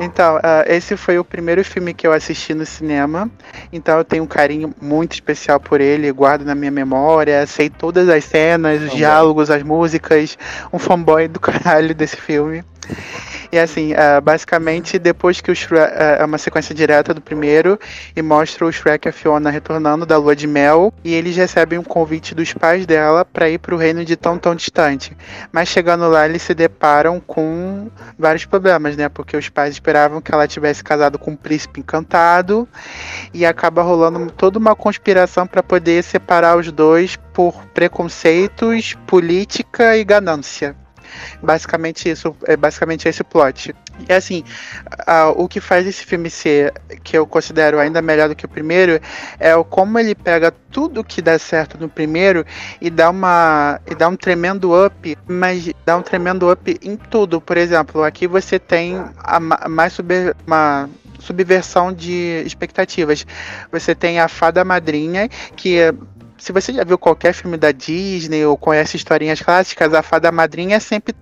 Então, 0.00 0.36
uh, 0.36 0.64
esse 0.66 0.96
foi 0.96 1.18
o 1.18 1.24
primeiro 1.24 1.64
filme 1.64 1.92
que 1.92 2.06
eu 2.06 2.12
assisti 2.12 2.54
no 2.54 2.64
cinema. 2.64 3.30
Então 3.72 3.98
eu 3.98 4.04
tenho 4.04 4.24
um 4.24 4.26
carinho 4.26 4.74
muito 4.80 5.12
especial 5.12 5.60
por 5.60 5.80
ele, 5.80 6.10
guardo 6.12 6.44
na 6.44 6.54
minha 6.54 6.70
memória, 6.70 7.46
sei 7.46 7.68
todas 7.68 8.08
as 8.08 8.24
cenas, 8.24 8.82
os 8.82 8.92
diálogos, 8.92 9.50
as 9.50 9.62
músicas. 9.62 10.38
Um 10.72 10.78
fanboy 10.78 11.28
do 11.28 11.38
caralho 11.38 11.94
desse 11.94 12.16
filme. 12.16 12.64
E 13.52 13.58
assim, 13.58 13.92
uh, 13.92 14.20
basicamente, 14.20 14.98
depois 14.98 15.40
que 15.40 15.50
o 15.50 15.54
Shrek. 15.54 15.92
Uh, 15.92 16.16
é 16.20 16.24
uma 16.24 16.38
sequência 16.38 16.74
direta 16.74 17.14
do 17.14 17.20
primeiro 17.20 17.78
e 18.14 18.22
mostra 18.22 18.66
o 18.66 18.72
Shrek 18.72 19.06
e 19.06 19.10
a 19.10 19.12
Fiona 19.12 19.50
retornando 19.50 20.04
da 20.04 20.16
lua 20.16 20.34
de 20.34 20.46
mel. 20.46 20.92
E 21.04 21.14
eles 21.14 21.36
recebem 21.36 21.78
um 21.78 21.82
convite 21.82 22.34
dos 22.34 22.52
pais 22.52 22.86
dela 22.86 23.24
para 23.24 23.48
ir 23.48 23.58
para 23.58 23.74
o 23.74 23.78
reino 23.78 24.04
de 24.04 24.16
tão 24.16 24.38
tão 24.38 24.54
distante. 24.54 25.16
Mas 25.52 25.68
chegando 25.68 26.08
lá, 26.08 26.26
eles 26.26 26.42
se 26.42 26.54
deparam 26.54 27.20
com 27.20 27.88
vários 28.18 28.44
problemas, 28.44 28.96
né? 28.96 29.08
Porque 29.08 29.36
os 29.36 29.48
pais 29.48 29.74
esperavam 29.74 30.20
que 30.20 30.32
ela 30.32 30.48
tivesse 30.48 30.82
casado 30.82 31.18
com 31.18 31.32
um 31.32 31.36
príncipe 31.36 31.80
encantado 31.80 32.68
e 33.32 33.44
acaba 33.46 33.82
rolando 33.82 34.30
toda 34.32 34.58
uma 34.58 34.74
conspiração 34.74 35.46
para 35.46 35.62
poder 35.62 36.02
separar 36.02 36.56
os 36.56 36.70
dois 36.72 37.16
por 37.32 37.66
preconceitos, 37.74 38.94
política 39.06 39.96
e 39.96 40.04
ganância. 40.04 40.74
Basicamente 41.42 42.08
isso, 42.08 42.36
é 42.44 42.56
basicamente 42.56 43.08
esse 43.08 43.22
plot. 43.22 43.74
E 44.08 44.12
assim, 44.12 44.44
o 45.36 45.48
que 45.48 45.60
faz 45.60 45.86
esse 45.86 46.04
filme 46.04 46.28
ser, 46.28 46.72
que 47.02 47.16
eu 47.16 47.26
considero 47.26 47.78
ainda 47.78 48.02
melhor 48.02 48.28
do 48.28 48.34
que 48.34 48.44
o 48.44 48.48
primeiro, 48.48 49.00
é 49.38 49.54
o 49.56 49.64
como 49.64 49.98
ele 49.98 50.14
pega 50.14 50.50
tudo 50.70 51.02
que 51.02 51.22
dá 51.22 51.38
certo 51.38 51.78
no 51.78 51.88
primeiro 51.88 52.44
e 52.80 52.90
dá 52.90 53.10
uma 53.10 53.80
e 53.86 53.94
dá 53.94 54.08
um 54.08 54.16
tremendo 54.16 54.72
up, 54.84 55.18
mas 55.26 55.70
dá 55.84 55.96
um 55.96 56.02
tremendo 56.02 56.50
up 56.50 56.78
em 56.82 56.96
tudo. 56.96 57.40
Por 57.40 57.56
exemplo, 57.56 58.02
aqui 58.02 58.26
você 58.26 58.58
tem 58.58 59.02
a, 59.18 59.40
mais 59.40 59.92
sobre 59.92 60.34
uma 60.46 60.88
subversão 61.18 61.92
de 61.92 62.42
expectativas. 62.44 63.26
Você 63.72 63.94
tem 63.94 64.20
a 64.20 64.28
fada 64.28 64.64
madrinha 64.64 65.28
que 65.56 65.78
se 66.38 66.52
você 66.52 66.72
já 66.72 66.84
viu 66.84 66.98
qualquer 66.98 67.32
filme 67.32 67.56
da 67.56 67.72
Disney 67.72 68.44
ou 68.44 68.56
conhece 68.56 68.96
historinhas 68.96 69.40
clássicas, 69.40 69.92
a 69.94 70.02
fada 70.02 70.30
madrinha 70.30 70.76
é 70.76 70.80
sempre 70.80 71.14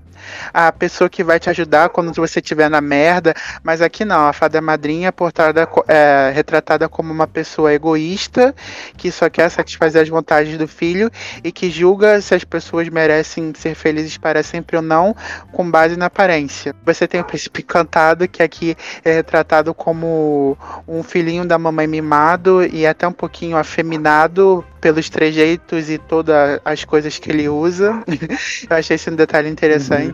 a 0.52 0.70
pessoa 0.72 1.08
que 1.08 1.24
vai 1.24 1.38
te 1.38 1.50
ajudar 1.50 1.88
quando 1.88 2.12
você 2.12 2.40
estiver 2.40 2.68
na 2.68 2.80
merda, 2.80 3.34
mas 3.62 3.80
aqui 3.80 4.04
não, 4.04 4.28
a 4.28 4.32
fada 4.32 4.60
madrinha 4.60 5.08
é, 5.08 5.12
portada, 5.12 5.68
é 5.88 6.32
retratada 6.34 6.88
como 6.88 7.12
uma 7.12 7.26
pessoa 7.26 7.72
egoísta, 7.72 8.54
que 8.96 9.10
só 9.10 9.28
quer 9.28 9.48
satisfazer 9.50 10.02
as 10.02 10.08
vontades 10.08 10.56
do 10.58 10.68
filho 10.68 11.10
e 11.42 11.50
que 11.50 11.70
julga 11.70 12.20
se 12.20 12.34
as 12.34 12.44
pessoas 12.44 12.88
merecem 12.88 13.52
ser 13.56 13.74
felizes 13.74 14.16
para 14.16 14.42
sempre 14.42 14.76
ou 14.76 14.82
não, 14.82 15.14
com 15.52 15.70
base 15.70 15.96
na 15.96 16.06
aparência. 16.06 16.74
Você 16.84 17.06
tem 17.06 17.20
o 17.20 17.24
príncipe 17.24 17.62
encantado, 17.62 18.28
que 18.28 18.42
aqui 18.42 18.76
é 19.04 19.12
retratado 19.12 19.74
como 19.74 20.56
um 20.86 21.02
filhinho 21.02 21.44
da 21.44 21.58
mamãe 21.58 21.86
mimado 21.86 22.64
e 22.64 22.86
até 22.86 23.06
um 23.06 23.12
pouquinho 23.12 23.56
afeminado 23.56 24.64
pelos 24.80 25.08
trejeitos 25.08 25.88
e 25.88 25.96
todas 25.96 26.60
as 26.62 26.84
coisas 26.84 27.18
que 27.18 27.30
ele 27.30 27.48
usa. 27.48 28.02
Eu 28.68 28.76
achei 28.76 28.96
esse 28.96 29.08
um 29.08 29.16
detalhe 29.16 29.48
interessante. 29.48 30.13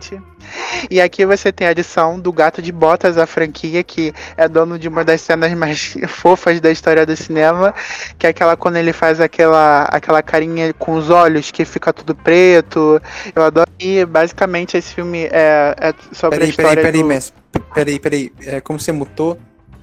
E 0.89 0.99
aqui 0.99 1.25
você 1.25 1.51
tem 1.51 1.67
a 1.67 1.71
adição 1.71 2.19
do 2.19 2.31
Gato 2.31 2.61
de 2.61 2.71
Botas, 2.71 3.17
a 3.17 3.25
franquia, 3.25 3.83
que 3.83 4.13
é 4.35 4.47
dono 4.47 4.79
de 4.79 4.87
uma 4.87 5.03
das 5.03 5.21
cenas 5.21 5.53
mais 5.53 5.95
fofas 6.07 6.59
da 6.59 6.71
história 6.71 7.05
do 7.05 7.15
cinema, 7.15 7.73
que 8.17 8.25
é 8.25 8.29
aquela 8.29 8.57
quando 8.57 8.77
ele 8.77 8.93
faz 8.93 9.19
aquela, 9.19 9.83
aquela 9.83 10.21
carinha 10.21 10.73
com 10.73 10.93
os 10.93 11.09
olhos 11.09 11.51
que 11.51 11.63
fica 11.65 11.93
tudo 11.93 12.15
preto. 12.15 13.01
Eu 13.35 13.43
adoro. 13.43 13.69
E 13.79 14.05
basicamente 14.05 14.77
esse 14.77 14.93
filme 14.93 15.25
é, 15.31 15.75
é 15.79 15.93
sobre 16.11 16.37
peraí, 16.37 16.47
a 16.47 16.49
história. 16.49 16.69
Peraí, 16.69 16.83
peraí, 16.83 17.01
do... 17.01 17.07
Messi. 17.07 17.33
Peraí, 17.73 17.99
peraí. 17.99 18.31
É, 18.45 18.61
como 18.61 18.79
você 18.79 18.91
mutou, 18.91 19.37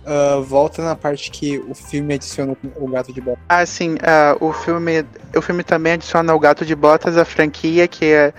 uh, 0.08 0.42
volta 0.42 0.82
na 0.82 0.96
parte 0.96 1.30
que 1.30 1.58
o 1.58 1.74
filme 1.74 2.14
adiciona 2.14 2.56
o 2.76 2.88
gato 2.88 3.12
de 3.12 3.20
botas. 3.20 3.42
Ah, 3.48 3.64
sim. 3.66 3.94
Uh, 3.94 4.46
o, 4.46 4.52
filme, 4.52 5.04
o 5.36 5.42
filme 5.42 5.62
também 5.62 5.92
adiciona 5.92 6.34
o 6.34 6.38
gato 6.38 6.64
de 6.64 6.74
botas, 6.74 7.16
a 7.16 7.24
franquia, 7.24 7.86
que 7.86 8.06
é, 8.06 8.32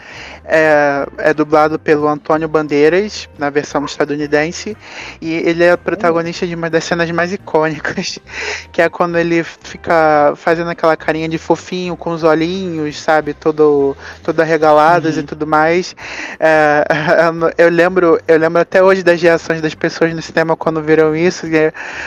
é, 0.50 1.08
é, 1.20 1.34
dublado 1.34 1.78
pelo 1.78 2.08
Antônio 2.08 2.48
Bandeiras, 2.48 3.30
na 3.38 3.52
versão 3.52 3.86
estadunidense. 3.86 4.76
E 5.22 5.32
ele 5.32 5.64
é 5.64 5.78
protagonista 5.78 6.48
de 6.48 6.56
uma 6.56 6.70
das 6.70 6.84
cenas 6.84 7.10
mais 7.12 7.32
icônicas, 7.32 8.18
que 8.74 8.82
é 8.82 8.90
quando 8.90 9.18
ele 9.18 9.44
fica 9.44 10.34
fazendo 10.36 10.72
aquela 10.72 10.98
carinha 10.98 11.30
de 11.30 11.38
fofinho 11.38 11.96
com 11.96 12.10
os 12.10 12.24
olhinhos, 12.24 13.00
sabe? 13.00 13.36
Todo, 13.36 13.96
todo 14.24 14.40
arregalados 14.40 15.16
uhum. 15.16 15.22
e 15.22 15.24
tudo 15.24 15.46
mais. 15.46 15.96
É, 16.40 16.84
eu, 17.58 17.70
lembro, 17.70 18.20
eu 18.28 18.38
lembro 18.40 18.60
até 18.60 18.82
hoje 18.82 19.04
das 19.04 19.22
reações 19.22 19.62
das 19.62 19.76
pessoas 19.76 20.14
no 20.16 20.22
cinema 20.22 20.58
quando 20.58 20.82
viram 20.82 21.16
isso. 21.16 21.46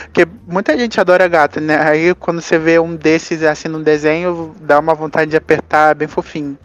Porque 0.05 0.27
muita 0.47 0.77
gente 0.77 1.01
adora 1.01 1.29
gato, 1.29 1.61
né? 1.61 1.81
Aí 1.81 2.13
quando 2.15 2.41
você 2.41 2.59
vê 2.59 2.81
um 2.81 2.97
desses 2.97 3.45
assim 3.45 3.69
no 3.69 3.81
desenho, 3.81 4.53
dá 4.61 4.81
uma 4.81 4.95
vontade 4.95 5.31
de 5.31 5.37
apertar, 5.37 5.95
bem 5.95 6.09
fofinho. 6.09 6.59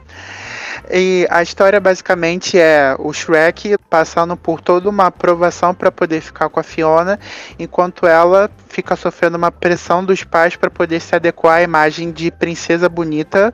E 0.91 1.27
a 1.29 1.41
história 1.41 1.79
basicamente 1.79 2.59
é 2.59 2.95
o 2.99 3.11
Shrek 3.13 3.75
passando 3.89 4.35
por 4.35 4.61
toda 4.61 4.89
uma 4.89 5.07
aprovação 5.07 5.73
para 5.73 5.91
poder 5.91 6.21
ficar 6.21 6.49
com 6.49 6.59
a 6.59 6.63
Fiona, 6.63 7.19
enquanto 7.57 8.05
ela 8.05 8.49
fica 8.67 8.95
sofrendo 8.95 9.37
uma 9.37 9.51
pressão 9.51 10.03
dos 10.03 10.23
pais 10.23 10.55
para 10.55 10.69
poder 10.69 10.99
se 10.99 11.15
adequar 11.15 11.57
à 11.57 11.63
imagem 11.63 12.11
de 12.11 12.31
princesa 12.31 12.87
bonita 12.89 13.53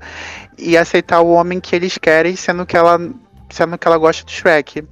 e 0.58 0.78
aceitar 0.78 1.22
o 1.22 1.32
homem 1.32 1.60
que 1.60 1.76
eles 1.76 1.98
querem, 1.98 2.36
sendo 2.36 2.66
que 2.66 2.78
ela 2.78 3.00
sendo 3.50 3.78
que 3.78 3.88
ela 3.88 3.98
gosta 3.98 4.26
do 4.26 4.32
Shrek. 4.32 4.84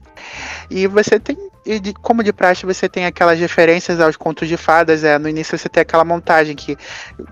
E 0.69 0.85
você 0.87 1.19
tem 1.19 1.35
e 1.65 1.79
de, 1.79 1.93
como 1.93 2.23
de 2.23 2.33
praxe 2.33 2.65
você 2.65 2.89
tem 2.89 3.05
aquelas 3.05 3.39
referências 3.39 3.99
aos 3.99 4.17
contos 4.17 4.47
de 4.47 4.57
fadas, 4.57 5.03
é, 5.03 5.17
no 5.19 5.29
início 5.29 5.57
você 5.57 5.69
tem 5.69 5.81
aquela 5.81 6.03
montagem 6.03 6.55
que, 6.55 6.75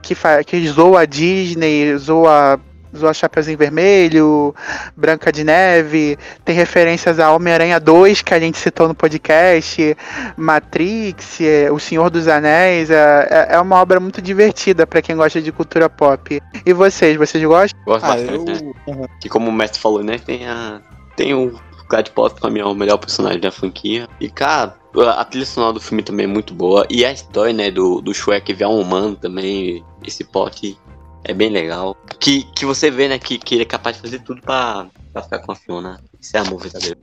que, 0.02 0.14
fa, 0.14 0.44
que 0.44 0.68
zoa 0.68 1.02
a 1.02 1.06
Disney, 1.06 1.98
zoa 1.98 2.60
zoa 2.96 3.14
Chapeuzinho 3.14 3.58
Vermelho, 3.58 4.56
Branca 4.96 5.32
de 5.32 5.44
Neve, 5.44 6.18
tem 6.44 6.56
referências 6.56 7.20
a 7.20 7.32
Homem-Aranha 7.32 7.80
2, 7.80 8.22
que 8.22 8.34
a 8.34 8.40
gente 8.40 8.58
citou 8.58 8.88
no 8.88 8.96
podcast, 8.96 9.96
Matrix, 10.38 11.42
é, 11.42 11.72
O 11.72 11.80
Senhor 11.80 12.10
dos 12.10 12.28
Anéis, 12.28 12.90
é, 12.90 13.28
é, 13.30 13.56
é 13.56 13.60
uma 13.60 13.78
obra 13.78 14.00
muito 14.00 14.22
divertida 14.22 14.88
para 14.88 15.02
quem 15.02 15.16
gosta 15.16 15.42
de 15.42 15.52
cultura 15.52 15.90
pop. 15.90 16.42
E 16.66 16.74
vocês, 16.74 17.18
vocês 17.18 17.44
gostam? 17.44 17.80
Gosto 17.86 18.06
ah, 18.06 18.16
bastante, 18.16 18.64
eu... 18.88 18.96
né? 18.96 19.08
Que 19.22 19.30
como 19.30 19.50
o 19.50 19.54
mestre 19.54 19.80
falou, 19.80 20.04
né, 20.04 20.18
tem 20.18 20.48
a... 20.48 20.82
tem 21.16 21.34
o 21.34 21.60
Clyde 21.90 22.12
Potter 22.12 22.40
pra 22.40 22.52
mim 22.52 22.60
é 22.60 22.66
o 22.66 22.76
melhor 22.76 22.98
personagem 22.98 23.40
da 23.40 23.52
franquia. 23.52 24.08
E, 24.22 24.30
cara, 24.30 24.76
a 25.18 25.26
trilha 25.26 25.46
sonora 25.46 25.74
do 25.74 25.82
filme 25.82 26.04
também 26.04 26.26
é 26.26 26.28
muito 26.28 26.54
boa. 26.54 26.86
E 26.88 27.04
a 27.04 27.12
história, 27.12 27.52
né, 27.52 27.72
do, 27.72 28.00
do 28.00 28.14
Shrek 28.14 28.54
ver 28.54 28.68
um 28.68 28.80
humano 28.80 29.16
também, 29.16 29.84
esse 30.06 30.24
pote 30.24 30.78
é 31.24 31.34
bem 31.34 31.50
legal. 31.50 31.96
Que, 32.20 32.44
que 32.56 32.66
você 32.66 32.90
vê, 32.90 33.08
né, 33.08 33.20
que, 33.20 33.38
que 33.38 33.56
ele 33.56 33.64
é 33.64 33.66
capaz 33.66 33.96
de 33.96 34.02
fazer 34.02 34.20
tudo 34.20 34.42
pra, 34.42 34.88
pra 35.14 35.24
ficar 35.24 35.40
com 35.40 35.52
a 35.52 35.56
Fiona. 35.56 36.02
Isso 36.20 36.36
é 36.36 36.40
amor 36.40 36.62
verdadeiro. 36.62 37.00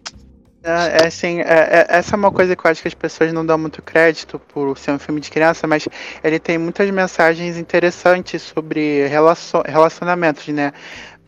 É, 0.63 1.05
é 1.05 1.07
assim, 1.07 1.41
é, 1.41 1.45
é, 1.45 1.87
essa 1.89 2.17
é 2.17 2.19
uma 2.19 2.33
coisa 2.33 2.57
que 2.57 2.67
eu 2.67 2.71
acho 2.71 2.83
que 2.83 2.89
as 2.89 2.95
pessoas 2.95 3.33
não 3.33 3.47
dão 3.47 3.57
muito 3.57 3.81
crédito 3.81 4.37
por 4.39 4.77
ser 4.77 4.91
um 4.91 4.99
filme 4.99 5.21
de 5.21 5.31
criança, 5.31 5.65
mas 5.65 5.87
ele 6.25 6.41
tem 6.41 6.59
muitas 6.59 6.91
mensagens 6.91 7.57
interessantes 7.57 8.43
sobre 8.43 9.07
relacion, 9.07 9.63
relacionamentos, 9.65 10.49
né? 10.49 10.73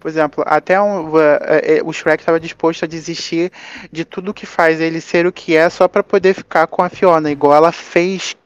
Por 0.00 0.08
exemplo, 0.08 0.44
até 0.46 0.80
um, 0.80 1.10
o 1.84 1.92
Shrek 1.92 2.22
estava 2.22 2.38
disposto 2.38 2.84
a 2.84 2.88
desistir 2.88 3.50
de 3.90 4.04
tudo 4.04 4.34
que 4.34 4.46
faz 4.46 4.80
ele 4.80 5.00
ser 5.00 5.26
o 5.26 5.32
que 5.32 5.56
é 5.56 5.68
só 5.68 5.88
para 5.88 6.04
poder 6.04 6.34
ficar 6.34 6.66
com 6.68 6.82
a 6.82 6.88
Fiona, 6.88 7.30
igual 7.30 7.54
ela 7.54 7.72
fez 7.72 8.36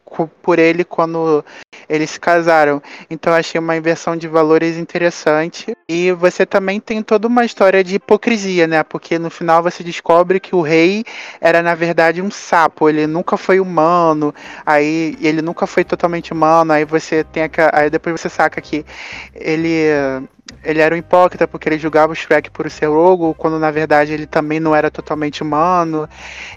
por 0.42 0.58
ele 0.58 0.84
quando 0.84 1.44
eles 1.88 2.10
se 2.10 2.20
casaram. 2.20 2.82
Então 3.10 3.32
achei 3.32 3.58
uma 3.58 3.76
inversão 3.76 4.16
de 4.16 4.28
valores 4.28 4.76
interessante. 4.76 5.76
E 5.88 6.12
você 6.12 6.46
também 6.46 6.80
tem 6.80 7.02
toda 7.02 7.26
uma 7.28 7.44
história 7.44 7.82
de 7.84 7.96
hipocrisia, 7.96 8.66
né? 8.66 8.82
Porque 8.82 9.18
no 9.18 9.30
final 9.30 9.62
você 9.62 9.82
descobre 9.82 10.40
que 10.40 10.54
o 10.54 10.60
rei 10.60 11.04
era 11.40 11.62
na 11.62 11.74
verdade 11.74 12.22
um 12.22 12.30
sapo. 12.30 12.88
Ele 12.88 13.06
nunca 13.06 13.36
foi 13.36 13.60
humano. 13.60 14.34
Aí 14.64 15.16
ele 15.20 15.42
nunca 15.42 15.66
foi 15.66 15.84
totalmente 15.84 16.32
humano. 16.32 16.72
Aí 16.72 16.84
você 16.84 17.24
tem 17.24 17.44
a, 17.44 17.50
aí 17.72 17.90
depois 17.90 18.20
você 18.20 18.28
saca 18.28 18.60
que 18.60 18.84
ele 19.34 19.88
ele 20.64 20.80
era 20.80 20.94
um 20.94 20.98
hipócrita 20.98 21.46
porque 21.48 21.68
ele 21.68 21.78
julgava 21.78 22.12
o 22.12 22.16
Shrek 22.16 22.50
por 22.50 22.70
ser 22.70 22.88
logo, 22.88 23.34
quando 23.34 23.58
na 23.58 23.70
verdade 23.70 24.12
ele 24.12 24.26
também 24.26 24.60
não 24.60 24.74
era 24.74 24.90
totalmente 24.90 25.42
humano. 25.42 26.08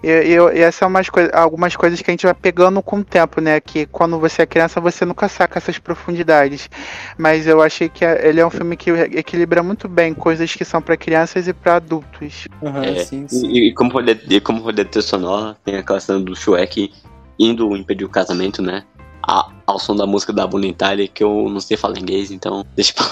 E, 0.04 0.10
e, 0.10 0.34
e 0.34 0.60
essas 0.60 0.76
são 0.76 0.88
umas 0.88 1.10
coi 1.10 1.30
algumas 1.34 1.76
coisas 1.76 2.02
que 2.02 2.10
a 2.10 2.14
gente 2.14 2.26
vai 2.26 2.34
pegando 2.34 2.82
com 2.82 2.98
o 2.98 3.04
tempo, 3.04 3.42
né? 3.42 3.60
Que 3.60 3.86
quando 3.86 4.20
você 4.20 4.44
é 4.44 4.46
criança 4.46 4.80
você 4.80 5.06
nunca 5.06 5.28
saca 5.28 5.58
essas 5.58 5.80
profundidades. 5.80 6.70
Mas 7.18 7.48
eu 7.48 7.62
achei 7.62 7.90
que 7.90 8.06
ele 8.06 8.40
é 8.40 8.46
um 8.46 8.50
filme 8.50 8.76
que 8.78 8.92
equilibra 8.92 9.64
muito 9.64 9.88
bem 9.88 10.14
coisas 10.14 10.54
que 10.54 10.66
são 10.66 10.82
para 10.82 10.98
crianças 10.98 11.48
e 11.48 11.54
para 11.54 11.76
adultos. 11.76 12.48
Uhum, 12.62 12.84
é, 12.84 12.96
sim, 13.04 13.28
sim. 13.28 13.48
E, 13.48 13.70
e, 13.70 13.74
como 13.74 13.92
poder, 13.92 14.22
e 14.30 14.40
como 14.40 14.62
poder 14.62 14.86
ter 14.86 15.02
sonoro, 15.02 15.56
tem 15.64 15.76
a 15.78 16.00
cena 16.00 16.20
do 16.20 16.36
Shrek 16.36 16.92
indo 17.40 17.76
impedir 17.76 18.06
o 18.06 18.10
casamento, 18.10 18.62
né? 18.62 18.84
A, 19.28 19.50
ao 19.66 19.80
som 19.80 19.96
da 19.96 20.06
música 20.06 20.32
da 20.32 20.46
Bonitari, 20.46 21.08
que 21.08 21.24
eu 21.24 21.50
não 21.50 21.60
sei 21.60 21.76
falar 21.76 21.98
inglês, 21.98 22.32
então 22.32 22.66
deixa 22.76 22.94
pra 22.94 23.06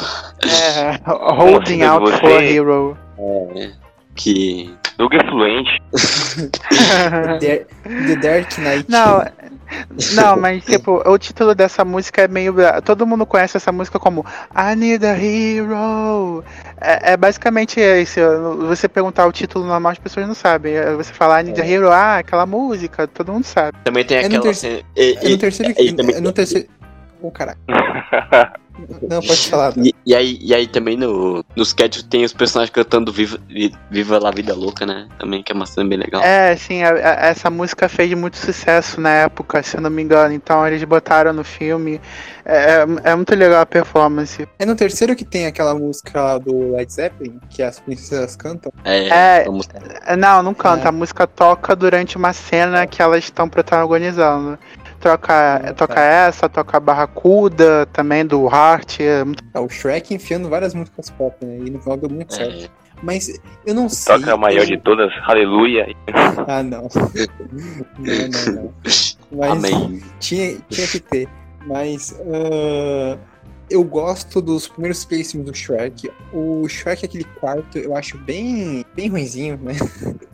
É, 0.47 0.99
Holding 1.33 1.83
Out 1.83 2.11
for 2.19 2.31
a 2.31 2.43
Hero. 2.43 2.97
É, 3.55 3.71
que. 4.15 4.73
Doug 4.97 5.13
é 5.13 5.23
fluente. 5.27 5.81
The, 7.39 7.65
The 7.85 8.15
Dark 8.17 8.57
Knight. 8.57 8.85
Não, 8.89 9.23
não, 10.15 10.37
mas 10.37 10.63
tipo, 10.65 11.01
o 11.07 11.17
título 11.17 11.55
dessa 11.55 11.83
música 11.83 12.21
é 12.21 12.27
meio. 12.27 12.53
Todo 12.83 13.07
mundo 13.07 13.25
conhece 13.25 13.57
essa 13.57 13.71
música 13.71 13.99
como 13.99 14.25
I 14.55 14.75
Need 14.75 15.05
a 15.05 15.17
Hero. 15.17 16.43
É, 16.79 17.13
é 17.13 17.17
basicamente 17.17 17.79
isso. 17.79 18.19
Você 18.67 18.87
perguntar 18.87 19.25
o 19.25 19.31
título 19.31 19.65
normal, 19.65 19.93
as 19.93 19.99
pessoas 19.99 20.27
não 20.27 20.35
sabem. 20.35 20.73
É, 20.73 20.93
você 20.93 21.13
falar 21.13 21.41
I 21.41 21.45
Need 21.45 21.61
a 21.61 21.65
é. 21.65 21.71
Hero, 21.71 21.91
ah, 21.91 22.17
aquela 22.17 22.45
música, 22.45 23.07
todo 23.07 23.31
mundo 23.31 23.45
sabe. 23.45 23.77
Também 23.83 24.05
tem 24.05 24.19
aquela. 24.19 24.35
É 24.35 24.37
no, 24.37 24.43
terceiro, 24.43 24.85
é 24.95 25.29
no 25.29 25.37
terceiro. 25.37 25.73
É 25.77 26.21
no 26.21 26.31
terceiro. 26.31 26.67
Oh, 27.21 27.31
caralho. 27.31 27.59
Não, 29.07 29.21
pode 29.21 29.49
falar. 29.49 29.73
E, 29.77 29.93
e, 30.05 30.15
aí, 30.15 30.39
e 30.41 30.53
aí 30.53 30.67
também 30.67 30.97
no, 30.97 31.45
nos 31.55 31.69
sketches 31.69 32.03
tem 32.03 32.23
os 32.23 32.33
personagens 32.33 32.73
cantando 32.73 33.11
Viva, 33.11 33.39
Viva 33.89 34.19
la 34.19 34.31
Vida 34.31 34.53
Louca, 34.55 34.85
né? 34.85 35.07
Também 35.19 35.43
que 35.43 35.51
é 35.51 35.55
uma 35.55 35.65
cena 35.65 35.87
bem 35.87 35.99
legal. 35.99 36.21
É, 36.23 36.55
sim, 36.55 36.81
a, 36.81 36.89
a, 36.89 37.27
essa 37.27 37.49
música 37.49 37.87
fez 37.87 38.11
muito 38.13 38.37
sucesso 38.37 38.99
na 38.99 39.11
época, 39.11 39.61
se 39.61 39.77
eu 39.77 39.81
não 39.81 39.89
me 39.89 40.01
engano. 40.01 40.33
Então 40.33 40.65
eles 40.67 40.83
botaram 40.83 41.33
no 41.33 41.43
filme. 41.43 42.01
É, 42.45 42.83
é, 43.03 43.11
é 43.11 43.15
muito 43.15 43.33
legal 43.35 43.61
a 43.61 43.65
performance. 43.65 44.47
É 44.57 44.65
no 44.65 44.75
terceiro 44.75 45.15
que 45.15 45.23
tem 45.23 45.45
aquela 45.45 45.75
música 45.75 46.39
do 46.39 46.75
Led 46.75 46.91
Zeppelin, 46.91 47.39
que 47.49 47.61
as 47.61 47.79
princesas 47.79 48.35
cantam? 48.35 48.71
É, 48.83 49.07
é, 49.07 49.45
é 50.07 50.15
não, 50.15 50.41
não 50.41 50.53
canta. 50.53 50.85
É. 50.85 50.89
A 50.89 50.91
música 50.91 51.27
toca 51.27 51.75
durante 51.75 52.17
uma 52.17 52.33
cena 52.33 52.87
que 52.87 53.01
elas 53.01 53.23
estão 53.23 53.47
protagonizando 53.47 54.57
troca, 55.03 55.73
toca 55.75 55.99
essa, 55.99 56.47
toca 56.47 56.77
a 56.77 56.79
Barracuda 56.79 57.85
também 57.87 58.25
do 58.25 58.47
Heart. 58.47 59.01
É 59.01 59.23
muito... 59.25 59.43
é, 59.53 59.59
o 59.59 59.67
Shrek 59.67 60.13
enfiando 60.13 60.47
várias 60.47 60.73
músicas 60.73 61.09
pop, 61.09 61.45
né? 61.45 61.57
E 61.57 61.69
no 61.69 61.79
final 61.81 61.97
deu 61.97 62.09
muito 62.09 62.33
é. 62.35 62.37
certo. 62.37 62.71
Mas 63.01 63.37
eu 63.65 63.75
não 63.75 63.89
sei. 63.89 64.15
Toca 64.15 64.33
a 64.33 64.37
maior 64.37 64.65
de 64.65 64.77
todas, 64.77 65.11
aleluia. 65.23 65.93
Ah, 66.47 66.63
não. 66.63 66.87
não, 67.99 68.53
não, 68.55 68.63
não. 68.63 68.73
Mas 69.29 69.51
Amém. 69.51 70.01
Tinha, 70.21 70.57
tinha 70.69 70.87
que 70.87 70.99
ter. 71.01 71.27
Mas 71.67 72.11
uh, 72.21 73.19
eu 73.69 73.83
gosto 73.83 74.41
dos 74.41 74.69
primeiros 74.69 75.03
três 75.03 75.31
filmes 75.31 75.51
do 75.51 75.55
Shrek. 75.55 76.09
O 76.31 76.65
Shrek, 76.69 77.05
aquele 77.05 77.25
quarto, 77.25 77.77
eu 77.77 77.93
acho 77.93 78.17
bem, 78.19 78.85
bem 78.95 79.09
ruinzinho, 79.09 79.59
né? 79.61 79.73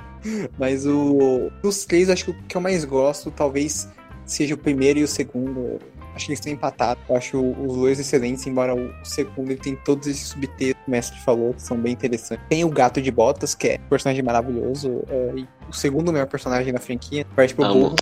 Mas 0.60 0.86
o 0.86 1.50
dos 1.64 1.86
três, 1.86 2.10
eu 2.10 2.14
acho 2.14 2.26
que 2.26 2.32
o 2.32 2.44
que 2.44 2.58
eu 2.58 2.62
mais 2.62 2.84
gosto, 2.84 3.32
talvez 3.32 3.90
seja 4.30 4.54
o 4.54 4.58
primeiro 4.58 5.00
e 5.00 5.04
o 5.04 5.08
segundo. 5.08 5.80
Acho 6.16 6.26
que 6.26 6.32
eles 6.32 6.40
estão 6.40 6.52
empatados. 6.52 7.02
Eu 7.08 7.16
acho 7.16 7.40
os 7.40 7.76
dois 7.76 8.00
excelentes, 8.00 8.46
embora 8.46 8.76
o 8.76 8.92
segundo 9.04 9.52
ele 9.52 9.60
tem 9.60 9.76
todos 9.76 10.08
esses 10.08 10.28
subtextos 10.28 10.84
que 10.84 10.88
o 10.88 10.92
mestre 10.92 11.20
falou, 11.20 11.54
que 11.54 11.62
são 11.62 11.78
bem 11.78 11.94
interessantes. 11.94 12.46
Tem 12.50 12.64
o 12.64 12.70
Gato 12.70 13.02
de 13.02 13.12
Botas, 13.12 13.56
que 13.56 13.70
é 13.70 13.80
um 13.86 13.90
personagem 13.90 14.24
maravilhoso. 14.24 15.04
É, 15.08 15.44
o 15.70 15.74
segundo 15.74 16.12
melhor 16.12 16.28
personagem 16.28 16.74
da 16.74 16.80
franquia. 16.80 17.26
Perde 17.36 17.54
pro 17.54 17.68
Burro. 17.74 17.96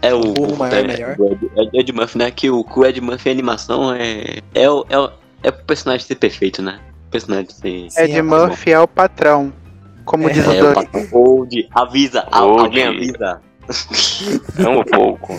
É 0.00 0.12
o, 0.12 0.20
o 0.20 0.32
burro 0.34 0.56
maior 0.56 0.76
é, 0.76 0.86
melhor. 0.86 1.16
É 1.56 1.80
Ed 1.80 1.92
Murphy, 1.92 2.18
né? 2.18 2.30
Que 2.30 2.50
o, 2.50 2.64
o 2.64 2.84
Ed 2.84 3.00
Murphy, 3.00 3.30
animação 3.30 3.92
é. 3.94 4.40
É 4.54 4.70
o, 4.70 4.84
é, 4.88 4.98
o, 4.98 5.10
é 5.42 5.48
o 5.48 5.52
personagem 5.64 6.06
ser 6.06 6.16
perfeito, 6.16 6.60
né? 6.60 6.78
O 7.08 7.10
personagem 7.10 7.48
ser. 7.50 8.04
Ed 8.04 8.12
é 8.12 8.22
Murphy 8.22 8.72
é 8.72 8.80
o 8.80 8.86
patrão. 8.86 9.52
Como 10.04 10.28
é, 10.28 10.32
diz 10.32 10.46
o 10.46 10.52
é, 10.52 10.60
Doug. 10.60 10.86
Old, 11.12 11.68
avisa, 11.74 12.28
Old. 12.32 12.64
alguém 12.64 12.84
avisa. 12.84 13.40
Não 14.58 14.80
um 14.80 14.84
pouco. 14.84 15.34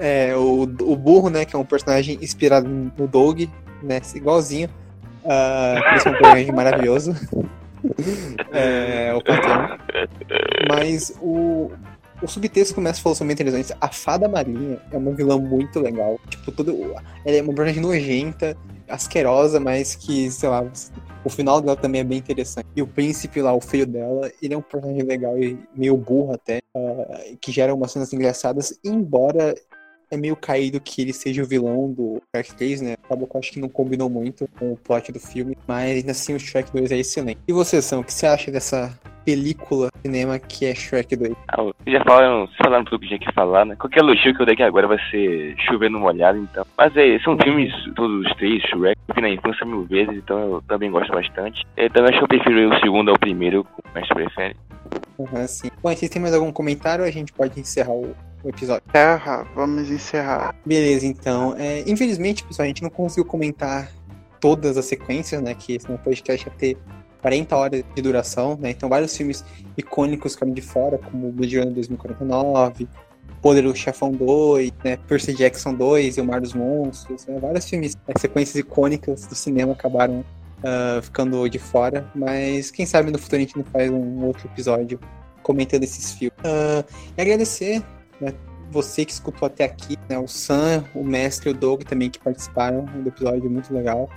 É, 0.00 0.34
o, 0.34 0.62
o 0.62 0.96
burro, 0.96 1.28
né, 1.28 1.44
que 1.44 1.54
é 1.54 1.58
um 1.58 1.64
personagem 1.64 2.18
inspirado 2.22 2.68
no 2.68 3.06
Doug, 3.06 3.42
né, 3.82 4.00
igualzinho. 4.14 4.68
Uh, 5.24 5.94
esse 5.94 6.08
é 6.08 6.10
um 6.10 6.14
personagem 6.14 6.52
maravilhoso. 6.52 7.14
é, 8.52 9.12
o 9.14 9.22
patrão. 9.22 9.78
Mas 10.68 11.12
o, 11.20 11.70
o 12.22 12.28
subtexto 12.28 12.74
começa 12.74 13.00
falar 13.02 13.14
sobre 13.14 13.32
interessante. 13.32 13.74
A 13.80 13.88
fada 13.88 14.28
marinha 14.28 14.80
é 14.90 14.96
uma 14.96 15.12
vilã 15.12 15.38
muito 15.38 15.80
legal. 15.80 16.18
Tipo, 16.28 16.52
todo, 16.52 16.72
ela 17.24 17.36
é 17.36 17.42
uma 17.42 17.54
personagem 17.54 17.80
nojenta, 17.80 18.56
asquerosa, 18.88 19.60
mas 19.60 19.94
que, 19.94 20.30
sei 20.30 20.48
lá, 20.48 20.64
o 21.24 21.30
final 21.30 21.60
dela 21.60 21.76
também 21.76 22.00
é 22.00 22.04
bem 22.04 22.18
interessante. 22.18 22.66
E 22.74 22.82
o 22.82 22.86
príncipe 22.86 23.40
lá, 23.40 23.52
o 23.52 23.60
feio 23.60 23.86
dela, 23.86 24.30
ele 24.42 24.54
é 24.54 24.56
um 24.56 24.62
personagem 24.62 25.02
legal 25.02 25.38
e 25.38 25.58
meio 25.74 25.96
burro 25.96 26.32
até, 26.32 26.60
uh, 26.76 27.36
que 27.40 27.52
gera 27.52 27.74
umas 27.74 27.92
cenas 27.92 28.12
engraçadas, 28.12 28.78
embora 28.84 29.54
é 30.10 30.16
meio 30.16 30.36
caído 30.36 30.80
que 30.80 31.02
ele 31.02 31.12
seja 31.12 31.42
o 31.42 31.46
vilão 31.46 31.92
do 31.92 32.22
Shrek 32.34 32.54
3, 32.54 32.80
né? 32.82 32.96
Acabou 33.04 33.26
que 33.26 33.36
eu 33.36 33.40
acho 33.40 33.52
que 33.52 33.60
não 33.60 33.68
combinou 33.68 34.08
muito 34.08 34.48
com 34.58 34.72
o 34.72 34.76
plot 34.76 35.12
do 35.12 35.20
filme, 35.20 35.56
mas 35.66 35.96
ainda 35.96 36.12
assim 36.12 36.34
o 36.34 36.40
Shrek 36.40 36.72
2 36.72 36.92
é 36.92 36.98
excelente. 36.98 37.40
E 37.46 37.52
você, 37.52 37.80
Sam, 37.82 38.00
o 38.00 38.04
que 38.04 38.12
você 38.12 38.26
acha 38.26 38.50
dessa 38.50 38.98
película 39.24 39.90
cinema 40.00 40.38
que 40.38 40.64
é 40.64 40.74
Shrek 40.74 41.14
2? 41.14 41.34
Ah, 41.48 41.70
já 41.86 42.02
falaram, 42.02 42.48
falando 42.62 42.86
tudo 42.86 43.00
que 43.00 43.08
tinha 43.08 43.18
que 43.18 43.32
falar, 43.32 43.66
né? 43.66 43.76
Qualquer 43.76 44.00
elogio 44.00 44.34
que 44.34 44.40
eu 44.40 44.46
der 44.46 44.52
aqui 44.52 44.62
agora 44.62 44.86
vai 44.86 44.98
ser 45.10 45.54
chovendo 45.58 45.98
molhado, 45.98 46.38
então. 46.38 46.64
Mas 46.76 46.96
é, 46.96 47.18
são 47.20 47.36
filmes, 47.36 47.72
todos 47.94 48.26
os 48.26 48.36
três, 48.36 48.62
Shrek, 48.62 48.98
eu 49.08 49.14
vi 49.14 49.20
na 49.20 49.30
infância 49.30 49.66
mil 49.66 49.84
vezes, 49.84 50.16
então 50.16 50.38
eu 50.38 50.62
também 50.62 50.90
gosto 50.90 51.12
bastante. 51.12 51.66
Eu 51.76 51.90
também 51.90 52.10
acho 52.10 52.18
que 52.18 52.24
eu 52.24 52.28
prefiro 52.28 52.74
o 52.74 52.80
segundo 52.80 53.10
ao 53.10 53.18
primeiro, 53.18 53.66
mas 53.94 54.08
prefere. 54.08 54.56
Uhum, 55.18 55.46
sim. 55.46 55.68
Bom, 55.82 55.94
vocês 55.94 56.10
têm 56.10 56.22
mais 56.22 56.34
algum 56.34 56.52
comentário 56.52 57.04
a 57.04 57.10
gente 57.10 57.32
pode 57.32 57.58
encerrar 57.60 57.92
o, 57.92 58.14
o 58.42 58.48
episódio? 58.48 58.82
Encerra, 58.88 59.46
vamos 59.54 59.90
encerrar. 59.90 60.54
Beleza, 60.64 61.06
então. 61.06 61.54
É, 61.58 61.82
infelizmente, 61.86 62.44
pessoal, 62.44 62.64
a 62.64 62.68
gente 62.68 62.82
não 62.82 62.90
conseguiu 62.90 63.24
comentar 63.24 63.90
todas 64.40 64.76
as 64.76 64.84
sequências, 64.84 65.42
né? 65.42 65.54
Que 65.54 65.74
esse 65.74 65.86
podcast 65.86 66.46
ia 66.46 66.54
ter 66.54 66.76
40 67.20 67.56
horas 67.56 67.84
de 67.94 68.02
duração, 68.02 68.56
né? 68.60 68.70
Então 68.70 68.88
vários 68.88 69.16
filmes 69.16 69.44
icônicos 69.76 70.34
ficaram 70.34 70.52
de 70.52 70.62
fora, 70.62 70.98
como 70.98 71.32
Blade 71.32 71.58
Runner 71.58 71.74
2049, 71.74 72.88
Poderoso 73.42 73.76
Chefão 73.76 74.10
2, 74.10 74.72
né? 74.84 74.96
Percy 75.08 75.34
Jackson 75.34 75.74
2 75.74 76.16
e 76.16 76.20
O 76.20 76.24
Mar 76.24 76.40
dos 76.40 76.54
Monstros, 76.54 77.26
né? 77.26 77.38
Vários 77.40 77.68
filmes, 77.68 77.96
né? 77.96 78.14
sequências 78.18 78.56
icônicas 78.56 79.26
do 79.26 79.34
cinema 79.34 79.72
acabaram 79.72 80.24
uh, 80.58 81.02
ficando 81.02 81.48
de 81.48 81.58
fora, 81.58 82.10
mas 82.14 82.70
quem 82.70 82.86
sabe 82.86 83.10
no 83.10 83.18
futuro 83.18 83.36
a 83.36 83.40
gente 83.40 83.56
não 83.56 83.64
faz 83.64 83.90
um 83.90 84.24
outro 84.24 84.46
episódio 84.48 84.98
comentando 85.42 85.82
esses 85.84 86.12
filmes. 86.12 86.38
Uh, 86.40 86.84
e 87.16 87.20
agradecer, 87.20 87.82
né? 88.20 88.34
Você 88.70 89.04
que 89.04 89.12
escutou 89.12 89.46
até 89.46 89.64
aqui, 89.64 89.96
né? 90.08 90.18
O 90.18 90.28
Sam, 90.28 90.84
o 90.94 91.02
mestre 91.02 91.48
o 91.48 91.54
Doug 91.54 91.82
também 91.82 92.10
que 92.10 92.18
participaram 92.18 92.84
do 92.84 93.08
episódio, 93.08 93.50
muito 93.50 93.72
legal. 93.72 94.08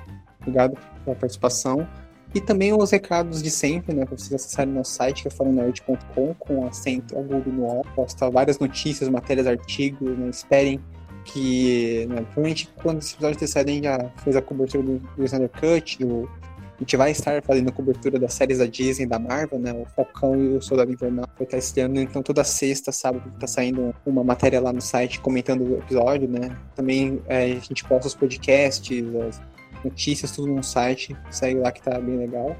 Obrigado 0.41 0.77
pela 1.05 1.15
participação. 1.15 1.87
E 2.33 2.39
também 2.39 2.73
os 2.73 2.91
recados 2.91 3.41
de 3.41 3.51
sempre, 3.51 3.93
né? 3.93 4.05
Para 4.05 4.17
vocês 4.17 4.33
acessarem 4.33 4.73
nosso 4.73 4.91
site, 4.91 5.21
que 5.21 5.27
é 5.27 5.31
foronerd.com, 5.31 6.33
com 6.35 6.65
acento 6.65 7.17
agudo 7.17 7.51
no 7.51 7.65
O. 7.65 7.81
Posta 7.95 8.29
várias 8.29 8.57
notícias, 8.59 9.09
matérias, 9.09 9.47
artigos, 9.47 10.17
né? 10.17 10.29
Esperem 10.29 10.79
que, 11.25 12.05
né, 12.07 12.15
provavelmente 12.21 12.69
quando 12.81 12.99
esse 12.99 13.13
episódio 13.13 13.37
ter 13.37 13.47
saído, 13.47 13.69
a 13.69 13.73
gente 13.73 13.83
já 13.83 14.11
fez 14.23 14.35
a 14.35 14.41
cobertura 14.41 14.83
do, 14.83 14.99
do 14.99 15.23
Snyder 15.23 15.49
Cut, 15.49 15.99
do, 15.99 16.29
a 16.81 16.83
gente 16.83 16.97
vai 16.97 17.11
estar 17.11 17.43
fazendo 17.43 17.71
cobertura 17.71 18.17
das 18.17 18.33
séries 18.33 18.57
da 18.57 18.65
Disney 18.65 19.05
da 19.05 19.19
Marvel, 19.19 19.59
né? 19.59 19.71
O 19.71 19.85
Falcão 19.95 20.35
e 20.35 20.57
o 20.57 20.61
Soldado 20.63 20.91
Invernal 20.91 21.27
vai 21.37 21.45
estar 21.45 21.57
estreando, 21.59 21.99
então 21.99 22.23
toda 22.23 22.43
sexta, 22.43 22.91
sábado, 22.91 23.31
tá 23.39 23.45
saindo 23.45 23.93
uma 24.03 24.23
matéria 24.23 24.59
lá 24.59 24.73
no 24.73 24.81
site 24.81 25.19
comentando 25.19 25.61
o 25.61 25.77
episódio, 25.77 26.27
né? 26.27 26.57
Também 26.75 27.21
é, 27.27 27.43
a 27.43 27.59
gente 27.59 27.83
posta 27.83 28.07
os 28.07 28.15
podcasts, 28.15 29.03
as 29.29 29.39
notícias, 29.85 30.31
tudo 30.31 30.47
no 30.51 30.63
site. 30.63 31.15
Segue 31.29 31.59
lá 31.59 31.71
que 31.71 31.83
tá 31.83 31.99
bem 31.99 32.17
legal. 32.17 32.55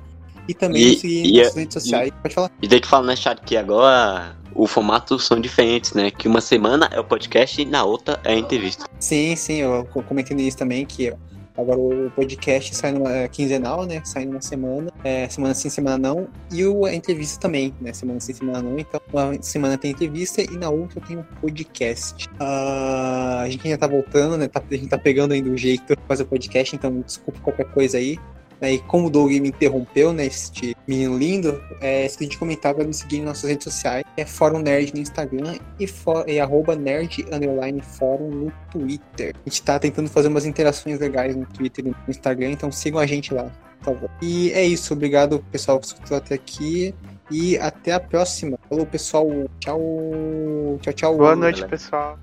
E 0.48 0.54
também 0.54 0.84
E- 0.84 0.98
seguir 1.00 1.26
e 1.26 1.38
nas 1.44 1.56
é- 1.56 1.60
redes 1.60 1.74
sociais. 1.74 2.12
Pode 2.22 2.36
falar. 2.36 2.52
E 2.62 2.68
daí 2.68 2.80
que 2.80 2.88
fala, 2.88 3.08
né, 3.08 3.16
chat, 3.16 3.42
que 3.42 3.58
agora 3.58 4.36
o 4.54 4.68
formato 4.68 5.18
são 5.18 5.40
diferentes, 5.40 5.94
né? 5.94 6.12
Que 6.12 6.28
uma 6.28 6.42
semana 6.42 6.88
é 6.94 7.00
o 7.00 7.04
podcast 7.04 7.60
e 7.60 7.66
na 7.66 7.84
outra 7.84 8.20
é 8.24 8.34
a 8.34 8.38
entrevista. 8.38 8.86
Sim, 9.00 9.36
sim, 9.36 9.56
eu 9.62 9.84
co- 9.92 10.04
comentei 10.04 10.38
isso 10.38 10.58
também, 10.58 10.86
que 10.86 11.12
agora 11.58 11.80
o 11.80 12.12
podcast 12.12 12.76
sai 12.76 12.92
numa 12.92 13.12
é, 13.12 13.28
quinzenal, 13.28 13.86
né? 13.86 14.02
Sai 14.04 14.26
numa 14.26 14.42
semana, 14.42 14.92
é, 15.04 15.28
semana 15.30 15.54
sim, 15.54 15.70
semana 15.70 15.98
não. 15.98 16.28
E 16.52 16.66
o, 16.66 16.86
a 16.86 16.94
entrevista 16.94 17.40
também, 17.40 17.74
né? 17.82 17.94
Semana 17.94 18.20
sim, 18.20 18.34
semana 18.34 18.62
não. 18.62 18.78
Então, 18.78 19.00
uma 19.12 19.42
semana 19.42 19.78
tem 19.78 19.92
entrevista 19.92 20.42
e 20.42 20.58
na 20.58 20.70
outra 20.70 21.02
tem 21.02 21.18
um 21.18 21.24
podcast. 21.42 22.30
Ah, 22.40 23.42
a 23.42 23.50
gente 23.50 23.66
ainda 23.66 23.78
tá 23.78 23.88
voltando, 23.88 24.38
né? 24.38 24.48
Tá- 24.48 24.64
a 24.70 24.74
gente 24.76 24.88
tá 24.88 24.98
pegando 24.98 25.34
ainda 25.34 25.50
o 25.50 25.58
jeito 25.58 25.96
de 25.96 26.02
fazer 26.08 26.24
o 26.24 26.28
podcast, 26.28 26.76
então 26.76 27.02
desculpa 27.02 27.40
qualquer 27.42 27.66
coisa 27.72 27.98
aí. 27.98 28.18
Né, 28.62 28.74
E 28.74 28.80
como 28.80 29.08
o 29.08 29.10
Doug 29.10 29.32
me 29.32 29.50
interrompeu, 29.50 30.14
né, 30.14 30.26
este 30.28 30.76
menino 30.88 31.18
lindo, 31.18 31.62
é, 31.82 32.06
esqueci 32.06 32.30
de 32.30 32.38
comentar 32.38 32.74
para 32.76 32.84
me 32.86 32.94
seguir 32.94 33.18
nas 33.20 33.26
nossas 33.30 33.50
redes 33.50 33.64
sociais. 33.64 34.04
É 34.16 34.24
Fórum 34.24 34.60
Nerd 34.60 34.94
no 34.94 35.00
Instagram 35.02 35.56
e, 35.80 35.88
fó- 35.88 36.24
e 36.28 36.40
arroba 36.40 36.76
nerd 36.76 37.26
underline 37.32 37.82
fórum 37.82 38.30
no 38.30 38.54
Twitter. 38.72 39.34
A 39.46 39.50
gente 39.50 39.64
tá 39.64 39.80
tentando 39.80 40.10
fazer 40.10 40.28
umas 40.28 40.46
interações 40.46 41.00
legais 41.00 41.36
no 41.36 41.46
Twitter 41.48 41.86
e 41.86 41.90
no 41.90 41.96
Instagram, 42.08 42.52
então 42.52 42.72
sigam 42.72 43.00
a 43.00 43.06
gente 43.08 43.34
lá, 43.34 43.50
por 43.80 43.94
favor. 43.96 44.10
E 44.22 44.52
é 44.52 44.64
isso, 44.64 44.94
obrigado 44.94 45.44
pessoal 45.52 45.80
que 45.80 45.88
escutou 45.88 46.18
até 46.18 46.36
aqui. 46.36 46.94
E 47.34 47.58
até 47.60 47.94
a 47.94 48.00
próxima. 48.00 48.60
Falou, 48.68 48.86
pessoal. 48.86 49.26
Tchau. 49.62 49.80
Tchau, 50.82 50.94
tchau. 50.94 51.18
Boa 51.18 51.34
noite, 51.34 51.62
galera. 51.62 51.70
pessoal. 51.70 52.20